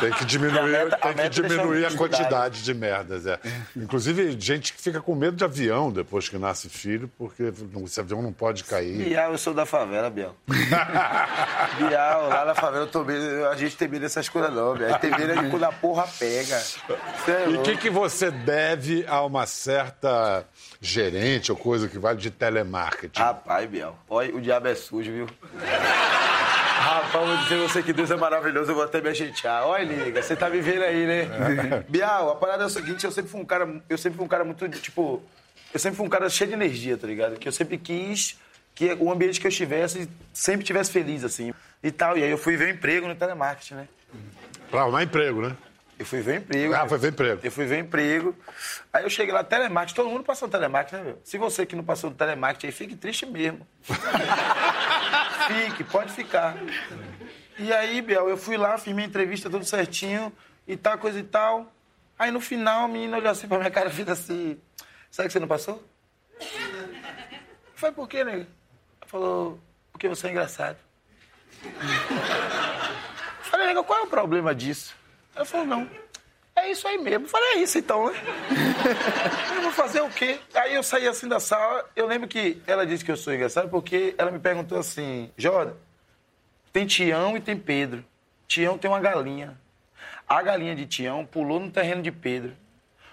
Tem 0.00 0.10
que 0.12 0.24
diminuir, 0.24 0.70
meta, 0.70 0.96
tem 0.96 1.14
que 1.14 1.20
é 1.20 1.28
diminuir 1.28 1.84
a, 1.84 1.88
a 1.88 1.96
quantidade 1.96 2.62
de 2.62 2.74
merdas. 2.74 3.26
É. 3.26 3.38
Inclusive, 3.76 4.36
gente 4.38 4.72
que 4.72 4.80
fica 4.80 5.00
com 5.00 5.14
medo 5.14 5.36
de 5.36 5.44
avião 5.44 5.90
depois 5.90 6.28
que 6.28 6.38
nasce 6.38 6.68
filho, 6.68 7.10
porque 7.18 7.52
esse 7.84 8.00
avião 8.00 8.22
não 8.22 8.32
pode 8.32 8.64
cair. 8.64 8.96
Bial, 9.04 9.32
eu 9.32 9.38
sou 9.38 9.54
da 9.54 9.66
favela, 9.66 10.10
Bial. 10.10 10.34
Bial, 10.46 12.28
lá 12.28 12.44
na 12.44 12.54
favela, 12.54 12.86
tô 12.86 13.04
medo, 13.04 13.46
a 13.48 13.56
gente 13.56 13.76
tem 13.76 13.88
medo 13.88 14.02
dessas 14.02 14.28
coisas 14.28 14.52
não, 14.52 14.74
Bial. 14.74 14.98
Tem 14.98 15.10
medo 15.10 15.42
de 15.42 15.50
quando 15.50 15.64
a 15.64 15.72
porra 15.72 16.06
pega. 16.18 16.62
É 17.28 17.50
e 17.50 17.56
o 17.56 17.62
que, 17.62 17.76
que 17.76 17.90
você 17.90 18.30
deve 18.30 19.04
a 19.06 19.22
uma 19.24 19.46
certa 19.46 20.44
gerente 20.80 21.50
ou 21.50 21.58
coisa 21.58 21.88
que 21.88 21.98
vale 21.98 22.18
de 22.18 22.30
telemarketing? 22.30 23.20
Rapaz, 23.20 23.68
Bial, 23.68 23.98
olha, 24.08 24.34
o 24.34 24.40
diabo 24.40 24.68
é 24.68 24.74
sujo, 24.74 25.10
viu? 25.10 25.26
Rapaz, 26.84 27.26
vou 27.26 27.36
dizer 27.38 27.56
você 27.56 27.82
que 27.82 27.94
Deus 27.94 28.10
é 28.10 28.16
maravilhoso, 28.16 28.70
eu 28.70 28.74
vou 28.74 28.84
até 28.84 29.00
me 29.00 29.08
ajeitar. 29.08 29.66
Olha, 29.66 29.84
liga, 29.84 30.22
você 30.22 30.36
tá 30.36 30.50
me 30.50 30.60
vendo 30.60 30.82
aí, 30.82 31.06
né? 31.06 31.82
Bial, 31.88 32.32
a 32.32 32.36
parada 32.36 32.64
é 32.64 32.66
o 32.66 32.68
seguinte, 32.68 33.06
eu 33.06 33.10
sempre 33.10 33.30
fui 33.30 33.40
um 33.40 33.44
cara, 33.44 33.80
eu 33.88 33.96
sempre 33.96 34.18
fui 34.18 34.26
um 34.26 34.28
cara 34.28 34.44
muito, 34.44 34.68
tipo, 34.68 35.22
eu 35.72 35.80
sempre 35.80 35.96
fui 35.96 36.04
um 36.04 36.10
cara 36.10 36.28
cheio 36.28 36.48
de 36.48 36.54
energia, 36.54 36.98
tá 36.98 37.06
ligado? 37.06 37.38
Que 37.38 37.48
eu 37.48 37.52
sempre 37.52 37.78
quis 37.78 38.38
que 38.74 38.92
o 39.00 39.10
ambiente 39.10 39.40
que 39.40 39.46
eu 39.46 39.48
estivesse 39.48 40.10
sempre 40.30 40.62
tivesse 40.62 40.92
feliz, 40.92 41.24
assim, 41.24 41.54
e 41.82 41.90
tal. 41.90 42.18
E 42.18 42.22
aí 42.22 42.30
eu 42.30 42.36
fui 42.36 42.54
ver 42.54 42.66
um 42.66 42.76
emprego 42.76 43.08
no 43.08 43.14
telemarketing, 43.14 43.76
né? 43.76 43.88
Pra 44.70 44.82
arrumar 44.82 45.04
emprego, 45.04 45.40
né? 45.40 45.56
Eu 45.98 46.04
fui 46.04 46.20
ver 46.20 46.38
emprego. 46.38 46.74
Ah, 46.74 46.82
né? 46.82 46.88
foi 46.88 46.98
ver 46.98 47.12
emprego. 47.12 47.40
Eu 47.42 47.52
fui 47.52 47.66
ver 47.66 47.78
emprego. 47.78 48.36
Aí 48.92 49.04
eu 49.04 49.10
cheguei 49.10 49.32
lá, 49.32 49.44
telemarketing. 49.44 49.94
Todo 49.94 50.10
mundo 50.10 50.24
passou 50.24 50.48
no 50.48 50.52
telemarketing, 50.52 50.96
né, 50.96 51.02
meu? 51.02 51.20
Se 51.22 51.38
você 51.38 51.64
que 51.64 51.76
não 51.76 51.84
passou 51.84 52.10
no 52.10 52.16
telemarketing 52.16 52.66
aí, 52.66 52.72
fique 52.72 52.96
triste 52.96 53.26
mesmo. 53.26 53.66
fique, 55.46 55.84
pode 55.84 56.12
ficar. 56.12 56.56
E 57.58 57.72
aí, 57.72 58.02
Biel, 58.02 58.28
eu 58.28 58.36
fui 58.36 58.56
lá, 58.56 58.76
fiz 58.76 58.92
minha 58.92 59.06
entrevista 59.06 59.48
tudo 59.48 59.64
certinho 59.64 60.32
e 60.66 60.76
tal, 60.76 60.98
coisa 60.98 61.18
e 61.18 61.22
tal. 61.22 61.72
Aí 62.18 62.30
no 62.30 62.40
final, 62.40 62.84
a 62.84 62.88
menina 62.88 63.16
olhou 63.16 63.30
assim 63.30 63.46
pra 63.46 63.58
minha 63.58 63.70
cara 63.70 63.88
e 63.88 63.92
fez 63.92 64.08
assim: 64.08 64.58
Sabe 65.10 65.28
que 65.28 65.32
você 65.32 65.40
não 65.40 65.46
passou? 65.46 65.80
Eu 66.40 67.76
falei, 67.76 67.94
por 67.94 68.08
quê, 68.08 68.24
nego? 68.24 68.46
Ela 69.00 69.06
falou, 69.06 69.60
porque 69.92 70.08
você 70.08 70.26
é 70.26 70.30
engraçado. 70.30 70.76
Falei, 73.42 73.68
nego, 73.68 73.84
qual 73.84 74.00
é 74.00 74.02
o 74.02 74.06
problema 74.08 74.52
disso? 74.52 74.94
Ela 75.34 75.44
falou, 75.44 75.66
não. 75.66 75.88
É 76.56 76.70
isso 76.70 76.86
aí 76.86 76.96
mesmo. 76.98 77.24
Eu 77.24 77.28
falei, 77.28 77.48
é 77.54 77.56
isso 77.58 77.78
então, 77.78 78.10
né? 78.10 78.14
Eu 79.56 79.62
vou 79.62 79.72
fazer 79.72 80.00
o 80.02 80.10
quê? 80.10 80.38
Aí 80.54 80.74
eu 80.74 80.82
saí 80.82 81.08
assim 81.08 81.26
da 81.26 81.40
sala, 81.40 81.84
eu 81.96 82.06
lembro 82.06 82.28
que 82.28 82.62
ela 82.66 82.86
disse 82.86 83.04
que 83.04 83.10
eu 83.10 83.16
sou 83.16 83.34
engraçado 83.34 83.68
porque 83.68 84.14
ela 84.16 84.30
me 84.30 84.38
perguntou 84.38 84.78
assim, 84.78 85.32
Jordan, 85.36 85.74
tem 86.72 86.86
Tião 86.86 87.36
e 87.36 87.40
tem 87.40 87.56
Pedro. 87.58 88.04
Tião 88.46 88.78
tem 88.78 88.90
uma 88.90 89.00
galinha. 89.00 89.58
A 90.28 90.42
galinha 90.42 90.74
de 90.74 90.86
Tião 90.86 91.26
pulou 91.26 91.58
no 91.60 91.70
terreno 91.70 92.02
de 92.02 92.12
Pedro. 92.12 92.56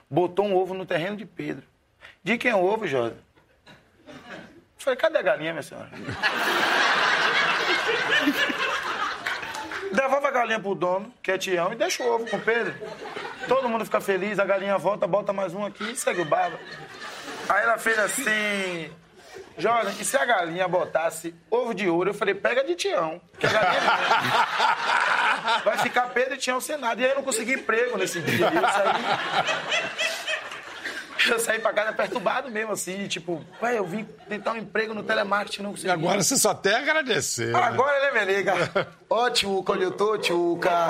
Botou 0.09 0.45
um 0.45 0.55
ovo 0.55 0.73
no 0.73 0.85
terreno 0.85 1.15
de 1.15 1.25
Pedro. 1.25 1.63
De 2.23 2.37
quem 2.37 2.51
é 2.51 2.55
o 2.55 2.63
ovo, 2.63 2.87
Jordan? 2.87 3.17
Eu 4.07 4.13
falei, 4.77 4.97
cadê 4.97 5.17
a 5.19 5.21
galinha, 5.21 5.53
minha 5.53 5.63
senhora? 5.63 5.89
Devolve 9.91 10.27
a 10.27 10.30
galinha 10.41 10.59
pro 10.59 10.73
dono, 10.73 11.13
que 11.21 11.31
é 11.31 11.37
Tião, 11.37 11.71
e 11.71 11.75
deixa 11.75 12.03
o 12.03 12.07
ovo 12.07 12.27
com 12.27 12.37
o 12.37 12.41
Pedro. 12.41 12.73
Todo 13.47 13.69
mundo 13.69 13.85
fica 13.85 14.01
feliz, 14.01 14.39
a 14.39 14.45
galinha 14.45 14.77
volta, 14.77 15.05
bota 15.07 15.31
mais 15.31 15.53
um 15.53 15.63
aqui 15.65 15.91
e 15.91 15.95
segue 15.95 16.21
o 16.21 16.25
baba. 16.25 16.59
Aí 17.47 17.63
ela 17.63 17.77
fez 17.77 17.97
assim. 17.99 18.91
Jordan, 19.57 19.91
e 19.99 20.05
se 20.05 20.17
a 20.17 20.25
galinha 20.25 20.67
botasse 20.67 21.35
ovo 21.49 21.73
de 21.73 21.87
ouro? 21.87 22.09
Eu 22.09 22.13
falei, 22.13 22.33
pega 22.33 22.63
de 22.63 22.75
Tião. 22.75 23.21
Que 23.37 23.45
a 23.45 23.51
galinha 23.51 23.81
é. 25.59 25.63
Vai 25.63 25.77
ficar 25.79 26.09
Pedro 26.09 26.33
e 26.35 26.37
Tião 26.37 26.59
sem 26.59 26.77
nada. 26.77 26.99
E 27.01 27.05
aí 27.05 27.11
eu 27.11 27.17
não 27.17 27.23
consegui 27.23 27.53
emprego 27.53 27.97
nesse 27.97 28.21
dia. 28.21 28.47
Eu 28.47 28.61
saí. 28.61 30.10
Eu 31.29 31.39
saí 31.39 31.59
pra 31.59 31.71
casa 31.73 31.93
perturbado 31.93 32.49
mesmo, 32.49 32.71
assim, 32.71 33.07
tipo, 33.07 33.43
ué, 33.61 33.77
eu 33.77 33.85
vim 33.85 34.03
tentar 34.27 34.53
um 34.53 34.57
emprego 34.57 34.93
no 34.93 35.03
telemarketing, 35.03 35.61
não 35.63 35.71
consegui. 35.71 35.87
E 35.87 35.91
agora 35.91 36.23
você 36.23 36.37
só 36.37 36.53
tem 36.53 36.73
a 36.73 36.79
agradecer. 36.79 37.51
né? 37.53 37.59
Agora 37.59 37.95
ele 37.97 38.05
é 38.07 38.11
minha 38.11 38.25
nega. 38.25 38.87
Ó, 39.09 39.29
Tchuca, 39.29 39.73
onde 39.73 39.83
eu 39.83 39.91
tô, 39.91 40.17
Tchuca. 40.17 40.87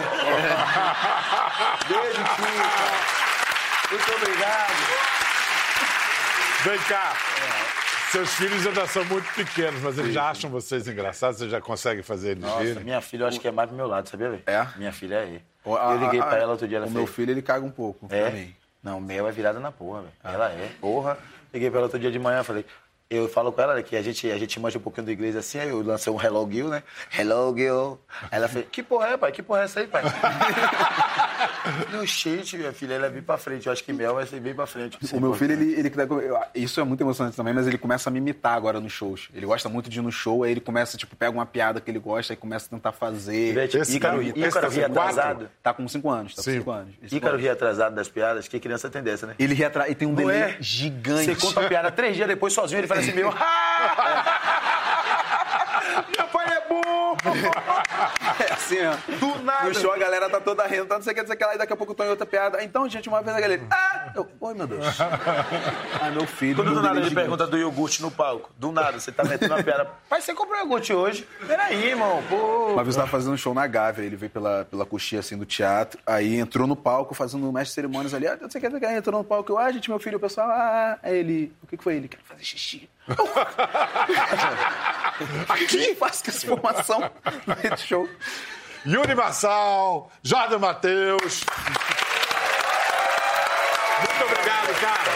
Beijo, 1.87 2.23
Tchuca. 2.23 3.91
Muito 3.91 4.11
obrigado. 4.13 4.73
Vem 6.63 6.79
cá. 6.79 7.13
Seus 8.11 8.33
filhos 8.35 8.67
ainda 8.67 8.85
são 8.87 9.05
muito 9.05 9.33
pequenos, 9.33 9.81
mas 9.81 9.97
eles 9.97 10.13
já 10.13 10.29
acham 10.29 10.49
vocês 10.49 10.85
engraçados, 10.87 11.39
você 11.39 11.49
já 11.49 11.61
consegue 11.61 12.03
fazer 12.03 12.31
eles 12.31 12.43
Nossa, 12.43 12.61
rirem? 12.61 12.83
minha 12.83 12.99
filha 13.01 13.23
eu 13.23 13.27
acho 13.27 13.39
que 13.39 13.47
é 13.47 13.51
mais 13.51 13.69
pro 13.69 13.77
meu 13.77 13.87
lado, 13.87 14.09
sabia, 14.09 14.29
velho? 14.31 14.43
É? 14.45 14.67
Minha 14.75 14.91
filha 14.91 15.15
é 15.15 15.21
aí. 15.23 15.41
Eu 15.65 15.97
liguei 15.97 16.19
a- 16.19 16.25
pra 16.25 16.37
ela 16.37 16.51
outro 16.51 16.67
dia, 16.67 16.77
ela 16.77 16.87
O 16.87 16.89
fez. 16.89 16.97
meu 16.97 17.07
filho, 17.07 17.31
ele 17.31 17.41
caga 17.41 17.65
um 17.65 17.71
pouco 17.71 18.05
É? 18.09 18.21
pra 18.21 18.31
mim. 18.31 18.53
Não, 18.83 18.97
o 18.97 19.01
meu 19.01 19.27
é 19.27 19.31
virada 19.31 19.59
na 19.59 19.71
porra, 19.71 20.01
velho. 20.01 20.13
Ela 20.23 20.49
é. 20.51 20.71
Porra. 20.79 21.17
Liguei 21.53 21.69
pra 21.69 21.79
ela 21.79 21.85
outro 21.87 21.99
dia 21.99 22.11
de 22.11 22.17
manhã, 22.19 22.43
falei. 22.43 22.65
Eu 23.11 23.27
falo 23.27 23.51
com 23.51 23.61
ela 23.61 23.83
que 23.83 23.97
a 23.97 24.01
gente, 24.01 24.31
a 24.31 24.37
gente 24.37 24.57
manja 24.57 24.77
um 24.79 24.81
pouquinho 24.81 25.05
do 25.07 25.11
inglês 25.11 25.35
assim, 25.35 25.59
aí 25.59 25.67
eu 25.67 25.81
lancei 25.83 26.11
um 26.13 26.19
Hello 26.19 26.49
Gil, 26.49 26.69
né? 26.69 26.81
Hello 27.19 27.53
Gil. 27.53 27.99
Aí 28.23 28.37
ela 28.37 28.47
fez, 28.47 28.65
que 28.71 28.81
porra 28.81 29.07
é, 29.07 29.17
pai? 29.17 29.33
Que 29.33 29.43
porra 29.43 29.59
é 29.59 29.63
essa 29.65 29.81
aí, 29.81 29.87
pai? 29.87 30.01
Meu 31.91 32.05
gente, 32.05 32.57
minha 32.57 32.71
filha, 32.71 32.93
ela 32.93 33.07
é 33.07 33.09
bem 33.09 33.21
pra 33.21 33.37
frente. 33.37 33.67
Eu 33.67 33.73
acho 33.73 33.83
que 33.83 33.91
Mel 33.91 34.15
vai 34.15 34.25
ser 34.25 34.39
bem 34.39 34.53
pra 34.53 34.65
frente. 34.65 34.97
O 35.13 35.19
meu 35.19 35.33
filho, 35.33 35.53
ele, 35.53 35.73
ele 35.73 35.91
Isso 36.55 36.79
é 36.79 36.83
muito 36.83 37.01
emocionante 37.01 37.35
também, 37.35 37.53
mas 37.53 37.67
ele 37.67 37.77
começa 37.77 38.09
a 38.09 38.11
me 38.11 38.19
imitar 38.19 38.55
agora 38.55 38.79
nos 38.79 38.91
shows. 38.93 39.29
Ele 39.33 39.45
gosta 39.45 39.67
muito 39.67 39.89
de 39.89 39.99
ir 39.99 40.01
no 40.01 40.11
show, 40.11 40.43
aí 40.43 40.51
ele 40.51 40.61
começa, 40.61 40.97
tipo, 40.97 41.15
pega 41.15 41.31
uma 41.31 41.45
piada 41.45 41.81
que 41.81 41.91
ele 41.91 41.99
gosta 41.99 42.33
e 42.33 42.35
começa 42.35 42.67
a 42.67 42.69
tentar 42.69 42.91
fazer. 42.93 43.49
Ivete, 43.49 43.77
Esse 43.77 43.97
Ícaro, 43.97 44.17
tá- 44.17 44.23
Ícaro 44.23 44.51
tá 44.51 44.61
com 44.61 44.93
quatro? 44.93 45.01
atrasado. 45.01 45.49
Tá 45.61 45.73
com 45.73 45.87
5 45.87 46.09
anos, 46.09 46.35
tá 46.35 46.43
com 46.43 46.49
Cinco. 46.49 46.59
5 46.59 46.71
anos. 46.71 46.93
Esse 47.03 47.15
Ícaro 47.17 47.37
ria 47.37 47.51
atrasado 47.51 47.93
das 47.95 48.07
piadas, 48.07 48.47
que 48.47 48.59
criança 48.59 48.89
tem 48.89 49.03
dessa, 49.03 49.27
né? 49.27 49.35
Ele 49.37 49.53
ri 49.53 49.65
atrás 49.65 49.91
e 49.91 49.95
tem 49.95 50.07
um 50.07 50.13
delay 50.13 50.37
é? 50.37 50.57
gigante. 50.59 51.25
Você 51.25 51.35
conta 51.35 51.61
a 51.65 51.67
piada 51.67 51.91
três 51.91 52.15
dias 52.15 52.27
depois 52.27 52.53
sozinho, 52.53 52.79
ele 52.79 52.87
fala 52.87 53.00
assim, 53.01 53.13
meu... 53.13 53.33
Meu 56.17 56.27
pai 56.27 56.45
é 56.45 56.61
burro! 56.69 57.17
É 58.75 58.85
assim, 58.85 59.01
ó. 59.11 59.17
Do 59.17 59.43
nada. 59.43 59.69
No 59.69 59.75
show 59.75 59.91
a 59.91 59.97
galera 59.97 60.29
tá 60.29 60.39
toda 60.39 60.65
rindo, 60.65 60.85
tá 60.85 60.95
não 60.95 61.01
sei 61.01 61.11
o 61.11 61.15
que, 61.15 61.21
não 61.21 61.27
sei 61.27 61.35
o 61.35 61.39
que 61.39 61.45
lá, 61.45 61.55
e 61.55 61.57
daqui 61.57 61.73
a 61.73 61.75
pouco 61.75 61.91
eu 61.91 61.95
tô 61.95 62.03
em 62.03 62.09
outra 62.09 62.25
piada. 62.25 62.63
Então, 62.63 62.87
gente, 62.89 63.09
uma 63.09 63.21
vez 63.21 63.35
a 63.35 63.39
galera. 63.39 63.61
Ah! 63.71 64.11
Eu, 64.15 64.27
Oi, 64.39 64.53
meu 64.53 64.67
Deus. 64.67 64.85
Ai, 66.01 66.11
meu 66.11 66.25
filho. 66.25 66.55
Quando 66.55 66.73
do 66.73 66.81
nada 66.81 66.99
ele 66.99 67.09
gigante. 67.09 67.15
pergunta 67.15 67.47
do 67.47 67.57
iogurte 67.57 68.01
no 68.01 68.11
palco. 68.11 68.51
Do 68.57 68.71
nada, 68.71 68.99
você 68.99 69.11
tá 69.11 69.23
metendo 69.23 69.53
uma 69.53 69.63
piada. 69.63 69.89
Pai, 70.09 70.21
você 70.21 70.33
comprou 70.33 70.57
iogurte 70.59 70.93
hoje? 70.93 71.27
Peraí, 71.45 71.89
irmão. 71.89 72.23
Pô. 72.29 72.73
Uma 72.73 72.83
vez 72.83 72.95
eu 72.95 73.01
tava 73.01 73.11
fazendo 73.11 73.33
um 73.33 73.37
show 73.37 73.53
na 73.53 73.67
Gávea, 73.67 74.03
ele 74.03 74.15
veio 74.15 74.31
pela, 74.31 74.65
pela 74.65 74.85
coxinha 74.85 75.19
assim 75.19 75.37
do 75.37 75.45
teatro, 75.45 75.99
aí 76.05 76.37
entrou 76.37 76.67
no 76.67 76.75
palco 76.75 77.13
fazendo 77.13 77.47
o 77.47 77.53
mestre 77.53 77.69
de 77.69 77.75
cerimônias 77.75 78.13
ali, 78.13 78.27
ah, 78.27 78.37
não 78.39 78.49
sei 78.49 78.61
o 78.61 78.79
que, 78.79 78.85
entrou 78.87 79.19
no 79.19 79.23
palco, 79.23 79.51
eu, 79.51 79.57
ah, 79.57 79.71
gente, 79.71 79.89
meu 79.89 79.99
filho, 79.99 80.17
o 80.17 80.19
pessoal, 80.19 80.49
ah, 80.49 80.99
aí 81.01 81.17
ele, 81.17 81.53
o 81.63 81.67
que 81.67 81.77
que 81.77 81.83
foi 81.83 81.95
ele? 81.95 82.07
Quero 82.07 82.23
fazer 82.23 82.43
xixi. 82.43 82.89
Aqui, 85.49 85.95
faço 85.95 86.23
com 86.23 86.29
essa 86.31 86.47
formação 86.47 86.99
no 86.99 87.77
show. 87.77 88.07
Yuri 88.85 89.13
Marçal, 89.13 90.11
Jordan 90.23 90.59
Matheus. 90.59 91.43
Muito 93.99 94.23
obrigado, 94.23 94.81
cara. 94.81 95.11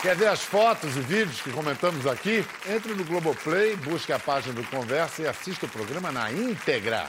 Quer 0.00 0.16
ver 0.16 0.28
as 0.28 0.42
fotos 0.42 0.96
e 0.96 1.00
vídeos 1.00 1.40
que 1.40 1.52
comentamos 1.52 2.06
aqui? 2.06 2.44
Entre 2.66 2.94
no 2.94 3.04
Globoplay, 3.04 3.76
busque 3.76 4.12
a 4.12 4.18
página 4.18 4.54
do 4.54 4.64
Conversa 4.64 5.22
e 5.22 5.28
assista 5.28 5.66
o 5.66 5.68
programa 5.68 6.10
na 6.10 6.32
íntegra. 6.32 7.06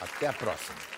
Até 0.00 0.28
a 0.28 0.32
próxima. 0.32 0.95